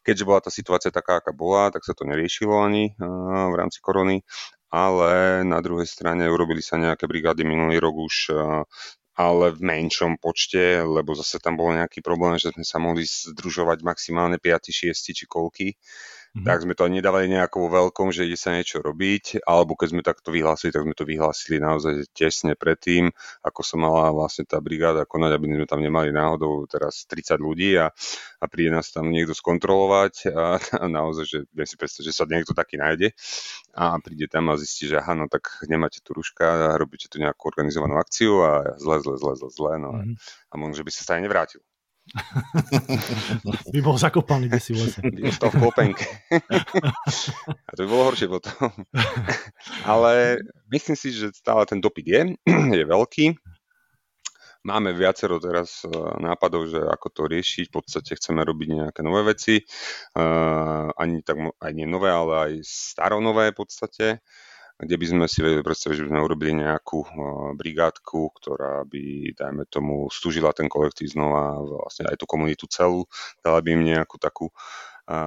keďže 0.05 0.23
bola 0.23 0.39
tá 0.39 0.53
situácia 0.53 0.93
taká, 0.93 1.17
aká 1.17 1.33
bola, 1.33 1.73
tak 1.73 1.81
sa 1.81 1.97
to 1.97 2.05
neriešilo 2.05 2.61
ani 2.61 2.93
uh, 3.01 3.49
v 3.49 3.55
rámci 3.57 3.81
korony, 3.81 4.21
ale 4.69 5.41
na 5.45 5.59
druhej 5.61 5.87
strane 5.87 6.25
urobili 6.29 6.61
sa 6.61 6.79
nejaké 6.79 7.05
brigády 7.05 7.45
minulý 7.45 7.77
rok 7.81 7.95
už, 7.95 8.15
uh, 8.33 8.63
ale 9.15 9.55
v 9.55 9.61
menšom 9.63 10.19
počte, 10.19 10.83
lebo 10.83 11.15
zase 11.15 11.39
tam 11.39 11.55
bol 11.55 11.71
nejaký 11.71 12.03
problém, 12.03 12.35
že 12.35 12.51
sme 12.51 12.67
sa 12.67 12.77
mohli 12.83 13.07
združovať 13.07 13.79
maximálne 13.85 14.35
5, 14.35 14.91
6 14.91 14.91
či 15.15 15.25
koľky 15.25 15.79
Mm-hmm. 16.35 16.51
Tak 16.51 16.67
sme 16.67 16.75
to 16.75 16.91
nedávali 16.91 17.31
nejakou 17.31 17.71
veľkom, 17.71 18.11
že 18.11 18.27
ide 18.27 18.35
sa 18.35 18.51
niečo 18.51 18.83
robiť, 18.83 19.47
alebo 19.47 19.79
keď 19.79 19.87
sme 19.87 20.03
takto 20.03 20.35
vyhlásili, 20.35 20.75
tak 20.75 20.83
sme 20.83 20.91
to 20.91 21.07
vyhlásili 21.07 21.63
naozaj 21.63 22.11
tesne 22.11 22.59
predtým, 22.59 23.07
ako 23.39 23.63
sa 23.63 23.79
mala 23.79 24.11
vlastne 24.11 24.43
tá 24.43 24.59
brigáda 24.59 25.07
konať, 25.07 25.31
aby 25.31 25.45
sme 25.55 25.63
tam 25.63 25.79
nemali 25.79 26.11
náhodou 26.11 26.67
teraz 26.67 27.07
30 27.07 27.39
ľudí 27.39 27.79
a, 27.79 27.87
a 28.43 28.45
príde 28.51 28.75
nás 28.75 28.91
tam 28.91 29.07
niekto 29.15 29.31
skontrolovať 29.31 30.35
a, 30.35 30.59
a 30.83 30.85
naozaj, 30.91 31.23
že 31.23 31.37
viem 31.55 31.63
si 31.63 31.79
predstaviť, 31.79 32.07
že 32.11 32.17
sa 32.19 32.27
niekto 32.27 32.51
taký 32.51 32.83
nájde 32.83 33.15
a 33.71 33.95
príde 34.03 34.27
tam 34.27 34.51
a 34.51 34.59
zistí, 34.59 34.91
že 34.91 34.99
aha, 34.99 35.15
no 35.15 35.31
tak 35.31 35.63
nemáte 35.71 36.03
tu 36.03 36.11
ruška 36.11 36.75
a 36.75 36.75
robíte 36.75 37.07
tu 37.07 37.15
nejakú 37.15 37.47
organizovanú 37.47 37.95
akciu 37.95 38.43
a 38.43 38.75
zle, 38.75 38.99
zle, 38.99 39.15
zle, 39.15 39.39
zle, 39.39 39.49
zle, 39.55 39.71
no 39.79 39.95
mm-hmm. 39.95 40.15
a 40.51 40.53
možno, 40.59 40.83
že 40.83 40.83
by 40.83 40.91
sa 40.91 41.01
sa 41.07 41.11
aj 41.15 41.23
nevrátil. 41.23 41.63
by 43.73 43.79
bol 43.81 43.97
zakopaný 43.97 44.47
kde 44.47 44.59
si 44.61 44.71
v 44.77 44.85
lese. 44.85 44.99
Ostal 45.25 45.49
v 45.51 45.57
klopenke. 45.57 46.05
A 47.49 47.71
to 47.73 47.79
by 47.83 47.87
bolo 47.89 48.13
horšie 48.13 48.29
potom. 48.29 48.71
Ale 49.83 50.39
myslím 50.69 50.95
si, 50.95 51.11
že 51.11 51.33
stále 51.33 51.65
ten 51.65 51.81
dopyt 51.81 52.05
je, 52.05 52.21
je 52.79 52.83
veľký. 52.85 53.35
Máme 54.65 54.97
viacero 54.97 55.37
teraz 55.37 55.85
e, 55.85 55.93
nápadov, 56.25 56.65
že 56.65 56.81
ako 56.81 57.07
to 57.13 57.21
riešiť. 57.29 57.69
V 57.69 57.73
podstate 57.73 58.17
chceme 58.17 58.41
robiť 58.41 58.67
nejaké 58.73 59.01
nové 59.05 59.37
veci. 59.37 59.61
Uh, 60.17 60.89
ani 60.97 61.21
tak, 61.21 61.37
aj 61.37 61.71
nie 61.77 61.85
nové, 61.85 62.09
ale 62.09 62.33
aj 62.33 62.53
staronové 62.65 63.53
v 63.53 63.57
podstate 63.61 64.25
kde 64.75 64.95
by 64.99 65.05
sme 65.07 65.25
si 65.31 65.39
vedeli 65.39 65.63
predstaviť, 65.63 65.95
že 65.95 66.05
by 66.05 66.11
sme 66.11 66.25
urobili 66.25 66.51
nejakú 66.51 66.99
brigádku, 67.55 68.35
ktorá 68.35 68.83
by, 68.83 69.31
dajme 69.31 69.63
tomu, 69.71 70.11
stúžila 70.11 70.51
ten 70.51 70.67
kolektív 70.67 71.15
znova, 71.15 71.63
vlastne 71.63 72.11
aj 72.11 72.19
tú 72.19 72.25
komunitu 72.27 72.67
celú, 72.67 73.07
dala 73.39 73.63
by 73.63 73.71
im 73.71 73.83
nejakú 73.87 74.19
takú 74.19 74.51
a 75.05 75.17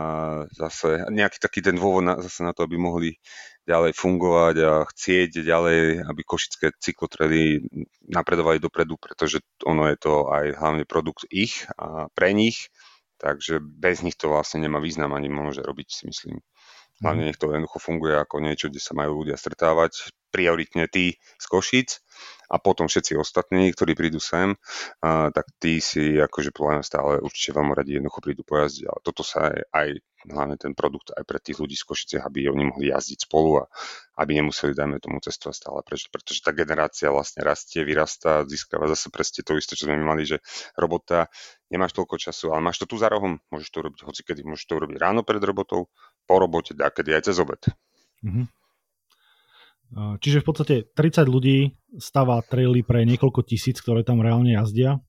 zase 0.58 1.06
nejaký 1.06 1.38
taký 1.38 1.62
ten 1.62 1.78
dôvod 1.78 2.02
na, 2.02 2.18
zase 2.18 2.42
na 2.42 2.50
to, 2.50 2.66
aby 2.66 2.74
mohli 2.74 3.14
ďalej 3.62 3.94
fungovať 3.94 4.56
a 4.66 4.82
chcieť 4.90 5.46
ďalej, 5.46 6.02
aby 6.02 6.20
košické 6.26 6.74
cyklotredy 6.82 7.62
napredovali 8.10 8.58
dopredu, 8.58 8.98
pretože 8.98 9.38
ono 9.62 9.86
je 9.86 9.96
to 10.02 10.26
aj 10.34 10.58
hlavne 10.58 10.82
produkt 10.82 11.30
ich 11.30 11.62
a 11.78 12.10
pre 12.10 12.34
nich, 12.34 12.74
takže 13.22 13.62
bez 13.62 14.02
nich 14.02 14.18
to 14.18 14.26
vlastne 14.26 14.66
nemá 14.66 14.82
význam 14.82 15.14
ani 15.14 15.30
môže 15.30 15.62
robiť, 15.62 15.88
si 15.94 16.10
myslím. 16.10 16.42
Hlavne 16.98 17.22
mhm. 17.22 17.28
nech 17.30 17.38
to 17.38 17.50
jednoducho 17.50 17.78
funguje 17.78 18.14
ako 18.18 18.42
niečo, 18.42 18.66
kde 18.68 18.82
sa 18.82 18.92
majú 18.98 19.22
ľudia 19.22 19.38
stretávať, 19.38 20.10
prioritne 20.28 20.90
tí 20.90 21.16
z 21.40 21.46
Košic 21.48 21.88
a 22.52 22.56
potom 22.60 22.88
všetci 22.88 23.16
ostatní, 23.16 23.72
ktorí 23.72 23.96
prídu 23.96 24.20
sem, 24.20 24.56
a, 25.00 25.28
tak 25.32 25.48
tí 25.60 25.78
si 25.78 26.16
akože 26.18 26.50
podľa 26.52 26.84
stále 26.84 27.12
určite 27.20 27.56
veľmi 27.56 27.72
radi 27.72 27.96
jednoducho 27.96 28.20
prídu 28.24 28.42
pojazdiť, 28.44 28.84
ale 28.88 29.00
toto 29.04 29.22
sa 29.24 29.52
aj, 29.52 29.58
aj 29.72 29.88
hlavne 30.26 30.58
ten 30.58 30.74
produkt 30.74 31.14
aj 31.14 31.22
pre 31.22 31.38
tých 31.38 31.62
ľudí 31.62 31.78
z 31.78 31.86
Košice, 31.86 32.16
aby 32.18 32.50
oni 32.50 32.74
mohli 32.74 32.90
jazdiť 32.90 33.30
spolu 33.30 33.62
a 33.62 33.64
aby 34.18 34.42
nemuseli, 34.42 34.74
dajme 34.74 34.98
tomu, 34.98 35.22
cestovať 35.22 35.54
stále 35.54 35.78
preč, 35.86 36.10
pretože 36.10 36.42
tá 36.42 36.50
generácia 36.50 37.14
vlastne 37.14 37.46
rastie, 37.46 37.86
vyrastá, 37.86 38.42
získava 38.42 38.90
zase 38.90 39.14
presne 39.14 39.46
to 39.46 39.54
isté, 39.54 39.78
čo 39.78 39.86
sme 39.86 40.00
mali, 40.02 40.26
že 40.26 40.42
robota, 40.74 41.30
nemáš 41.70 41.94
toľko 41.94 42.18
času, 42.18 42.50
ale 42.50 42.66
máš 42.66 42.82
to 42.82 42.90
tu 42.90 42.98
za 42.98 43.06
rohom, 43.06 43.38
môžeš 43.54 43.70
to 43.70 43.78
robiť 43.78 44.00
hocikedy, 44.02 44.42
môžeš 44.42 44.66
to 44.66 44.74
robiť 44.82 44.98
ráno 44.98 45.22
pred 45.22 45.38
robotou, 45.38 45.86
po 46.26 46.34
robote, 46.42 46.74
kedy 46.74 47.14
aj 47.14 47.22
cez 47.30 47.36
obed. 47.38 47.62
Mm-hmm. 48.26 48.46
Čiže 50.20 50.44
v 50.44 50.46
podstate 50.46 50.74
30 50.92 51.24
ľudí 51.24 51.72
stáva 51.96 52.44
traily 52.44 52.84
pre 52.84 53.08
niekoľko 53.08 53.40
tisíc, 53.48 53.80
ktoré 53.80 54.04
tam 54.04 54.20
reálne 54.20 54.52
jazdia. 54.52 55.00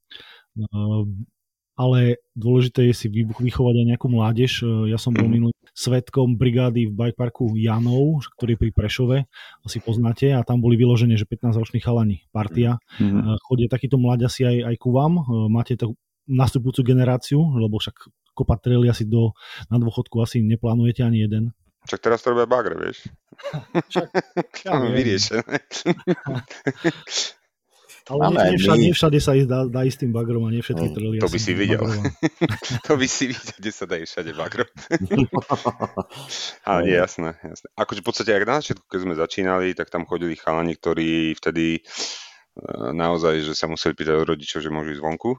Ale 1.80 2.20
dôležité 2.36 2.92
je 2.92 2.94
si 2.94 3.08
vychovať 3.08 3.76
aj 3.80 3.86
nejakú 3.96 4.12
mládež. 4.12 4.68
Ja 4.92 5.00
som 5.00 5.16
bol 5.16 5.32
mhm. 5.32 5.34
minulý 5.34 5.56
svetkom 5.72 6.36
brigády 6.36 6.92
v 6.92 6.94
bikeparku 6.94 7.56
Janov, 7.56 8.28
ktorý 8.36 8.60
je 8.60 8.62
pri 8.68 8.72
Prešove, 8.76 9.18
asi 9.64 9.80
poznáte, 9.80 10.28
a 10.36 10.44
tam 10.44 10.60
boli 10.60 10.76
vyložené, 10.76 11.16
že 11.16 11.24
15-roční 11.24 11.80
chalani, 11.80 12.28
partia. 12.36 12.84
Mm-hmm. 13.00 13.40
Chodia 13.48 13.72
takíto 13.72 13.96
mláďasi 13.96 14.44
aj, 14.44 14.58
aj 14.68 14.76
ku 14.76 14.92
vám. 14.92 15.24
Máte 15.48 15.80
takú 15.80 15.96
nastupujúcu 16.28 16.84
generáciu, 16.84 17.40
lebo 17.56 17.80
však 17.80 18.12
kopať 18.36 18.60
traily 18.60 18.92
asi 18.92 19.08
do, 19.08 19.32
na 19.72 19.80
dôchodku 19.80 20.20
asi 20.20 20.44
neplánujete 20.44 21.04
ani 21.04 21.24
jeden. 21.24 21.56
Však 21.88 22.00
teraz 22.04 22.20
to 22.22 22.36
robia 22.36 22.46
bagre, 22.46 22.76
vieš. 22.76 23.08
Však, 23.90 24.08
ja 24.68 24.84
Vyriešené. 25.00 25.58
Ale 28.10 28.20
Máme 28.26 28.42
nie, 28.50 28.58
všade, 28.58 28.82
nie 28.82 28.94
všade 28.98 29.20
sa 29.22 29.32
dá, 29.46 29.70
dá 29.70 29.82
ísť 29.86 30.10
tým 30.10 30.12
bagrom 30.18 30.42
a 30.42 30.50
nie 30.50 30.66
všetky 30.66 30.88
mm, 30.90 30.96
trely. 30.98 31.18
To 31.22 31.30
by 31.30 31.40
si 31.40 31.54
videl. 31.54 31.86
to 32.90 32.94
by 32.98 33.06
si 33.06 33.30
videl, 33.30 33.54
kde 33.62 33.72
sa 33.72 33.86
dá 33.86 34.02
ísť 34.02 34.12
všade 34.18 34.32
bagrom. 34.34 34.70
Ale 36.70 36.80
nie, 36.90 36.98
jasné, 36.98 37.38
jasné. 37.46 37.68
Akože 37.78 38.02
v 38.02 38.08
podstate, 38.10 38.34
ak 38.34 38.50
na 38.50 38.58
začiatku, 38.66 38.86
keď 38.90 39.00
sme 39.06 39.14
začínali, 39.14 39.68
tak 39.78 39.94
tam 39.94 40.10
chodili 40.10 40.34
chalani, 40.34 40.74
ktorí 40.74 41.38
vtedy 41.38 41.78
e, 41.78 41.82
naozaj, 42.98 43.46
že 43.46 43.54
sa 43.54 43.70
museli 43.70 43.94
pýtať 43.94 44.18
od 44.18 44.26
rodičov, 44.26 44.66
že 44.66 44.74
môžu 44.74 44.98
ísť 44.98 45.06
vonku. 45.06 45.38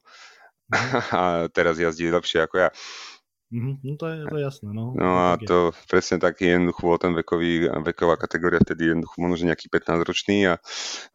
A 1.18 1.51
teraz 1.51 1.75
jazdí 1.83 2.07
lepšie 2.07 2.47
ako 2.47 2.55
ja. 2.62 2.68
Mm-hmm, 3.51 3.82
no 3.82 3.94
to 3.98 4.07
je, 4.07 4.18
to 4.30 4.36
je 4.38 4.44
jasné. 4.46 4.68
No, 4.70 4.94
no 4.94 5.11
a 5.18 5.34
to 5.34 5.74
je. 5.74 5.90
presne 5.90 6.22
taký 6.22 6.55
jednoducho 6.55 6.86
bol 6.86 7.03
ten 7.03 7.11
vekový, 7.18 7.66
veková 7.82 8.14
kategória, 8.14 8.62
vtedy 8.62 8.94
jednoducho 8.94 9.18
možno 9.18 9.51
nejaký 9.51 9.66
15-ročný 9.66 10.55
a, 10.55 10.62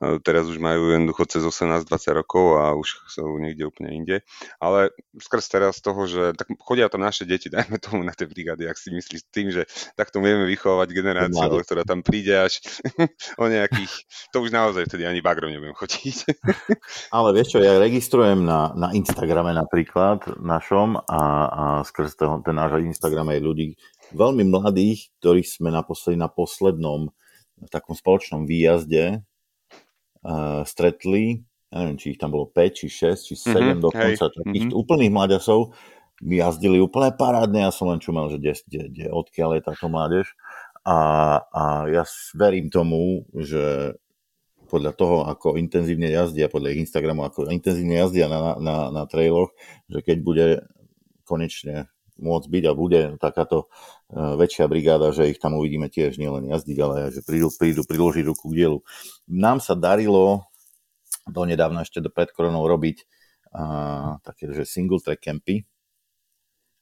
a 0.04 0.20
teraz 0.20 0.44
už 0.52 0.60
majú 0.60 0.92
jednoducho 0.92 1.24
cez 1.32 1.48
18-20 1.48 1.88
rokov 2.12 2.60
a 2.60 2.76
už 2.76 3.08
sú 3.08 3.40
niekde 3.40 3.64
úplne 3.64 3.96
inde. 3.96 4.18
Ale 4.60 4.92
skrz 5.16 5.48
teraz 5.48 5.80
toho, 5.80 6.12
že 6.12 6.36
tak 6.36 6.52
chodia 6.60 6.92
tam 6.92 7.08
naše 7.08 7.24
deti, 7.24 7.48
dajme 7.56 7.80
tomu 7.80 8.04
na 8.04 8.12
tie 8.12 8.28
brigády, 8.28 8.68
ak 8.68 8.76
si 8.76 8.92
myslíš 8.92 9.32
tým, 9.32 9.56
že 9.56 9.64
takto 9.96 10.20
vieme 10.20 10.44
vychovať 10.44 10.92
generáciu, 10.92 11.40
ale 11.40 11.64
ktorá 11.64 11.88
tam 11.88 12.04
príde 12.04 12.36
až 12.36 12.60
o 13.42 13.48
nejakých, 13.48 13.96
to 14.36 14.44
už 14.44 14.52
naozaj 14.52 14.92
vtedy 14.92 15.08
ani 15.08 15.24
bagrom 15.24 15.56
nebudem 15.56 15.72
chodiť. 15.72 16.36
ale 17.16 17.28
vieš 17.32 17.56
čo, 17.56 17.64
ja 17.64 17.80
registrujem 17.80 18.44
na, 18.44 18.76
na 18.76 18.92
Instagrame 18.92 19.56
napríklad 19.56 20.36
našom 20.44 21.00
a, 21.00 21.24
a 21.48 21.64
skrz 21.88 22.20
to, 22.20 22.25
ten 22.46 22.56
náš 22.56 22.82
Instagram 22.82 23.34
aj 23.34 23.40
ľudí 23.42 23.68
veľmi 24.14 24.44
mladých, 24.46 25.10
ktorých 25.22 25.48
sme 25.48 25.70
naposledy 25.74 26.18
na 26.20 26.30
poslednom 26.30 27.10
takom 27.72 27.96
spoločnom 27.96 28.44
výjazde 28.44 29.24
uh, 30.26 30.62
stretli. 30.68 31.46
Ja 31.72 31.84
neviem, 31.84 31.98
či 32.00 32.16
ich 32.16 32.20
tam 32.22 32.32
bolo 32.36 32.48
5, 32.52 32.78
či 32.78 32.88
6, 32.88 33.28
či 33.32 33.34
7 33.36 33.52
mm-hmm, 33.52 33.80
dokonca. 33.82 34.24
Hej. 34.30 34.36
Takých 34.44 34.66
mm-hmm. 34.70 34.82
úplných 34.82 35.12
mláďasov 35.12 35.60
jazdili 36.24 36.78
úplne 36.80 37.12
parádne. 37.16 37.68
Ja 37.68 37.72
som 37.74 37.92
len 37.92 38.00
čumel, 38.00 38.32
že 38.32 38.40
kde, 38.40 38.54
kde, 38.92 39.06
odkiaľ 39.12 39.60
je 39.60 39.62
táto 39.66 39.88
mládež. 39.92 40.32
A, 40.86 40.98
a 41.50 41.64
ja 41.90 42.06
verím 42.38 42.70
tomu, 42.70 43.26
že 43.34 43.98
podľa 44.70 44.92
toho, 44.98 45.18
ako 45.30 45.58
intenzívne 45.58 46.10
jazdia, 46.10 46.50
podľa 46.50 46.74
ich 46.78 46.84
Instagramu, 46.86 47.26
ako 47.26 47.50
intenzívne 47.50 48.02
jazdia 48.02 48.30
na, 48.30 48.58
na, 48.58 48.76
na 48.94 49.04
trailoch, 49.06 49.54
že 49.90 50.00
keď 50.02 50.18
bude 50.22 50.48
konečne 51.26 51.90
môcť 52.20 52.48
byť 52.48 52.64
a 52.68 52.74
bude 52.74 53.02
takáto 53.20 53.68
e, 54.08 54.16
väčšia 54.16 54.66
brigáda, 54.72 55.12
že 55.12 55.32
ich 55.32 55.40
tam 55.40 55.60
uvidíme 55.60 55.92
tiež 55.92 56.16
nielen 56.16 56.48
jazdiť, 56.48 56.78
ale 56.80 56.96
aj, 57.08 57.10
že 57.20 57.22
prídu, 57.28 57.52
prídu 57.52 57.82
priložiť 57.84 58.24
ruku 58.28 58.52
k 58.52 58.58
dielu. 58.64 58.80
Nám 59.28 59.60
sa 59.60 59.76
darilo 59.76 60.48
do 61.28 61.42
nedávna 61.44 61.84
ešte 61.84 62.00
do 62.00 62.08
pred 62.08 62.32
koronou 62.32 62.64
robiť 62.68 63.04
a, 63.52 63.64
také, 64.24 64.52
že 64.56 64.64
single 64.64 65.04
track 65.04 65.20
campy 65.20 65.68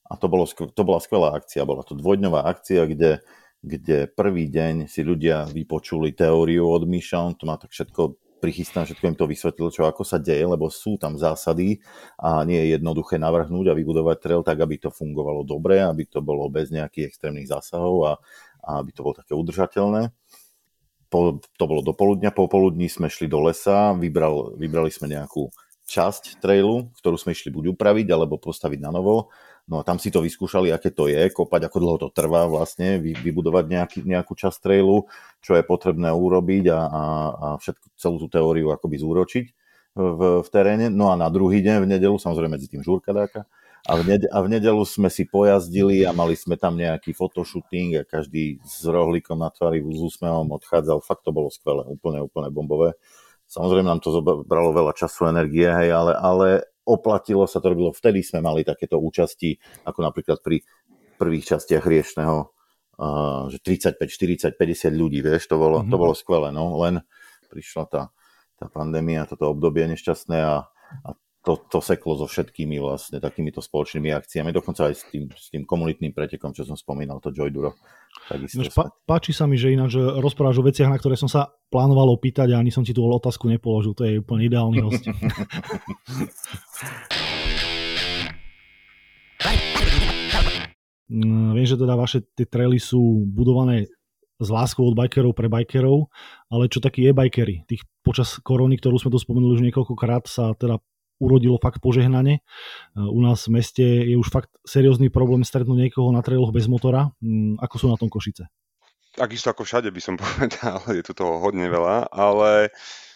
a 0.09 0.13
to, 0.19 0.29
bolo, 0.29 0.45
to 0.45 0.81
bola 0.85 0.99
skvelá 1.01 1.33
akcia, 1.33 1.65
bola 1.65 1.81
to 1.81 1.97
dvojdňová 1.97 2.45
akcia, 2.45 2.85
kde, 2.85 3.25
kde 3.65 4.11
prvý 4.11 4.51
deň 4.51 4.85
si 4.85 5.01
ľudia 5.01 5.49
vypočuli 5.49 6.13
teóriu 6.13 6.69
od 6.69 6.85
Miša, 6.85 7.23
on 7.23 7.33
to 7.33 7.49
má 7.49 7.57
tak 7.57 7.73
všetko 7.73 8.21
prichystám, 8.43 8.83
všetko 8.83 9.07
im 9.07 9.15
to 9.15 9.23
vysvetlil, 9.23 9.71
čo 9.71 9.87
ako 9.87 10.03
sa 10.03 10.19
deje, 10.19 10.43
lebo 10.43 10.67
sú 10.67 10.99
tam 10.99 11.15
zásady 11.15 11.79
a 12.19 12.43
nie 12.43 12.59
je 12.59 12.75
jednoduché 12.75 13.15
navrhnúť 13.15 13.71
a 13.71 13.77
vybudovať 13.79 14.17
trail 14.19 14.41
tak, 14.43 14.59
aby 14.59 14.75
to 14.83 14.91
fungovalo 14.91 15.47
dobre, 15.47 15.79
aby 15.79 16.03
to 16.03 16.19
bolo 16.19 16.51
bez 16.51 16.67
nejakých 16.67 17.07
extrémnych 17.07 17.47
zásahov 17.47 17.95
a, 18.03 18.13
a 18.67 18.83
aby 18.83 18.91
to 18.91 19.07
bolo 19.07 19.15
také 19.15 19.31
udržateľné. 19.31 20.11
Po, 21.07 21.39
to 21.39 21.63
bolo 21.63 21.79
do 21.79 21.95
poludnia, 21.95 22.35
po 22.35 22.51
poludní 22.51 22.91
sme 22.91 23.07
šli 23.07 23.31
do 23.31 23.39
lesa, 23.39 23.95
vybral, 23.95 24.59
vybrali 24.59 24.91
sme 24.91 25.07
nejakú 25.07 25.47
časť 25.87 26.43
trailu, 26.43 26.91
ktorú 26.99 27.15
sme 27.15 27.31
išli 27.31 27.47
buď 27.47 27.77
upraviť 27.77 28.07
alebo 28.11 28.35
postaviť 28.35 28.79
na 28.83 28.91
novo 28.91 29.31
No 29.63 29.79
a 29.79 29.87
tam 29.87 29.95
si 29.95 30.11
to 30.11 30.19
vyskúšali, 30.19 30.75
aké 30.75 30.91
to 30.91 31.07
je, 31.07 31.31
kopať, 31.31 31.71
ako 31.71 31.77
dlho 31.79 31.97
to 32.03 32.07
trvá 32.11 32.51
vlastne, 32.51 32.99
vybudovať 32.99 33.65
nejaký, 33.71 33.99
nejakú 34.03 34.35
časť 34.35 34.59
trailu, 34.59 35.07
čo 35.39 35.55
je 35.55 35.63
potrebné 35.63 36.11
urobiť 36.11 36.67
a, 36.67 36.79
a, 36.83 37.03
a 37.31 37.47
všetku, 37.63 37.95
celú 37.95 38.19
tú 38.19 38.27
teóriu 38.27 38.75
akoby 38.75 38.99
zúročiť 38.99 39.45
v, 39.95 40.21
v 40.43 40.47
teréne. 40.51 40.91
No 40.91 41.09
a 41.11 41.15
na 41.15 41.31
druhý 41.31 41.63
deň 41.63 41.79
v 41.79 41.89
nedelu, 41.95 42.15
samozrejme 42.19 42.59
medzi 42.59 42.67
tým 42.67 42.83
žúrka 42.83 43.15
dáka, 43.15 43.47
a 43.83 43.99
v, 43.99 44.15
nedelu, 44.15 44.31
a 44.31 44.39
v 44.39 44.47
nedelu 44.47 44.83
sme 44.87 45.11
si 45.11 45.27
pojazdili 45.27 46.07
a 46.07 46.15
mali 46.15 46.39
sme 46.39 46.55
tam 46.55 46.79
nejaký 46.79 47.11
fotoshooting 47.11 47.99
a 47.99 48.07
každý 48.07 48.63
s 48.63 48.87
rohlíkom 48.87 49.35
na 49.35 49.51
tvári 49.51 49.83
s 49.83 49.99
úsmevom 49.99 50.55
odchádzal. 50.55 51.03
Fakt 51.03 51.27
to 51.27 51.35
bolo 51.35 51.51
skvelé, 51.51 51.83
úplne, 51.87 52.23
úplne 52.23 52.47
bombové. 52.47 52.95
Samozrejme 53.51 53.87
nám 53.91 53.99
to 53.99 54.15
zobralo 54.15 54.71
veľa 54.71 54.95
času, 54.95 55.27
energie, 55.27 55.67
hej, 55.67 55.91
ale, 55.91 56.15
ale 56.15 56.47
oplatilo 56.83 57.47
sa 57.47 57.63
to 57.63 57.71
robilo, 57.71 57.95
vtedy 57.95 58.23
sme 58.23 58.43
mali 58.43 58.67
takéto 58.67 58.99
účasti, 58.99 59.55
ako 59.87 59.99
napríklad 60.03 60.39
pri 60.43 60.63
prvých 61.15 61.55
častiach 61.55 61.83
riešného, 61.83 62.37
uh, 62.99 63.47
že 63.47 63.57
35, 63.63 64.55
40, 64.55 64.59
50 64.59 64.91
ľudí, 64.91 65.23
vieš, 65.23 65.47
to 65.47 65.55
bolo, 65.55 65.81
mm-hmm. 65.81 65.91
to 65.91 65.97
bolo 65.97 66.13
skvelé, 66.13 66.51
no, 66.51 66.75
len 66.83 66.99
prišla 67.47 67.83
tá, 67.87 68.01
tá 68.57 68.65
pandémia, 68.67 69.29
toto 69.29 69.53
obdobie 69.53 69.87
nešťastné 69.87 70.37
a, 70.41 70.67
a 71.05 71.09
to, 71.43 71.59
to 71.67 71.83
seklo 71.83 72.15
so 72.15 72.23
všetkými 72.23 72.79
vlastne 72.79 73.19
takýmito 73.19 73.59
spoločnými 73.59 74.15
akciami, 74.15 74.55
dokonca 74.55 74.87
aj 74.87 74.93
s 74.95 75.03
tým, 75.11 75.27
s 75.27 75.51
tým 75.51 75.67
komunitným 75.67 76.15
pretekom, 76.15 76.55
čo 76.55 76.63
som 76.63 76.79
spomínal, 76.79 77.19
to 77.19 77.35
Joyduro. 77.35 77.75
Nož, 78.31 78.71
pá, 78.71 78.87
páči 79.03 79.35
sa 79.35 79.43
mi, 79.43 79.59
že 79.59 79.75
ináč 79.75 79.99
rozprávaš 79.99 80.63
o 80.63 80.67
veciach, 80.67 80.87
na 80.87 80.95
ktoré 80.95 81.19
som 81.19 81.27
sa 81.27 81.51
plánoval 81.67 82.15
opýtať 82.15 82.55
a 82.55 82.63
ani 82.63 82.71
som 82.71 82.87
ti 82.87 82.95
tú 82.95 83.03
otázku 83.03 83.51
nepoložil, 83.51 83.91
to 83.91 84.07
je 84.07 84.23
úplne 84.23 84.47
ideálny 84.47 84.79
host. 84.79 85.03
Mm, 91.13 91.53
viem, 91.53 91.67
že 91.69 91.77
teda 91.77 91.93
vaše 91.93 92.25
tie 92.33 92.49
traily 92.49 92.81
sú 92.81 92.97
budované 93.29 93.85
s 94.41 94.49
láskou 94.49 94.89
od 94.89 94.97
bikerov 94.97 95.37
pre 95.37 95.45
bikerov, 95.45 96.09
ale 96.49 96.65
čo 96.71 96.81
takí 96.81 97.05
e-bikery? 97.05 97.69
Tých 97.69 97.85
počas 98.01 98.41
korony, 98.41 98.81
ktorú 98.81 98.97
sme 98.97 99.13
tu 99.13 99.21
spomenuli 99.21 99.61
už 99.61 99.63
niekoľkokrát, 99.69 100.25
sa 100.25 100.57
teda 100.57 100.81
urodilo 101.21 101.61
fakt 101.61 101.81
požehnanie. 101.83 102.41
U 102.97 103.19
nás 103.21 103.45
v 103.45 103.59
meste 103.59 103.83
je 103.83 104.15
už 104.17 104.29
fakt 104.29 104.49
seriózny 104.65 105.13
problém 105.13 105.45
stretnúť 105.45 105.89
niekoho 105.89 106.09
na 106.09 106.25
trailoch 106.25 106.53
bez 106.53 106.65
motora. 106.65 107.13
Mm, 107.21 107.61
ako 107.61 107.75
sú 107.77 107.85
na 107.89 107.97
tom 107.97 108.09
Košice? 108.09 108.49
Takisto 109.13 109.53
ako 109.53 109.61
všade 109.61 109.93
by 109.93 110.01
som 110.01 110.15
povedal, 110.21 110.81
je 110.89 111.03
tu 111.05 111.13
toho 111.13 111.37
hodne 111.37 111.69
veľa, 111.69 112.09
ale 112.09 112.73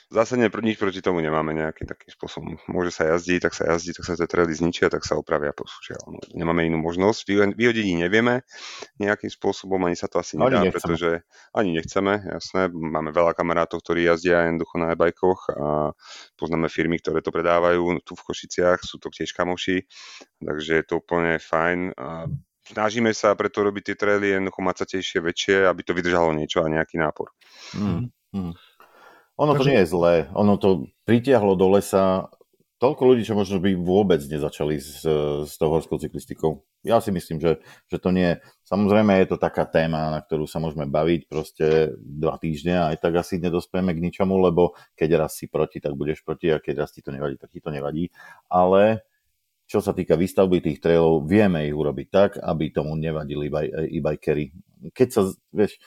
zásadne 0.07 0.47
nič 0.47 0.79
proti 0.79 1.03
tomu 1.03 1.19
nemáme 1.19 1.51
nejakým 1.51 1.83
takým 1.83 2.11
spôsobom. 2.15 2.55
Môže 2.71 2.95
sa 2.95 3.11
jazdiť, 3.15 3.39
tak 3.43 3.53
sa 3.53 3.63
jazdí, 3.75 3.91
tak 3.91 4.05
sa 4.07 4.13
tie 4.15 4.27
trely 4.27 4.53
zničia, 4.55 4.87
tak 4.87 5.03
sa 5.03 5.19
opravia 5.19 5.51
posúšia. 5.51 5.99
No, 6.07 6.19
nemáme 6.31 6.63
inú 6.63 6.79
možnosť. 6.79 7.27
Vyhodiť 7.55 7.85
ich 7.85 7.99
nevieme 7.99 8.47
nejakým 9.03 9.27
spôsobom, 9.27 9.83
ani 9.83 9.99
sa 9.99 10.07
to 10.07 10.23
asi 10.23 10.39
nedá, 10.39 10.63
ani 10.63 10.71
pretože 10.71 11.27
ani 11.51 11.75
nechceme, 11.75 12.23
jasné. 12.39 12.71
Máme 12.71 13.11
veľa 13.11 13.35
kamarátov, 13.35 13.83
ktorí 13.83 14.07
jazdia 14.07 14.47
jednoducho 14.47 14.75
na 14.79 14.95
e-bajkoch 14.95 15.41
a 15.51 15.67
poznáme 16.39 16.71
firmy, 16.71 17.03
ktoré 17.03 17.19
to 17.19 17.35
predávajú 17.35 17.99
tu 18.07 18.15
v 18.15 18.25
Košiciach, 18.31 18.79
sú 18.87 19.03
to 19.03 19.11
tiež 19.11 19.35
kamoši, 19.35 19.83
takže 20.39 20.71
je 20.79 20.85
to 20.87 21.03
úplne 21.03 21.35
fajn. 21.35 21.91
A 21.99 22.31
snažíme 22.67 23.11
sa 23.11 23.35
preto 23.35 23.63
robiť 23.63 23.91
tie 23.91 23.95
traily 23.99 24.39
jednoducho 24.39 24.59
macatejšie, 24.63 25.19
väčšie, 25.19 25.55
aby 25.67 25.81
to 25.83 25.91
vydržalo 25.91 26.31
niečo 26.31 26.63
a 26.63 26.71
nejaký 26.71 26.99
nápor. 26.99 27.31
Mm, 27.75 28.11
mm. 28.31 28.53
Ono 29.37 29.53
to 29.53 29.63
nie 29.63 29.85
je 29.85 29.91
zlé. 29.93 30.15
Ono 30.33 30.57
to 30.57 30.89
pritiahlo 31.05 31.53
do 31.53 31.77
lesa 31.77 32.33
toľko 32.77 33.01
ľudí, 33.13 33.25
čo 33.25 33.33
možno 33.33 33.57
by 33.57 33.73
vôbec 33.73 34.21
nezačali 34.21 34.77
s, 34.77 35.01
s 35.45 35.53
tou 35.57 35.69
horskou 35.73 35.97
cyklistikou. 35.97 36.61
Ja 36.85 37.01
si 37.01 37.09
myslím, 37.09 37.41
že, 37.41 37.57
že 37.89 37.97
to 37.97 38.13
nie. 38.13 38.37
Samozrejme 38.69 39.17
je 39.17 39.33
to 39.33 39.37
taká 39.41 39.65
téma, 39.65 40.13
na 40.13 40.21
ktorú 40.21 40.45
sa 40.45 40.61
môžeme 40.61 40.85
baviť 40.85 41.21
proste 41.25 41.97
dva 41.97 42.37
týždne 42.37 42.77
a 42.77 42.85
aj 42.93 43.01
tak 43.01 43.17
asi 43.17 43.41
nedospieme 43.41 43.97
k 43.97 44.03
ničomu, 44.03 44.37
lebo 44.37 44.77
keď 44.93 45.25
raz 45.25 45.41
si 45.41 45.49
proti, 45.49 45.81
tak 45.81 45.97
budeš 45.97 46.21
proti 46.21 46.53
a 46.53 46.61
keď 46.61 46.85
raz 46.85 46.93
ti 46.93 47.01
to 47.01 47.09
nevadí, 47.09 47.41
tak 47.41 47.49
ti 47.49 47.61
to 47.61 47.73
nevadí. 47.73 48.13
Ale 48.45 49.01
čo 49.67 49.81
sa 49.81 49.91
týka 49.91 50.13
výstavby 50.13 50.61
tých 50.61 50.79
trailov, 50.79 51.25
vieme 51.25 51.65
ich 51.65 51.75
urobiť 51.75 52.07
tak, 52.07 52.31
aby 52.39 52.71
tomu 52.71 52.93
nevadili 52.93 53.49
e-bikery. 53.89 54.53
Keď 54.93 55.07
sa, 55.09 55.27
vieš, 55.49 55.81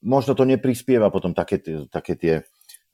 možno 0.00 0.32
to 0.38 0.46
neprispieva 0.46 1.10
potom 1.10 1.34
také, 1.34 1.60
také 1.90 2.14
tie 2.16 2.34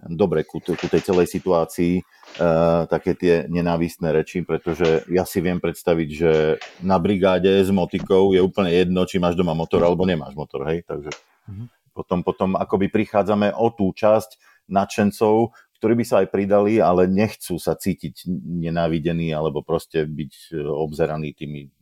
dobre 0.08 0.48
ku, 0.48 0.62
ku 0.62 0.86
tej 0.88 1.02
celej 1.04 1.28
situácii 1.28 2.00
uh, 2.00 2.88
také 2.88 3.12
tie 3.12 3.34
nenávistné 3.50 4.14
reči, 4.14 4.40
pretože 4.46 5.04
ja 5.12 5.28
si 5.28 5.44
viem 5.44 5.60
predstaviť, 5.60 6.08
že 6.08 6.32
na 6.80 6.96
brigáde 6.96 7.50
s 7.60 7.68
motikou 7.68 8.32
je 8.32 8.40
úplne 8.40 8.72
jedno, 8.72 9.04
či 9.04 9.20
máš 9.20 9.36
doma 9.36 9.52
motor 9.52 9.84
alebo 9.84 10.08
nemáš 10.08 10.32
motor, 10.32 10.64
hej, 10.72 10.86
takže 10.88 11.12
mm-hmm. 11.12 11.66
potom, 11.92 12.24
potom 12.24 12.50
akoby 12.56 12.88
prichádzame 12.88 13.52
o 13.52 13.68
tú 13.74 13.92
časť 13.92 14.40
nadšencov, 14.70 15.52
ktorí 15.80 15.96
by 15.96 16.04
sa 16.04 16.16
aj 16.20 16.28
pridali, 16.28 16.76
ale 16.78 17.08
nechcú 17.08 17.56
sa 17.56 17.72
cítiť 17.72 18.28
nenávidení 18.28 19.32
alebo 19.32 19.64
proste 19.64 20.04
byť 20.04 20.32
e, 20.52 20.60
obzeraní 20.60 21.32
tými 21.32 21.72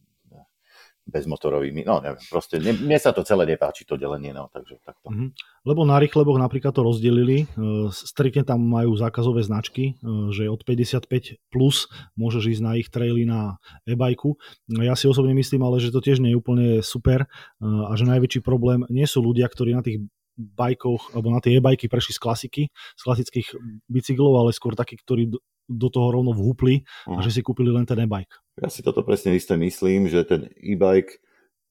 bezmotorovými, 1.09 1.89
no 1.89 2.05
neviem, 2.05 2.21
proste 2.29 2.61
ne, 2.61 2.77
mne 2.77 3.01
sa 3.01 3.17
to 3.17 3.25
celé 3.25 3.49
nepáči, 3.49 3.89
to 3.89 3.97
delenie, 3.97 4.37
no, 4.37 4.53
takže 4.53 4.77
takto. 4.85 5.09
Mm-hmm. 5.09 5.31
Lebo 5.65 5.89
na 5.89 5.97
rýchleboch 5.97 6.37
napríklad 6.37 6.77
to 6.77 6.85
rozdelili, 6.85 7.49
e, 7.49 7.89
striktne 7.89 8.45
tam 8.45 8.61
majú 8.61 8.93
zákazové 8.93 9.41
značky, 9.41 9.97
e, 9.97 10.33
že 10.37 10.53
od 10.53 10.61
55 10.69 11.41
plus 11.49 11.89
môžeš 12.21 12.61
ísť 12.61 12.63
na 12.63 12.77
ich 12.77 12.93
traily 12.93 13.25
na 13.25 13.57
e-bajku. 13.89 14.37
Ja 14.69 14.93
si 14.93 15.09
osobne 15.09 15.33
myslím 15.33 15.65
ale, 15.65 15.81
že 15.81 15.91
to 15.91 16.05
tiež 16.05 16.21
nie 16.21 16.37
je 16.37 16.41
úplne 16.41 16.67
super 16.85 17.25
e, 17.25 17.29
a 17.65 17.97
že 17.97 18.05
najväčší 18.05 18.45
problém 18.45 18.85
nie 18.93 19.09
sú 19.09 19.25
ľudia, 19.25 19.49
ktorí 19.49 19.73
na 19.73 19.81
tých 19.81 20.05
bajkoch, 20.39 21.19
alebo 21.19 21.35
na 21.35 21.43
tie 21.43 21.59
e-bajky 21.59 21.91
prešli 21.91 22.15
z 22.15 22.21
klasiky, 22.23 22.63
z 22.71 23.03
klasických 23.03 23.49
bicyklov, 23.91 24.39
ale 24.39 24.55
skôr 24.55 24.79
takí, 24.79 24.95
ktorí 24.95 25.35
do 25.69 25.93
toho 25.93 26.09
rovno 26.09 26.33
vhúpli 26.33 26.83
uh-huh. 26.83 27.15
a 27.15 27.19
mhm. 27.21 27.25
že 27.29 27.31
si 27.39 27.41
kúpili 27.45 27.69
len 27.69 27.85
ten 27.85 28.01
e-bike. 28.01 28.33
Ja 28.59 28.73
si 28.73 28.81
toto 28.81 29.05
presne 29.05 29.37
isté 29.37 29.55
myslím, 29.55 30.09
že 30.09 30.25
ten 30.25 30.49
e-bike, 30.59 31.21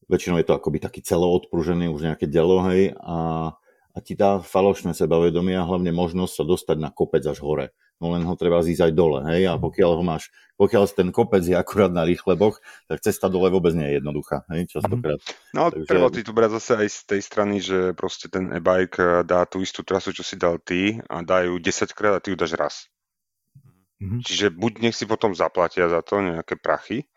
väčšinou 0.08 0.40
je 0.40 0.48
to 0.48 0.56
akoby 0.56 0.80
taký 0.80 1.04
celoodpružený, 1.04 1.92
už 1.92 2.14
nejaké 2.14 2.30
delo, 2.30 2.64
hej, 2.70 2.96
a, 3.02 3.52
a 3.92 3.98
ti 4.00 4.16
dá 4.16 4.40
falošné 4.40 4.96
sebavedomie 4.96 5.58
a 5.58 5.68
hlavne 5.68 5.92
možnosť 5.92 6.34
sa 6.38 6.44
dostať 6.48 6.78
na 6.80 6.90
kopec 6.94 7.26
až 7.28 7.44
hore. 7.44 7.76
No 7.98 8.14
len 8.14 8.22
ho 8.30 8.38
treba 8.38 8.62
zísť 8.62 8.88
aj 8.88 8.94
dole, 8.94 9.20
hej, 9.26 9.50
a 9.50 9.58
pokiaľ 9.58 9.92
ho 9.98 10.04
máš, 10.06 10.30
pokiaľ 10.54 10.86
ten 10.94 11.10
kopec 11.10 11.42
je 11.42 11.58
akurát 11.58 11.90
na 11.90 12.06
rýchle 12.06 12.38
boch, 12.38 12.62
tak 12.86 13.02
cesta 13.02 13.26
dole 13.26 13.50
vôbec 13.50 13.74
nie 13.74 13.90
je 13.90 13.98
jednoduchá, 13.98 14.46
hej, 14.54 14.70
častokrát. 14.70 15.18
No, 15.52 15.74
Takže... 15.74 15.90
treba 15.90 16.08
ty 16.14 16.22
tu 16.22 16.32
brať 16.32 16.62
zase 16.62 16.72
aj 16.86 16.88
z 16.94 17.00
tej 17.10 17.22
strany, 17.26 17.56
že 17.58 17.98
proste 17.98 18.30
ten 18.30 18.54
e-bike 18.54 19.02
eh, 19.02 19.26
dá 19.26 19.50
tú 19.50 19.66
istú 19.66 19.82
trasu, 19.82 20.14
čo 20.14 20.22
si 20.22 20.38
dal 20.38 20.62
ty 20.62 21.02
a 21.10 21.26
dajú 21.26 21.58
10 21.58 21.98
krát 21.98 22.14
a 22.16 22.22
ty 22.22 22.32
ju 22.32 22.38
dáš 22.38 22.54
raz. 22.54 22.76
Mm-hmm. 23.98 24.22
Čiže 24.22 24.48
buď 24.54 24.74
nech 24.86 24.96
si 24.96 25.10
potom 25.10 25.34
zaplatia 25.34 25.90
za 25.90 26.06
to 26.06 26.22
nejaké 26.22 26.58
prachy, 26.58 27.10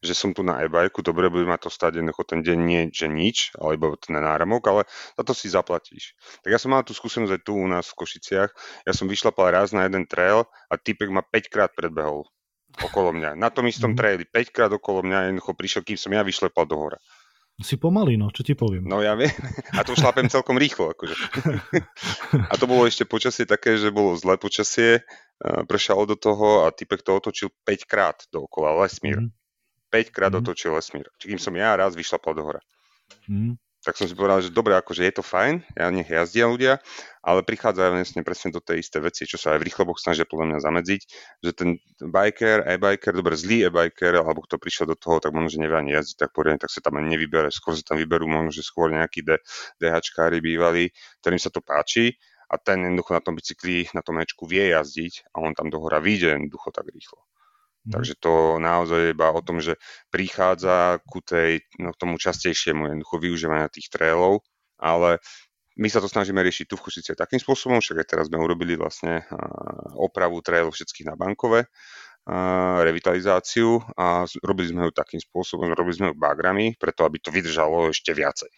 že 0.00 0.16
som 0.16 0.32
tu 0.32 0.40
na 0.40 0.64
e-bajku, 0.64 1.04
dobre, 1.04 1.28
bude 1.28 1.44
ma 1.44 1.60
to 1.60 1.68
stať 1.68 2.00
jednoducho 2.00 2.24
ten 2.24 2.40
deň 2.40 2.58
nie, 2.64 2.82
že 2.88 3.04
nič, 3.04 3.52
alebo 3.60 4.00
ten 4.00 4.16
náramok, 4.16 4.62
ale 4.72 4.82
za 5.12 5.22
to 5.24 5.36
si 5.36 5.52
zaplatíš. 5.52 6.16
Tak 6.40 6.48
ja 6.48 6.56
som 6.56 6.72
mal 6.72 6.80
tú 6.84 6.96
skúsenosť 6.96 7.36
aj 7.36 7.42
tu 7.44 7.52
u 7.52 7.68
nás 7.68 7.92
v 7.92 7.98
Košiciach. 8.00 8.50
Ja 8.88 8.92
som 8.96 9.12
vyšlapal 9.12 9.52
raz 9.52 9.76
na 9.76 9.84
jeden 9.84 10.08
trail 10.08 10.48
a 10.72 10.80
typek 10.80 11.12
ma 11.12 11.20
5 11.20 11.52
krát 11.52 11.70
predbehol 11.76 12.24
okolo 12.80 13.12
mňa. 13.12 13.36
Na 13.36 13.52
tom 13.52 13.68
istom 13.68 13.92
mm-hmm. 13.92 14.00
traili, 14.00 14.24
5 14.24 14.56
krát 14.56 14.72
okolo 14.72 15.04
mňa 15.04 15.28
jednoducho 15.28 15.52
prišiel, 15.52 15.82
kým 15.84 15.98
som 16.00 16.16
ja 16.16 16.24
vyšlepal 16.24 16.64
do 16.64 16.80
hora. 16.80 16.98
Si 17.60 17.76
pomalý, 17.76 18.16
no, 18.16 18.32
čo 18.32 18.40
ti 18.40 18.56
poviem. 18.56 18.88
No 18.88 19.04
ja 19.04 19.12
viem, 19.14 19.28
a 19.78 19.84
to 19.84 19.92
šlapem 19.92 20.32
celkom 20.32 20.56
rýchlo, 20.56 20.96
akože. 20.96 21.14
A 22.50 22.54
to 22.56 22.64
bolo 22.64 22.88
ešte 22.88 23.04
počasie 23.04 23.44
také, 23.44 23.76
že 23.76 23.92
bolo 23.92 24.16
zlé 24.16 24.40
počasie, 24.40 25.04
prešalo 25.40 26.08
do 26.08 26.16
toho 26.16 26.64
a 26.64 26.72
typek 26.72 27.00
to 27.00 27.16
otočil 27.16 27.48
5 27.64 27.84
krát 27.88 28.16
dookola, 28.28 28.76
lesmír. 28.84 29.20
Mm. 29.20 29.32
5 29.92 30.14
krát 30.14 30.32
mm. 30.32 30.40
otočil 30.44 30.72
lesmír. 30.76 31.08
Čiže 31.16 31.28
kým 31.32 31.40
som 31.40 31.54
ja 31.56 31.76
raz 31.76 31.96
vyšlapal 31.96 32.32
do 32.36 32.42
hora. 32.44 32.60
Mm 33.28 33.56
tak 33.80 33.96
som 33.96 34.04
si 34.04 34.12
povedal, 34.12 34.44
že 34.44 34.52
dobre, 34.52 34.76
akože 34.76 35.08
je 35.08 35.14
to 35.16 35.24
fajn, 35.24 35.64
ja 35.72 35.88
nech 35.88 36.08
jazdia 36.12 36.44
ľudia, 36.44 36.84
ale 37.24 37.40
prichádzajú 37.40 37.88
vlastne 37.96 38.20
presne 38.20 38.52
do 38.52 38.60
tej 38.60 38.84
isté 38.84 39.00
veci, 39.00 39.24
čo 39.24 39.40
sa 39.40 39.56
aj 39.56 39.64
v 39.64 39.66
rýchloboch 39.72 39.96
snažia 39.96 40.28
podľa 40.28 40.52
mňa 40.52 40.58
zamedziť, 40.60 41.00
že 41.40 41.50
ten 41.56 41.80
biker, 42.00 42.68
e-biker, 42.68 43.12
dobre, 43.16 43.40
zlý 43.40 43.72
e-biker, 43.72 44.20
alebo 44.20 44.44
kto 44.44 44.60
prišiel 44.60 44.84
do 44.92 44.96
toho, 45.00 45.16
tak 45.16 45.32
možno, 45.32 45.48
že 45.48 45.64
nevie 45.64 45.80
ani 45.80 45.92
jazdiť 45.96 46.16
tak 46.28 46.30
poriadne, 46.36 46.60
tak 46.60 46.68
sa 46.68 46.84
tam 46.84 47.00
ani 47.00 47.16
nevybere, 47.16 47.48
skôr 47.48 47.72
sa 47.72 47.84
tam 47.84 47.96
vyberú 47.96 48.28
možno, 48.28 48.52
že 48.52 48.60
skôr 48.60 48.92
nejakí 48.92 49.24
DHčkári 49.80 50.44
bývali, 50.44 50.92
ktorým 51.24 51.40
sa 51.40 51.48
to 51.48 51.64
páči 51.64 52.20
a 52.52 52.60
ten 52.60 52.84
jednoducho 52.84 53.16
na 53.16 53.22
tom 53.24 53.38
bicykli, 53.38 53.88
na 53.96 54.04
tom 54.04 54.20
mečku 54.20 54.44
vie 54.44 54.76
jazdiť 54.76 55.32
a 55.32 55.40
on 55.40 55.56
tam 55.56 55.72
do 55.72 55.80
hora 55.80 56.02
vyjde 56.02 56.36
jednoducho 56.36 56.68
tak 56.74 56.90
rýchlo. 56.90 57.22
Mm. 57.88 57.92
Takže 57.96 58.14
to 58.20 58.60
naozaj 58.60 58.98
je 59.08 59.14
iba 59.16 59.32
o 59.32 59.40
tom, 59.40 59.64
že 59.64 59.80
prichádza 60.12 61.00
ku 61.08 61.24
tej, 61.24 61.64
no, 61.80 61.96
tomu 61.96 62.20
častejšiemu 62.20 62.92
jednoducho 62.92 63.16
využívania 63.16 63.72
tých 63.72 63.88
trailov, 63.88 64.44
ale 64.76 65.20
my 65.80 65.88
sa 65.88 66.04
to 66.04 66.12
snažíme 66.12 66.36
riešiť 66.44 66.68
tu 66.68 66.76
v 66.76 66.84
Košice 66.84 67.16
takým 67.16 67.40
spôsobom, 67.40 67.80
však 67.80 68.04
aj 68.04 68.06
teraz 68.12 68.24
sme 68.28 68.36
urobili 68.36 68.76
vlastne 68.76 69.24
opravu 69.96 70.44
trailov 70.44 70.76
všetkých 70.76 71.08
na 71.08 71.16
bankové, 71.16 71.72
revitalizáciu 72.84 73.80
a 73.96 74.28
robili 74.44 74.68
sme 74.68 74.86
ju 74.88 74.92
takým 74.92 75.24
spôsobom, 75.24 75.72
robili 75.72 75.96
sme 75.96 76.06
ju 76.12 76.20
bagrami, 76.20 76.76
preto 76.76 77.08
aby 77.08 77.16
to 77.16 77.32
vydržalo 77.32 77.90
ešte 77.96 78.12
viacej. 78.12 78.52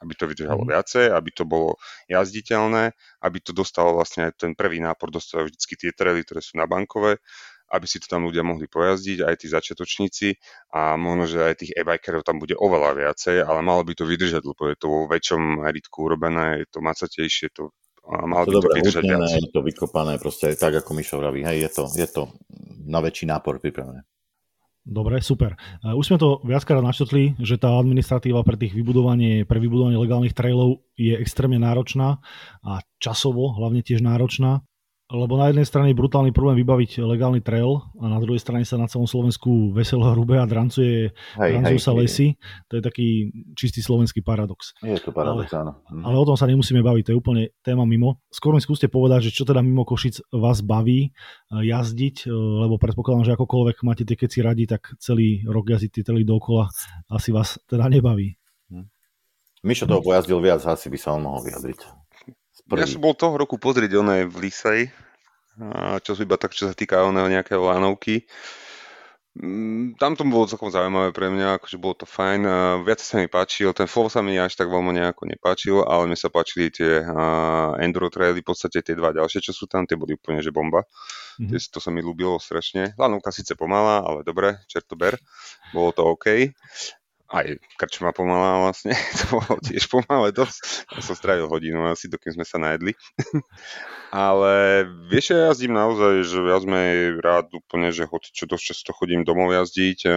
Aby 0.00 0.12
to 0.16 0.24
vydržalo 0.30 0.62
mm. 0.64 0.70
viacej, 0.70 1.04
aby 1.12 1.30
to 1.34 1.44
bolo 1.44 1.76
jazditeľné, 2.08 2.94
aby 3.20 3.38
to 3.42 3.52
dostalo 3.52 3.98
vlastne 3.98 4.32
ten 4.32 4.56
prvý 4.56 4.80
nápor, 4.80 5.12
dostávajú 5.12 5.50
vždy 5.50 5.74
tie 5.76 5.92
traily, 5.92 6.24
ktoré 6.24 6.40
sú 6.40 6.56
na 6.56 6.64
bankové, 6.64 7.20
aby 7.70 7.86
si 7.86 8.02
to 8.02 8.10
tam 8.10 8.26
ľudia 8.26 8.42
mohli 8.42 8.66
pojazdiť, 8.66 9.22
aj 9.22 9.34
tí 9.38 9.46
začiatočníci 9.46 10.28
a 10.74 10.98
možno, 10.98 11.30
že 11.30 11.38
aj 11.40 11.54
tých 11.62 11.72
e-bikerov 11.78 12.26
tam 12.26 12.42
bude 12.42 12.58
oveľa 12.58 12.98
viacej, 12.98 13.46
ale 13.46 13.62
malo 13.62 13.86
by 13.86 13.94
to 13.94 14.04
vydržať, 14.04 14.42
lebo 14.42 14.62
je 14.66 14.76
to 14.76 14.86
vo 14.90 15.00
väčšom 15.06 15.62
meritku 15.62 16.10
urobené, 16.10 16.62
je 16.62 16.66
to 16.68 16.78
macatejšie, 16.82 17.54
to 17.54 17.70
a 18.10 18.26
malo 18.26 18.48
to 18.48 18.58
by 18.58 18.66
to 18.66 18.68
vydržať 18.82 19.02
viac. 19.06 19.30
Je 19.30 19.52
to 19.54 19.62
vykopané, 19.62 20.18
proste 20.18 20.50
tak, 20.58 20.74
ako 20.82 20.98
Mišo 20.98 21.22
vraví, 21.22 21.46
hej, 21.46 21.68
je 21.68 21.70
to, 21.70 21.82
je 21.94 22.08
to 22.10 22.22
na 22.90 22.98
väčší 22.98 23.30
nápor 23.30 23.62
pripravené. 23.62 24.02
Dobre, 24.80 25.20
super. 25.20 25.60
Už 25.84 26.08
sme 26.08 26.16
to 26.16 26.40
viackrát 26.42 26.80
načetli, 26.80 27.36
že 27.36 27.60
tá 27.60 27.76
administratíva 27.76 28.40
pre 28.42 28.56
tých 28.56 28.72
vybudovanie, 28.72 29.44
pre 29.44 29.60
vybudovanie 29.60 30.00
legálnych 30.00 30.32
trailov 30.32 30.82
je 30.96 31.14
extrémne 31.20 31.60
náročná 31.60 32.18
a 32.64 32.80
časovo 32.96 33.52
hlavne 33.54 33.84
tiež 33.84 34.00
náročná 34.00 34.64
lebo 35.10 35.34
na 35.34 35.50
jednej 35.50 35.66
strane 35.66 35.90
je 35.90 35.98
brutálny 35.98 36.30
problém 36.30 36.62
vybaviť 36.62 37.02
legálny 37.02 37.42
trail 37.42 37.82
a 37.98 38.06
na 38.06 38.22
druhej 38.22 38.38
strane 38.38 38.62
sa 38.62 38.78
na 38.78 38.86
celom 38.86 39.10
Slovensku 39.10 39.74
veselo 39.74 40.06
hrube 40.14 40.38
a 40.38 40.46
drancuje, 40.46 41.10
hej, 41.10 41.50
drancujú 41.58 41.78
hej, 41.78 41.84
sa 41.84 41.92
lesy. 41.92 42.26
Hej. 42.32 42.66
To 42.70 42.72
je 42.78 42.82
taký 42.82 43.08
čistý 43.58 43.82
slovenský 43.82 44.22
paradox. 44.22 44.78
Je 44.78 44.94
to 45.02 45.10
paradox, 45.10 45.50
ale, 45.50 45.66
áno. 45.66 45.72
Hm. 45.90 46.02
Ale 46.06 46.14
o 46.14 46.24
tom 46.24 46.38
sa 46.38 46.46
nemusíme 46.46 46.78
baviť, 46.80 47.02
to 47.02 47.12
je 47.12 47.18
úplne 47.18 47.42
téma 47.66 47.82
mimo. 47.82 48.22
Skôr 48.30 48.54
mi 48.54 48.62
skúste 48.62 48.86
povedať, 48.86 49.28
že 49.28 49.34
čo 49.34 49.42
teda 49.42 49.60
mimo 49.60 49.82
Košic 49.82 50.30
vás 50.30 50.62
baví 50.62 51.10
e, 51.10 51.10
jazdiť, 51.50 52.30
e, 52.30 52.32
lebo 52.32 52.78
predpokladám, 52.78 53.26
že 53.26 53.34
akokoľvek 53.34 53.76
máte 53.82 54.06
tie 54.06 54.14
keci 54.14 54.46
radi, 54.46 54.70
tak 54.70 54.94
celý 55.02 55.42
rok 55.42 55.66
jazdiť 55.66 55.90
tie 55.90 56.04
trely 56.06 56.22
dokola 56.22 56.70
asi 57.10 57.34
vás 57.34 57.58
teda 57.66 57.90
nebaví. 57.90 58.38
Hm. 58.70 58.86
Mišo 59.66 59.90
toho 59.90 60.00
pojazdil 60.00 60.38
viac, 60.38 60.62
asi 60.62 60.86
by 60.86 60.98
sa 60.98 61.18
on 61.18 61.26
mohol 61.26 61.42
vyjadriť. 61.44 61.99
Prvý. 62.70 62.86
Ja 62.86 62.86
som 62.86 63.02
bol 63.02 63.18
toho 63.18 63.34
roku 63.34 63.58
pozrieť 63.58 63.98
oné 63.98 64.30
v 64.30 64.46
Lisej, 64.46 64.94
čo 66.06 66.14
iba 66.22 66.38
tak, 66.38 66.54
čo 66.54 66.70
sa 66.70 66.74
týka 66.78 67.02
oného 67.02 67.26
nejakého 67.26 67.58
lánovky. 67.66 68.30
Mm, 69.30 69.94
tam 69.98 70.14
to 70.14 70.22
bolo 70.26 70.46
celkom 70.46 70.70
zaujímavé 70.70 71.10
pre 71.10 71.34
mňa, 71.34 71.58
akože 71.58 71.82
bolo 71.82 71.98
to 71.98 72.06
fajn. 72.06 72.46
Viac 72.86 73.02
sa 73.02 73.18
mi 73.18 73.26
páčil, 73.26 73.74
ten 73.74 73.90
flow 73.90 74.06
sa 74.06 74.22
mi 74.22 74.38
až 74.38 74.54
tak 74.54 74.70
veľmi 74.70 74.94
nejako 75.02 75.22
nepáčil, 75.26 75.82
ale 75.82 76.10
mne 76.10 76.18
sa 76.18 76.30
páčili 76.30 76.70
tie 76.70 77.02
enduro 77.82 78.06
traily, 78.06 78.38
v 78.38 78.46
podstate 78.46 78.86
tie 78.86 78.94
dva 78.94 79.10
ďalšie, 79.10 79.42
čo 79.42 79.50
sú 79.50 79.66
tam, 79.66 79.90
tie 79.90 79.98
boli 79.98 80.14
úplne 80.14 80.38
že 80.38 80.54
bomba. 80.54 80.86
Mm-hmm. 81.42 81.74
To 81.74 81.78
sa 81.82 81.90
mi 81.90 82.06
ľúbilo 82.06 82.38
strašne. 82.38 82.94
Lánovka 82.94 83.34
síce 83.34 83.58
pomalá, 83.58 84.06
ale 84.06 84.22
dobre, 84.22 84.62
čerto 84.70 84.94
ber, 84.94 85.18
bolo 85.74 85.90
to 85.90 86.06
OK 86.06 86.54
aj 87.30 87.62
krčma 87.78 88.10
pomalá 88.10 88.58
vlastne, 88.66 88.90
to 89.22 89.38
bolo 89.38 89.62
tiež 89.62 89.86
pomalé 89.86 90.34
dosť. 90.34 90.90
Ja 90.90 91.00
som 91.00 91.14
strávil 91.14 91.46
hodinu 91.46 91.86
asi, 91.86 92.10
dokým 92.10 92.34
sme 92.34 92.44
sa 92.44 92.58
najedli. 92.58 92.98
Ale 94.10 94.84
vieš, 95.06 95.30
ja 95.30 95.50
jazdím 95.50 95.78
naozaj, 95.78 96.26
že 96.26 96.42
viac 96.42 96.66
menej 96.66 97.22
rád 97.22 97.54
úplne, 97.54 97.94
že 97.94 98.10
hoď 98.10 98.34
čo 98.34 98.44
dosť 98.50 98.64
často 98.74 98.90
chodím 98.90 99.22
domov 99.22 99.54
jazdiť 99.54 100.10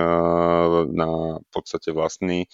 na 0.89 1.37
podstate 1.53 1.93
vlastný 1.93 2.49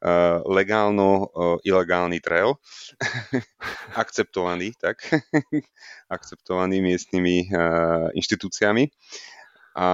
uh, 0.00 0.40
legálno 0.48 1.28
uh, 1.28 1.56
ilegálny 1.60 2.24
trail, 2.24 2.56
akceptovaný, 4.02 4.72
tak, 4.80 5.04
akceptovaný 6.08 6.80
miestnymi 6.80 7.52
inštitúciami 8.16 8.88
a 9.76 9.86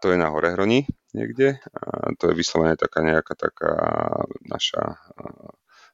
to 0.00 0.12
je 0.12 0.16
na 0.16 0.32
Horehroni 0.32 0.88
niekde. 1.16 1.60
A 1.74 2.12
to 2.16 2.32
je 2.32 2.34
vyslovene 2.38 2.76
taká 2.76 3.04
nejaká 3.04 3.34
taká 3.36 3.72
naša 4.44 5.00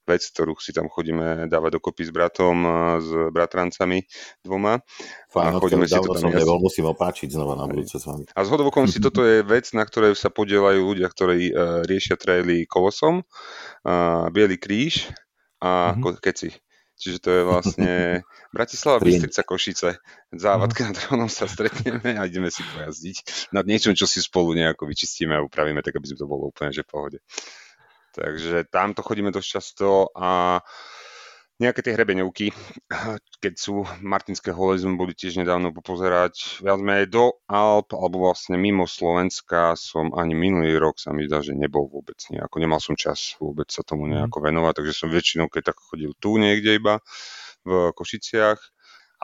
vec, 0.05 0.21
ktorú 0.21 0.53
si 0.61 0.77
tam 0.77 0.87
chodíme 0.93 1.49
dávať 1.49 1.81
dokopy 1.81 2.05
s 2.05 2.13
bratom, 2.13 2.57
s 3.01 3.09
bratrancami 3.33 4.05
dvoma. 4.45 4.85
Fajn, 5.33 5.49
a 5.49 5.61
chodíme 5.61 5.89
si 5.89 5.97
to 5.97 6.13
tam 6.13 6.29
som 6.29 6.33
nebol, 6.33 6.61
musím 6.61 6.93
opáčiť 6.93 7.33
znova 7.33 7.57
na 7.57 7.65
budúce 7.65 7.97
s 7.97 8.05
vami. 8.05 8.29
A 8.37 8.45
z 8.45 8.49
si 8.93 9.01
toto 9.01 9.25
je 9.25 9.41
vec, 9.41 9.65
na 9.73 9.85
ktorej 9.89 10.13
sa 10.15 10.29
podielajú 10.29 10.81
ľudia, 10.85 11.09
ktorí 11.09 11.51
uh, 11.51 11.57
riešia 11.89 12.21
traily 12.21 12.69
kolosom, 12.69 13.25
uh, 13.25 14.29
Bielý 14.29 14.61
kríž 14.61 15.09
a 15.65 15.97
mm-hmm. 15.97 16.21
keci. 16.21 16.53
Čiže 17.05 17.21
to 17.21 17.31
je 17.37 17.43
vlastne 17.45 17.93
Bratislava, 18.57 18.97
Bystrica, 19.05 19.45
Košice. 19.45 20.01
Závadka 20.33 20.89
nad 20.89 20.97
Hronom 20.97 21.29
sa 21.29 21.45
stretneme 21.45 22.17
a 22.17 22.25
ideme 22.25 22.49
si 22.49 22.65
pojazdiť 22.65 23.53
nad 23.53 23.69
niečom, 23.69 23.93
čo 23.93 24.09
si 24.09 24.25
spolu 24.25 24.57
nejako 24.57 24.89
vyčistíme 24.89 25.37
a 25.37 25.45
upravíme, 25.45 25.85
tak 25.85 26.01
aby 26.01 26.17
to 26.17 26.25
bolo 26.25 26.49
úplne 26.49 26.73
že 26.73 26.81
v 26.81 26.89
pohode. 26.89 27.19
Takže 28.17 28.73
tamto 28.73 29.05
chodíme 29.05 29.29
dosť 29.29 29.49
často 29.61 30.09
a 30.17 30.65
nejaké 31.65 31.81
tie 31.81 31.97
hrebeňovky, 31.97 32.53
keď 33.45 33.55
sú 33.57 33.89
Martinské 34.05 34.53
hole, 34.53 34.77
sme 34.77 35.01
boli 35.01 35.17
tiež 35.17 35.41
nedávno 35.41 35.73
popozerať. 35.73 36.61
Viac 36.61 36.81
menej 36.85 37.09
do 37.09 37.41
Alp, 37.49 37.97
alebo 37.97 38.29
vlastne 38.29 38.61
mimo 38.61 38.85
Slovenska 38.85 39.73
som 39.81 40.13
ani 40.13 40.37
minulý 40.37 40.77
rok 40.77 41.01
sa 41.01 41.17
mi 41.17 41.25
zdá, 41.25 41.41
že 41.41 41.57
nebol 41.57 41.89
vôbec 41.89 42.21
nejako. 42.29 42.61
Nemal 42.61 42.85
som 42.85 42.95
čas 42.95 43.41
vôbec 43.41 43.73
sa 43.73 43.81
tomu 43.81 44.05
mhm. 44.05 44.13
nejako 44.21 44.39
venovať, 44.45 44.73
takže 44.85 44.93
som 44.93 45.09
väčšinou 45.09 45.49
keď 45.49 45.73
tak 45.73 45.79
chodil 45.81 46.13
tu 46.21 46.37
niekde 46.37 46.77
iba 46.77 47.01
v 47.65 47.95
Košiciach 47.97 48.74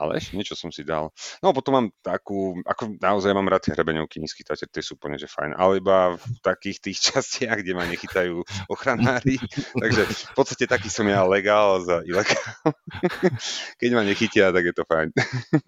ale 0.01 0.17
ešte 0.17 0.33
niečo 0.33 0.57
som 0.57 0.73
si 0.73 0.81
dal. 0.81 1.13
No 1.45 1.53
potom 1.53 1.77
mám 1.77 1.87
takú, 2.01 2.57
ako 2.65 2.97
naozaj 2.97 3.37
mám 3.37 3.45
rád 3.45 3.69
tie 3.69 3.77
hrebeňovky 3.77 4.17
nízky 4.17 4.41
tater, 4.41 4.65
tie 4.65 4.81
sú 4.81 4.97
úplne 4.97 5.21
že 5.21 5.29
fajn, 5.29 5.53
ale 5.53 5.77
iba 5.77 6.17
v 6.17 6.37
takých 6.41 6.77
tých 6.81 6.97
častiach, 7.13 7.61
kde 7.61 7.77
ma 7.77 7.85
nechytajú 7.85 8.41
ochranári, 8.65 9.37
takže 9.81 10.09
v 10.09 10.33
podstate 10.33 10.65
taký 10.65 10.89
som 10.89 11.05
ja 11.05 11.21
legál 11.21 11.85
za 11.85 12.01
ilegál. 12.01 12.73
Keď 13.79 13.89
ma 13.93 14.01
nechytia, 14.01 14.49
tak 14.49 14.65
je 14.65 14.73
to 14.73 14.83
fajn. 14.89 15.13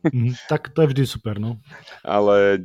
Mm, 0.09 0.33
tak 0.49 0.73
to 0.73 0.81
je 0.81 0.89
vždy 0.89 1.03
super, 1.05 1.37
no. 1.37 1.61
Ale 2.01 2.57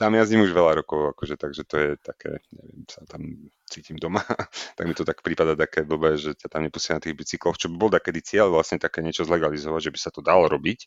tam 0.00 0.16
jazdím 0.16 0.48
už 0.48 0.56
veľa 0.56 0.80
rokov, 0.80 1.12
akože, 1.12 1.36
takže 1.36 1.62
to 1.68 1.76
je 1.76 1.90
také, 2.00 2.40
neviem, 2.56 2.88
sa 2.88 3.04
tam 3.04 3.52
cítim 3.70 3.94
doma, 3.96 4.20
tak 4.76 4.84
mi 4.84 4.94
to 4.98 5.06
tak 5.06 5.22
prípada 5.22 5.54
také 5.54 5.86
blbé, 5.86 6.18
že 6.18 6.34
ťa 6.34 6.50
tam 6.50 6.66
nepustia 6.66 6.98
na 6.98 7.02
tých 7.02 7.14
bicykloch, 7.14 7.54
čo 7.54 7.70
by 7.70 7.76
bol 7.78 7.90
takedy 7.94 8.18
cieľ 8.20 8.50
vlastne 8.50 8.82
také 8.82 9.00
niečo 9.00 9.22
zlegalizovať, 9.22 9.80
že 9.86 9.92
by 9.94 9.98
sa 10.02 10.10
to 10.10 10.20
dalo 10.20 10.50
robiť, 10.50 10.78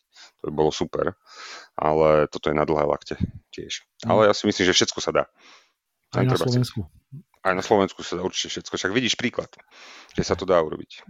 to 0.44 0.44
by 0.50 0.52
bolo 0.52 0.70
super, 0.70 1.16
ale 1.74 2.28
toto 2.28 2.52
je 2.52 2.54
na 2.54 2.68
dlhé 2.68 2.84
lakte 2.84 3.16
tiež. 3.50 3.88
Mm. 4.04 4.12
Ale 4.12 4.20
ja 4.28 4.34
si 4.36 4.44
myslím, 4.44 4.68
že 4.68 4.76
všetko 4.76 4.98
sa 5.00 5.10
dá. 5.10 5.24
Aj 6.14 6.22
na 6.22 6.36
Slovensku. 6.38 6.86
Aj 7.42 7.56
na 7.56 7.64
Slovensku 7.64 8.04
sa 8.06 8.20
dá 8.20 8.22
určite 8.22 8.52
všetko, 8.52 8.76
však 8.76 8.92
vidíš 8.92 9.16
príklad, 9.18 9.50
že 10.14 10.22
sa 10.22 10.36
to 10.36 10.44
dá 10.46 10.60
urobiť 10.60 11.02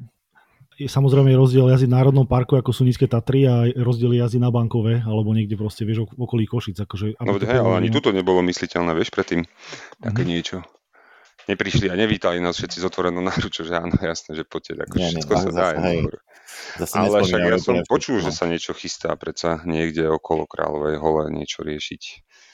je 0.75 0.91
samozrejme 0.91 1.31
rozdiel 1.39 1.71
jazdiť 1.71 1.87
v 1.87 1.97
Národnom 1.97 2.27
parku, 2.27 2.59
ako 2.59 2.75
sú 2.75 2.83
Nízke 2.83 3.07
Tatry 3.07 3.47
a 3.47 3.71
rozdiel 3.79 4.19
jazdiť 4.19 4.43
na 4.43 4.51
Bankové, 4.51 4.99
alebo 5.07 5.31
niekde 5.31 5.55
proste, 5.55 5.87
vieš, 5.87 6.11
v 6.11 6.27
okolí 6.27 6.51
Košic. 6.51 6.83
Akože, 6.83 7.15
no 7.23 7.39
hej, 7.39 7.59
ale 7.63 7.75
ani 7.79 7.91
tuto 7.95 8.11
nebolo 8.11 8.43
mysliteľné, 8.43 8.91
vieš, 8.99 9.15
predtým 9.15 9.47
také 10.03 10.27
mm-hmm. 10.27 10.33
niečo 10.35 10.57
neprišli 11.49 11.93
a 11.93 11.95
nevítali 11.99 12.41
nás 12.41 12.57
všetci 12.57 12.81
s 12.81 12.85
otvorenou 12.85 13.21
náručou, 13.21 13.65
že 13.65 13.77
áno, 13.77 13.95
jasné, 13.97 14.37
že 14.37 14.45
poďte, 14.45 14.85
ako 14.85 14.95
nie, 14.97 15.09
všetko 15.13 15.33
nie, 15.35 15.43
sa 15.43 15.51
dá. 15.53 15.67
Hej, 15.77 15.99
ale 16.95 17.17
však 17.25 17.43
ja 17.45 17.59
som 17.61 17.77
počul, 17.87 18.21
že 18.23 18.31
sa 18.31 18.45
niečo 18.49 18.73
chystá 18.77 19.13
predsa 19.19 19.61
niekde 19.67 20.07
okolo 20.09 20.49
Kráľovej 20.49 20.97
hole 21.01 21.23
niečo 21.33 21.63
riešiť. 21.67 22.03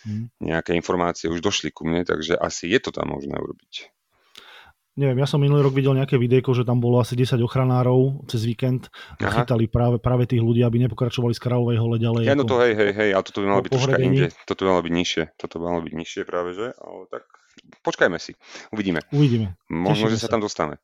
Hmm. 0.01 0.33
Nejaké 0.41 0.73
informácie 0.73 1.29
už 1.29 1.45
došli 1.45 1.69
ku 1.71 1.85
mne, 1.85 2.09
takže 2.09 2.37
asi 2.37 2.73
je 2.73 2.81
to 2.81 2.91
tam 2.91 3.13
možné 3.13 3.37
urobiť. 3.37 3.93
Neviem, 4.99 5.23
ja 5.23 5.29
som 5.31 5.41
minulý 5.41 5.65
rok 5.65 5.73
videl 5.73 5.97
nejaké 5.97 6.19
videjko, 6.19 6.53
že 6.53 6.67
tam 6.67 6.83
bolo 6.83 6.99
asi 7.01 7.15
10 7.17 7.41
ochranárov 7.41 8.27
cez 8.27 8.43
víkend 8.43 8.91
a 9.23 9.33
chytali 9.33 9.71
práve, 9.71 9.97
práve 10.03 10.27
tých 10.27 10.43
ľudí, 10.43 10.61
aby 10.67 10.83
nepokračovali 10.85 11.33
z 11.33 11.41
Kráľovej 11.41 11.79
hole 11.79 11.97
ďalej. 11.97 12.23
Ja, 12.27 12.37
no 12.37 12.45
to 12.45 12.61
hej, 12.61 12.75
hej, 12.77 12.93
hej, 12.93 13.11
a 13.15 13.23
toto 13.23 13.41
by 13.41 13.47
malo 13.49 13.63
byť 13.65 13.71
troška 13.71 13.97
inde. 14.03 14.29
Toto 14.45 14.61
by 14.67 14.69
malo 14.77 14.83
byť 14.85 14.93
nižšie. 14.93 15.23
Toto 15.39 15.55
by 15.57 15.63
malo 15.73 15.81
byť 15.87 15.95
nižšie 15.95 16.23
práve, 16.27 16.51
že? 16.53 16.75
Ale 16.77 17.07
tak 17.09 17.25
počkajme 17.83 18.19
si, 18.21 18.37
uvidíme. 18.71 19.01
Uvidíme. 19.11 19.57
Možno, 19.71 20.11
že 20.11 20.21
sa, 20.21 20.29
tam 20.29 20.45
dostane. 20.45 20.79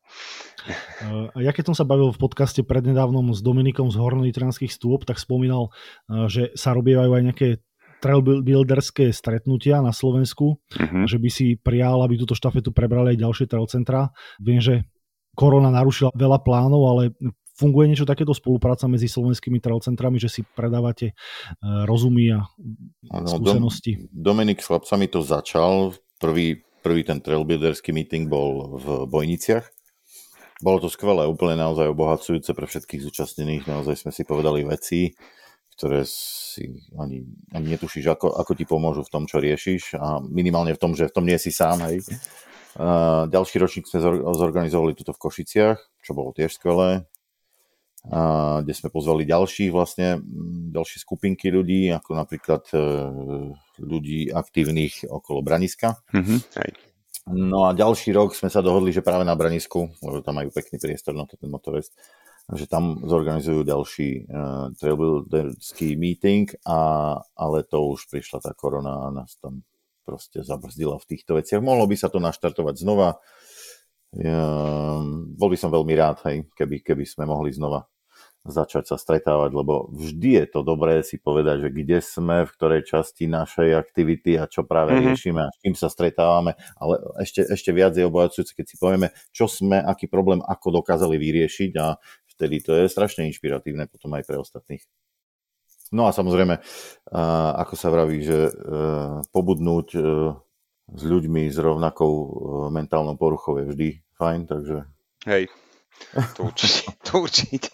Uh, 1.03 1.31
ja 1.39 1.51
keď 1.55 1.73
som 1.73 1.75
sa 1.77 1.85
bavil 1.87 2.11
v 2.11 2.19
podcaste 2.19 2.65
prednedávnom 2.65 3.31
s 3.31 3.39
Dominikom 3.39 3.87
z 3.93 3.97
Hornonitranských 3.99 4.71
stôp, 4.71 5.05
tak 5.05 5.21
spomínal, 5.21 5.69
uh, 6.09 6.27
že 6.27 6.51
sa 6.57 6.73
robievajú 6.73 7.11
aj 7.13 7.23
nejaké 7.23 7.47
trailbuilderské 7.97 9.09
stretnutia 9.09 9.81
na 9.81 9.89
Slovensku, 9.89 10.61
uh-huh. 10.61 11.09
že 11.09 11.17
by 11.17 11.29
si 11.33 11.57
prijal, 11.57 12.05
aby 12.05 12.21
túto 12.21 12.37
štafetu 12.37 12.69
prebrali 12.69 13.17
aj 13.17 13.21
ďalšie 13.25 13.45
trailcentra. 13.49 14.13
Viem, 14.37 14.61
že 14.61 14.85
korona 15.33 15.73
narušila 15.73 16.13
veľa 16.13 16.45
plánov, 16.45 16.81
ale 16.85 17.03
funguje 17.57 17.89
niečo 17.89 18.05
takéto 18.05 18.37
spolupráca 18.37 18.85
medzi 18.85 19.09
slovenskými 19.09 19.57
trailcentrami, 19.57 20.21
že 20.21 20.29
si 20.29 20.41
predávate 20.45 21.17
uh, 21.17 21.89
rozumy 21.89 22.37
a 22.37 22.45
ano, 23.09 23.25
skúsenosti? 23.25 23.97
Dom, 24.13 24.37
Dominik 24.37 24.61
s 24.61 24.69
chlapcami 24.69 25.09
to 25.09 25.25
začal. 25.25 25.97
Prvý 26.17 26.67
Prvý 26.87 27.03
ten 27.03 27.19
trailbuilderský 27.19 27.91
meeting 27.91 28.31
bol 28.31 28.79
v 28.79 28.85
Bojniciach. 29.11 29.67
Bolo 30.63 30.79
to 30.79 30.87
skvelé, 30.87 31.27
úplne 31.27 31.59
naozaj 31.59 31.91
obohacujúce 31.91 32.55
pre 32.55 32.63
všetkých 32.63 33.03
zúčastnených. 33.03 33.67
Naozaj 33.67 34.07
sme 34.07 34.11
si 34.15 34.23
povedali 34.23 34.63
veci, 34.63 35.11
ktoré 35.75 36.07
si 36.07 36.79
ani, 36.95 37.27
ani 37.51 37.67
netušíš, 37.75 38.07
ako, 38.07 38.39
ako 38.39 38.51
ti 38.55 38.63
pomôžu 38.63 39.03
v 39.03 39.11
tom, 39.11 39.27
čo 39.27 39.43
riešiš 39.43 39.99
a 39.99 40.23
minimálne 40.23 40.71
v 40.71 40.79
tom, 40.79 40.95
že 40.95 41.11
v 41.11 41.15
tom 41.19 41.27
nie 41.27 41.35
si 41.35 41.51
sám. 41.51 41.83
Hej. 41.91 42.07
Uh, 42.79 43.27
ďalší 43.27 43.59
ročník 43.59 43.91
sme 43.91 43.99
zorganizovali 44.31 44.95
tuto 44.95 45.11
v 45.11 45.21
Košiciach, 45.27 45.77
čo 46.07 46.11
bolo 46.15 46.31
tiež 46.31 46.55
skvelé 46.55 47.03
a 48.07 48.63
kde 48.63 48.71
sme 48.71 48.87
pozvali 48.87 49.27
ďalších 49.27 49.67
vlastne, 49.67 50.23
ďalšie 50.71 51.03
skupinky 51.03 51.51
ľudí, 51.51 51.91
ako 51.91 52.15
napríklad 52.15 52.63
e, 52.71 52.77
ľudí 53.79 54.29
aktívnych 54.33 55.07
okolo 55.07 55.41
Braniska. 55.45 56.01
Mm-hmm. 56.13 56.39
No 57.27 57.67
a 57.67 57.75
ďalší 57.75 58.15
rok 58.15 58.31
sme 58.31 58.47
sa 58.47 58.63
dohodli, 58.63 58.95
že 58.95 59.03
práve 59.03 59.27
na 59.27 59.35
Branisku, 59.35 59.91
lebo 59.99 60.23
tam 60.23 60.39
majú 60.39 60.47
pekný 60.51 60.79
priestor 60.79 61.11
na 61.11 61.27
to 61.27 61.35
ten 61.35 61.51
motorist, 61.51 61.91
že 62.55 62.63
tam 62.71 63.03
zorganizujú 63.03 63.67
ďalší 63.67 64.31
uh, 64.31 64.71
trailbuilderský 64.79 65.99
meeting, 65.99 66.47
a, 66.63 66.79
ale 67.35 67.67
to 67.67 67.83
už 67.91 68.07
prišla 68.07 68.39
tá 68.39 68.55
korona 68.55 69.11
a 69.11 69.11
nás 69.11 69.35
tam 69.43 69.67
proste 70.07 70.39
zabrzdila 70.39 70.95
v 71.03 71.07
týchto 71.11 71.35
veciach. 71.35 71.59
Mohlo 71.59 71.91
by 71.91 71.95
sa 71.99 72.07
to 72.07 72.23
naštartovať 72.23 72.79
znova. 72.79 73.19
Ja, 74.15 75.03
bol 75.35 75.51
by 75.51 75.59
som 75.59 75.67
veľmi 75.67 75.91
rád, 75.99 76.23
hej, 76.31 76.47
keby, 76.55 76.79
keby 76.79 77.03
sme 77.03 77.27
mohli 77.27 77.51
znova 77.51 77.83
začať 78.47 78.89
sa 78.89 78.97
stretávať, 78.97 79.51
lebo 79.51 79.91
vždy 79.91 80.43
je 80.43 80.45
to 80.47 80.59
dobré 80.63 81.03
si 81.03 81.19
povedať, 81.19 81.67
že 81.67 81.69
kde 81.69 81.99
sme, 81.99 82.47
v 82.47 82.53
ktorej 82.55 82.81
časti 82.87 83.27
našej 83.27 83.75
aktivity 83.75 84.39
a 84.39 84.47
čo 84.47 84.63
práve 84.63 84.95
mm-hmm. 84.95 85.05
riešime 85.11 85.41
a 85.43 85.51
s 85.51 85.57
kým 85.59 85.75
sa 85.75 85.91
stretávame, 85.91 86.55
ale 86.79 86.99
ešte, 87.21 87.43
ešte 87.43 87.75
viac 87.75 87.93
je 87.93 88.07
obojacujúce, 88.07 88.55
keď 88.55 88.65
si 88.65 88.75
povieme, 88.79 89.11
čo 89.35 89.45
sme, 89.45 89.83
aký 89.83 90.07
problém, 90.07 90.39
ako 90.41 90.81
dokázali 90.81 91.19
vyriešiť 91.19 91.71
a 91.77 91.99
vtedy 92.37 92.63
to 92.63 92.73
je 92.73 92.87
strašne 92.87 93.27
inšpiratívne 93.27 93.85
potom 93.91 94.15
aj 94.15 94.23
pre 94.23 94.39
ostatných. 94.39 94.83
No 95.91 96.07
a 96.07 96.11
samozrejme, 96.11 96.59
ako 97.55 97.73
sa 97.79 97.87
vraví, 97.87 98.19
že 98.19 98.51
e, 98.51 98.53
pobudnúť 99.31 99.87
e, 99.95 99.99
s 100.91 101.03
ľuďmi 101.07 101.47
s 101.47 101.57
rovnakou 101.63 102.11
e, 102.11 102.27
mentálnou 102.75 103.15
poruchou 103.15 103.55
je 103.63 103.71
vždy 103.71 103.89
fajn, 104.19 104.39
takže... 104.51 104.83
Hej, 105.23 105.47
to 106.35 106.41
určite. 106.47 106.81
To 107.07 107.13
určite. 107.23 107.69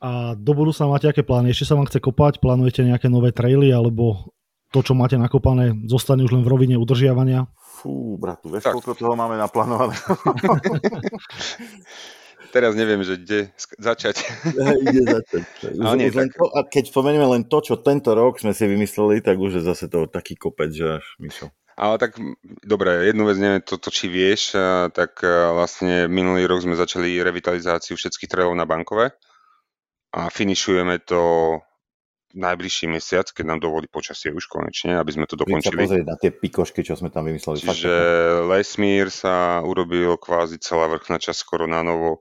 A 0.00 0.36
do 0.36 0.52
budúcna 0.52 0.86
máte 0.86 1.08
aké 1.08 1.24
plány? 1.24 1.50
Ešte 1.50 1.72
sa 1.72 1.76
vám 1.78 1.88
chce 1.88 1.98
kopať? 2.04 2.38
Plánujete 2.38 2.84
nejaké 2.84 3.08
nové 3.08 3.32
traily? 3.32 3.72
Alebo 3.72 4.30
to, 4.70 4.84
čo 4.84 4.92
máte 4.92 5.16
nakopané, 5.16 5.72
zostane 5.88 6.26
už 6.26 6.36
len 6.36 6.44
v 6.44 6.52
rovine 6.52 6.76
udržiavania? 6.76 7.48
Fú, 7.56 8.20
bratu, 8.20 8.52
vieš, 8.52 8.68
tak. 8.68 8.74
koľko 8.76 8.92
toho 8.96 9.14
máme 9.16 9.36
naplánované? 9.40 9.96
Teraz 12.54 12.72
neviem, 12.72 13.04
že 13.04 13.20
kde 13.20 13.52
začať. 13.76 14.24
Ide 14.56 15.02
začať. 15.04 15.44
Už, 15.76 15.92
nie, 15.98 16.08
už 16.08 16.16
len 16.16 16.30
to, 16.32 16.48
a 16.56 16.64
keď 16.64 16.88
spomenieme 16.88 17.26
len 17.28 17.44
to, 17.44 17.58
čo 17.60 17.76
tento 17.76 18.16
rok 18.16 18.40
sme 18.40 18.56
si 18.56 18.64
vymysleli, 18.64 19.20
tak 19.20 19.36
už 19.36 19.60
je 19.60 19.62
zase 19.66 19.92
to 19.92 20.08
taký 20.08 20.40
kopec, 20.40 20.72
že 20.72 21.02
až 21.02 21.04
Mišo. 21.20 21.52
Ale 21.76 22.00
tak, 22.00 22.16
dobre, 22.64 23.04
jednu 23.04 23.28
vec, 23.28 23.36
neviem, 23.36 23.60
to, 23.60 23.76
to 23.76 23.92
či 23.92 24.08
vieš, 24.08 24.56
tak 24.96 25.20
vlastne 25.52 26.08
minulý 26.08 26.48
rok 26.48 26.64
sme 26.64 26.72
začali 26.72 27.20
revitalizáciu 27.20 28.00
všetkých 28.00 28.32
trailov 28.32 28.56
na 28.56 28.64
Bankové 28.64 29.12
a 30.16 30.32
finišujeme 30.32 31.04
to 31.04 31.20
najbližší 32.36 32.88
mesiac, 32.88 33.28
keď 33.32 33.44
nám 33.44 33.60
dovolí 33.64 33.88
počasie 33.88 34.28
už 34.32 34.48
konečne, 34.48 35.00
aby 35.00 35.08
sme 35.08 35.28
to 35.28 35.40
dokončili. 35.40 35.84
Sa 35.84 35.88
pozrieť 35.88 36.06
na 36.08 36.16
tie 36.20 36.32
pikošky, 36.32 36.80
čo 36.84 36.96
sme 36.96 37.08
tam 37.08 37.28
vymysleli. 37.28 37.64
Čiže 37.64 37.94
Lesmír 38.48 39.08
sa 39.08 39.64
urobil 39.64 40.20
kvázi 40.20 40.60
celá 40.60 40.88
vrchná 40.88 41.16
časť 41.16 41.36
skoro 41.36 41.64
na 41.64 41.80
novo 41.80 42.20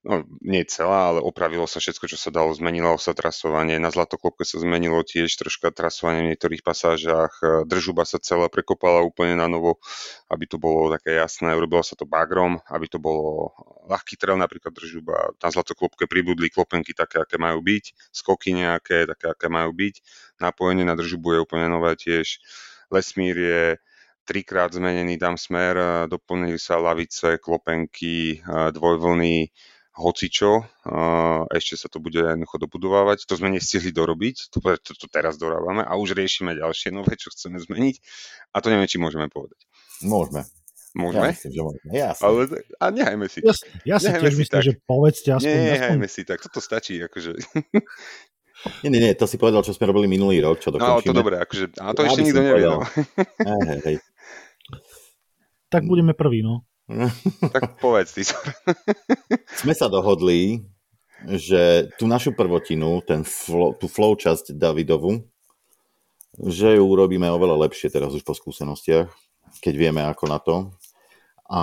no 0.00 0.24
nie 0.40 0.64
celá, 0.64 1.12
ale 1.12 1.20
opravilo 1.20 1.68
sa 1.68 1.76
všetko, 1.76 2.08
čo 2.08 2.16
sa 2.16 2.32
dalo, 2.32 2.48
zmenilo 2.56 2.96
sa 2.96 3.12
trasovanie, 3.12 3.76
na 3.76 3.92
Zlatoklopke 3.92 4.48
sa 4.48 4.56
zmenilo 4.56 5.04
tiež 5.04 5.28
troška 5.36 5.68
trasovanie 5.76 6.24
v 6.24 6.30
niektorých 6.32 6.64
pasážach, 6.64 7.32
e, 7.44 7.68
držuba 7.68 8.08
sa 8.08 8.16
celá 8.16 8.48
prekopala 8.48 9.04
úplne 9.04 9.36
na 9.36 9.44
novo, 9.44 9.76
aby 10.32 10.48
to 10.48 10.56
bolo 10.56 10.88
také 10.96 11.20
jasné, 11.20 11.52
urobilo 11.52 11.84
sa 11.84 12.00
to 12.00 12.08
bagrom, 12.08 12.64
aby 12.72 12.88
to 12.88 12.96
bolo 12.96 13.52
ľahký 13.92 14.16
trail, 14.16 14.40
napríklad 14.40 14.72
držuba, 14.72 15.36
na 15.36 15.48
Zlatoklopke 15.52 16.08
pribudli 16.08 16.48
klopenky 16.48 16.96
také, 16.96 17.20
aké 17.20 17.36
majú 17.36 17.60
byť, 17.60 17.84
skoky 18.08 18.56
nejaké, 18.56 19.04
také, 19.04 19.28
aké 19.36 19.46
majú 19.52 19.76
byť, 19.76 19.94
napojenie 20.40 20.88
na 20.88 20.96
držubu 20.96 21.36
je 21.36 21.44
úplne 21.44 21.68
nové 21.68 21.92
tiež, 22.00 22.40
Lesmír 22.90 23.36
je 23.38 23.64
trikrát 24.26 24.70
zmenený 24.72 25.18
tam 25.18 25.36
smer, 25.36 25.74
e, 25.76 25.86
doplnili 26.08 26.58
sa 26.58 26.80
lavice, 26.80 27.36
klopenky, 27.38 28.38
e, 28.38 28.72
dvojvlny, 28.72 29.50
hocičo, 30.00 30.64
ešte 31.52 31.76
sa 31.76 31.92
to 31.92 32.00
bude 32.00 32.16
jednoducho 32.16 32.56
dobudovávať. 32.56 33.28
To 33.28 33.36
sme 33.36 33.52
nestihli 33.52 33.92
dorobiť, 33.92 34.48
to, 34.48 34.58
to, 34.80 34.92
to 34.96 35.06
teraz 35.12 35.36
dorávame 35.36 35.84
a 35.84 35.92
už 36.00 36.16
riešime 36.16 36.56
ďalšie 36.56 36.90
nové, 36.90 37.20
čo 37.20 37.28
chceme 37.30 37.60
zmeniť 37.60 38.00
a 38.50 38.64
to 38.64 38.72
neviem, 38.72 38.88
či 38.88 38.96
môžeme 38.96 39.28
povedať. 39.28 39.60
Môžeme. 40.00 40.48
Môžeme? 40.90 41.22
Ja 41.22 41.30
myslím, 41.30 41.52
že 41.54 41.62
môžeme. 41.62 41.90
Jasne. 41.94 42.24
Ale, 42.26 42.40
a 42.82 42.84
nehajme 42.90 43.26
si. 43.30 43.38
Ja, 43.46 43.54
ja 43.86 43.96
si 44.02 44.10
tiež 44.10 44.34
myslím, 44.34 44.58
tak. 44.58 44.66
že 44.66 44.72
povedzte 44.82 45.28
aspoň. 45.38 45.54
Nehajme 45.54 46.06
aspoň... 46.08 46.14
si 46.18 46.20
tak, 46.26 46.38
toto 46.42 46.58
stačí. 46.58 46.98
Akože. 46.98 47.38
Nie, 48.84 48.88
nie, 48.92 49.00
nie, 49.00 49.12
to 49.16 49.24
si 49.24 49.40
povedal, 49.40 49.64
čo 49.64 49.72
sme 49.72 49.88
robili 49.88 50.04
minulý 50.04 50.42
rok, 50.44 50.60
čo 50.60 50.68
dokončíme. 50.68 51.00
No, 51.00 51.06
to 51.06 51.16
dobre, 51.16 51.40
akože, 51.40 51.80
a 51.80 51.96
to 51.96 52.04
ja 52.04 52.08
ešte 52.12 52.22
nikto 52.26 52.42
nevie. 52.44 52.66
No. 52.68 52.84
Hej, 53.48 53.80
hej. 53.86 53.96
Tak 55.70 55.86
budeme 55.86 56.12
prví, 56.12 56.44
no. 56.44 56.66
Tak 57.54 57.78
povedz 57.78 58.10
ty. 58.14 58.22
Sme 59.62 59.74
sa 59.78 59.86
dohodli, 59.86 60.66
že 61.26 61.92
tú 62.00 62.08
našu 62.08 62.32
prvotinu, 62.32 63.04
ten 63.04 63.22
flow, 63.22 63.76
tú 63.76 63.86
flow 63.86 64.16
časť 64.16 64.56
Davidovu, 64.56 65.22
že 66.40 66.80
ju 66.80 66.84
urobíme 66.84 67.28
oveľa 67.28 67.68
lepšie 67.68 67.92
teraz 67.92 68.16
už 68.16 68.24
po 68.24 68.32
skúsenostiach, 68.32 69.10
keď 69.60 69.74
vieme 69.76 70.02
ako 70.06 70.24
na 70.26 70.38
to. 70.40 70.56
A 71.50 71.62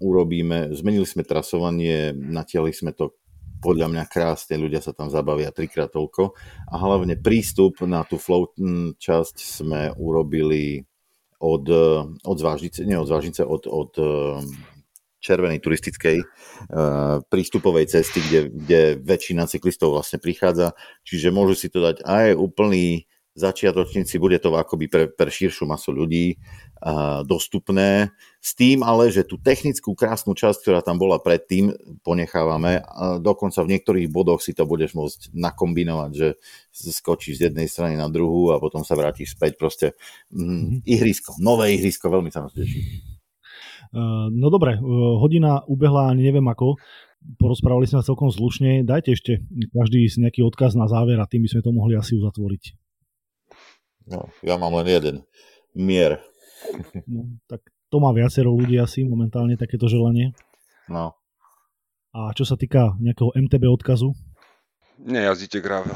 urobíme, 0.00 0.72
zmenili 0.72 1.04
sme 1.04 1.28
trasovanie, 1.28 2.16
natiahli 2.16 2.72
sme 2.72 2.96
to 2.96 3.20
podľa 3.60 3.92
mňa 3.92 4.04
krásne, 4.08 4.56
ľudia 4.56 4.80
sa 4.80 4.96
tam 4.96 5.12
zabavia 5.12 5.52
trikrát 5.52 5.92
toľko. 5.92 6.32
A 6.72 6.74
hlavne 6.80 7.20
prístup 7.20 7.84
na 7.84 8.02
tú 8.08 8.16
flow 8.16 8.48
časť 8.96 9.36
sme 9.36 9.92
urobili 10.00 10.88
od, 11.40 11.64
od 12.20 12.36
Zvážnice, 12.36 12.84
nie 12.84 13.00
od 13.00 13.08
Zvážnice, 13.08 13.42
od, 13.48 13.64
od 13.64 13.92
eh, 13.96 14.06
červenej 15.20 15.60
turistickej 15.60 16.24
uh, 16.24 17.20
prístupovej 17.28 17.92
cesty, 17.92 18.24
kde, 18.24 18.40
kde 18.48 18.80
väčšina 19.04 19.44
cyklistov 19.44 19.92
vlastne 19.92 20.16
prichádza, 20.16 20.72
čiže 21.04 21.28
môžu 21.28 21.60
si 21.60 21.68
to 21.68 21.84
dať. 21.84 22.00
Aj 22.08 22.32
úplný 22.32 23.04
začiatočníci, 23.40 24.20
bude 24.20 24.36
to 24.36 24.52
akoby 24.52 24.86
pre, 24.86 25.04
pre 25.08 25.32
širšiu 25.32 25.64
masu 25.64 25.96
ľudí 25.96 26.36
uh, 26.36 27.24
dostupné, 27.24 28.12
s 28.40 28.56
tým 28.56 28.80
ale, 28.80 29.12
že 29.12 29.24
tú 29.24 29.36
technickú 29.36 29.92
krásnu 29.92 30.32
časť, 30.32 30.64
ktorá 30.64 30.80
tam 30.80 30.96
bola 30.96 31.20
predtým, 31.20 31.76
ponechávame. 32.00 32.80
A 32.80 33.20
dokonca 33.20 33.60
v 33.60 33.76
niektorých 33.76 34.08
bodoch 34.08 34.40
si 34.40 34.56
to 34.56 34.64
budeš 34.64 34.96
môcť 34.96 35.36
nakombinovať, 35.36 36.10
že 36.16 36.28
skočíš 36.72 37.36
z 37.36 37.44
jednej 37.52 37.68
strany 37.68 38.00
na 38.00 38.08
druhú 38.08 38.52
a 38.52 38.60
potom 38.60 38.80
sa 38.80 38.96
vrátiš 38.96 39.36
späť. 39.36 39.60
Proste 39.60 39.86
mm, 40.32 40.88
ihrisko, 40.88 41.36
nové 41.36 41.76
ihrisko, 41.76 42.08
veľmi 42.08 42.32
sa 42.32 42.48
nás 42.48 42.56
teší. 42.56 43.04
Uh, 43.92 44.32
no 44.32 44.48
dobre, 44.48 44.80
uh, 44.80 45.20
hodina 45.20 45.60
ubehla 45.68 46.16
ani 46.16 46.24
neviem 46.24 46.48
ako. 46.48 46.80
Porozprávali 47.36 47.84
sme 47.84 48.00
sa 48.00 48.08
celkom 48.08 48.32
slušne. 48.32 48.80
Dajte 48.88 49.12
ešte 49.12 49.44
každý 49.76 50.08
nejaký 50.08 50.40
odkaz 50.40 50.72
na 50.72 50.88
záver 50.88 51.20
a 51.20 51.28
tým 51.28 51.44
by 51.44 51.48
sme 51.52 51.60
to 51.60 51.76
mohli 51.76 51.92
asi 51.92 52.16
uzatvoriť. 52.16 52.89
No, 54.06 54.28
ja 54.40 54.56
mám 54.56 54.72
len 54.80 54.88
jeden. 54.88 55.16
Mier. 55.74 56.20
No, 57.06 57.40
tak 57.48 57.60
to 57.90 57.96
má 57.98 58.14
viacero 58.14 58.54
ľudí 58.54 58.78
asi 58.78 59.02
momentálne 59.02 59.58
takéto 59.58 59.90
želanie. 59.90 60.32
No. 60.86 61.14
A 62.10 62.34
čo 62.34 62.42
sa 62.42 62.58
týka 62.58 62.98
nejakého 62.98 63.30
MTB 63.34 63.70
odkazu? 63.70 64.14
Nejazdíte 65.00 65.62
gravel. 65.62 65.94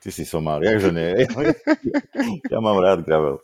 Ty 0.00 0.08
si 0.08 0.24
somár, 0.24 0.64
jakže 0.64 0.96
nie? 0.96 1.12
Ja, 1.12 1.28
ja 2.56 2.58
mám 2.64 2.80
rád 2.80 3.04
gravel. 3.04 3.36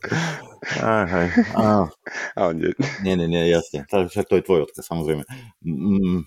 Aj, 0.80 1.04
aj, 1.04 1.28
á. 1.52 1.84
Ale 2.32 2.50
nie. 2.56 2.72
Nie, 3.04 3.12
nie, 3.20 3.28
nie, 3.28 3.52
jasne. 3.52 3.84
Však 3.84 4.24
to 4.24 4.40
je 4.40 4.46
tvoj 4.46 4.64
odkaz, 4.64 4.88
samozrejme. 4.88 5.28
Mm. 5.60 6.24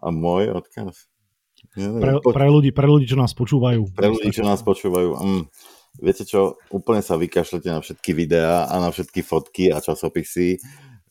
A 0.00 0.08
môj 0.08 0.56
odkaz? 0.56 1.04
Pre, 1.76 2.12
pre, 2.24 2.46
ľudí, 2.48 2.72
pre 2.72 2.88
ľudí, 2.88 3.04
čo 3.04 3.20
nás 3.20 3.36
počúvajú. 3.36 3.92
Pre 3.92 4.08
ľudí, 4.08 4.32
čo 4.32 4.48
nás 4.48 4.64
počúvajú. 4.64 5.10
Mm 5.20 5.44
viete 6.00 6.28
čo, 6.28 6.60
úplne 6.68 7.00
sa 7.00 7.16
vykašlete 7.16 7.68
na 7.72 7.80
všetky 7.80 8.10
videá 8.12 8.68
a 8.68 8.74
na 8.80 8.92
všetky 8.92 9.24
fotky 9.24 9.72
a 9.72 9.80
časopisy, 9.80 10.60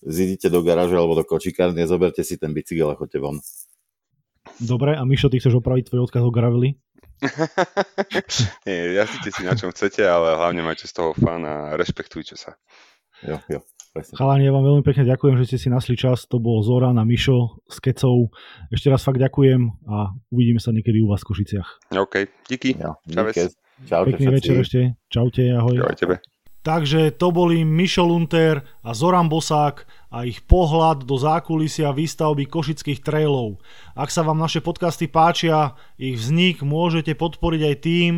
zidite 0.06 0.48
do 0.54 0.62
garáže 0.62 0.94
alebo 0.94 1.18
do 1.18 1.26
kočikárne, 1.26 1.90
zoberte 1.90 2.22
si 2.22 2.38
ten 2.38 2.54
bicykel 2.54 2.94
a 2.94 2.98
choďte 2.98 3.20
von. 3.22 3.38
Dobre, 4.62 4.94
a 4.94 5.04
Mišo, 5.04 5.28
ty 5.28 5.42
chceš 5.42 5.60
opraviť 5.60 5.90
tvoj 5.90 6.06
odkaz 6.08 6.24
o 6.24 6.32
gravely? 6.32 6.78
Nie, 8.68 9.02
jazdite 9.02 9.30
si 9.34 9.42
na 9.42 9.58
čom 9.58 9.74
chcete, 9.74 10.06
ale 10.06 10.38
hlavne 10.38 10.62
majte 10.62 10.86
z 10.86 10.94
toho 10.94 11.12
fan 11.18 11.42
a 11.44 11.74
rešpektujte 11.74 12.38
sa. 12.38 12.56
Jo, 13.26 13.42
jo. 13.50 13.66
Chalani, 13.96 14.44
ja 14.44 14.52
vám 14.52 14.68
veľmi 14.68 14.84
pekne 14.84 15.08
ďakujem, 15.08 15.40
že 15.40 15.56
ste 15.56 15.58
si 15.58 15.68
našli 15.72 15.96
čas. 15.96 16.28
To 16.28 16.36
bol 16.36 16.60
Zoran 16.60 17.00
a 17.00 17.08
Mišo 17.08 17.64
s 17.64 17.80
Kecou. 17.80 18.28
Ešte 18.68 18.92
raz 18.92 19.00
fakt 19.00 19.24
ďakujem 19.24 19.72
a 19.88 20.12
uvidíme 20.36 20.60
sa 20.60 20.76
niekedy 20.76 21.00
u 21.00 21.08
vás 21.08 21.24
v 21.24 21.32
Košiciach. 21.32 21.96
OK, 21.96 22.28
díky. 22.52 22.76
Ja, 22.76 23.00
díky. 23.08 23.56
Čaute 23.88 24.12
Pekný 24.12 24.26
všetci. 24.28 24.36
večer 24.36 24.56
ešte. 24.60 24.80
Čaute, 25.08 25.44
ahoj. 25.48 25.80
Čau 25.80 25.96
tebe. 25.96 26.16
Takže 26.66 27.14
to 27.16 27.30
boli 27.30 27.62
Mišo 27.62 28.04
Lunter 28.04 28.66
a 28.82 28.92
Zoran 28.92 29.30
Bosák 29.32 29.86
a 30.12 30.26
ich 30.26 30.44
pohľad 30.44 31.06
do 31.06 31.16
zákulisia 31.16 31.94
výstavby 31.94 32.50
košických 32.50 33.06
trailov. 33.06 33.62
Ak 33.94 34.10
sa 34.10 34.26
vám 34.26 34.42
naše 34.42 34.60
podcasty 34.66 35.06
páčia, 35.06 35.78
ich 35.96 36.18
vznik 36.18 36.66
môžete 36.66 37.14
podporiť 37.14 37.62
aj 37.64 37.76
tým, 37.80 38.14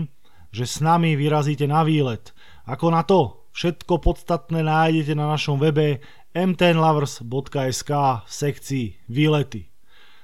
že 0.56 0.64
s 0.64 0.80
nami 0.80 1.20
vyrazíte 1.20 1.68
na 1.68 1.84
výlet. 1.84 2.32
Ako 2.64 2.88
na 2.90 3.04
to? 3.04 3.47
Všetko 3.58 3.98
podstatné 3.98 4.62
nájdete 4.62 5.18
na 5.18 5.34
našom 5.34 5.58
webe 5.58 5.98
mtnlovers.sk 6.30 7.92
v 8.22 8.30
sekcii 8.30 9.10
výlety. 9.10 9.66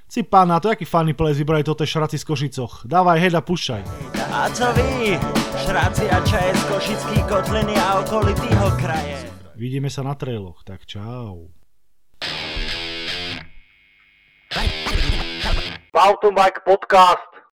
Si 0.06 0.22
pána, 0.22 0.62
to 0.62 0.70
jaký 0.70 0.86
funny 0.86 1.18
place 1.18 1.42
vybrali 1.42 1.66
toto 1.66 1.82
šraci 1.82 2.14
z 2.14 2.22
Košicoch. 2.22 2.86
Dávaj, 2.86 3.18
heda, 3.18 3.42
pušťaj. 3.42 3.82
A 4.30 4.46
co 4.54 4.70
vy, 4.78 5.18
šráci 5.66 6.06
a 6.14 6.22
čaje 6.22 6.54
z 6.54 6.62
Košický 6.70 7.18
kotliny 7.26 7.74
a 7.74 8.06
okolitýho 8.06 8.70
kraje? 8.78 9.18
Vidíme 9.58 9.90
sa 9.90 10.06
na 10.06 10.14
trailoch, 10.14 10.62
tak 10.62 10.86
čau. 10.86 11.50
Mountain 15.90 16.34
Bike 16.38 16.62
Podcast. 16.62 17.33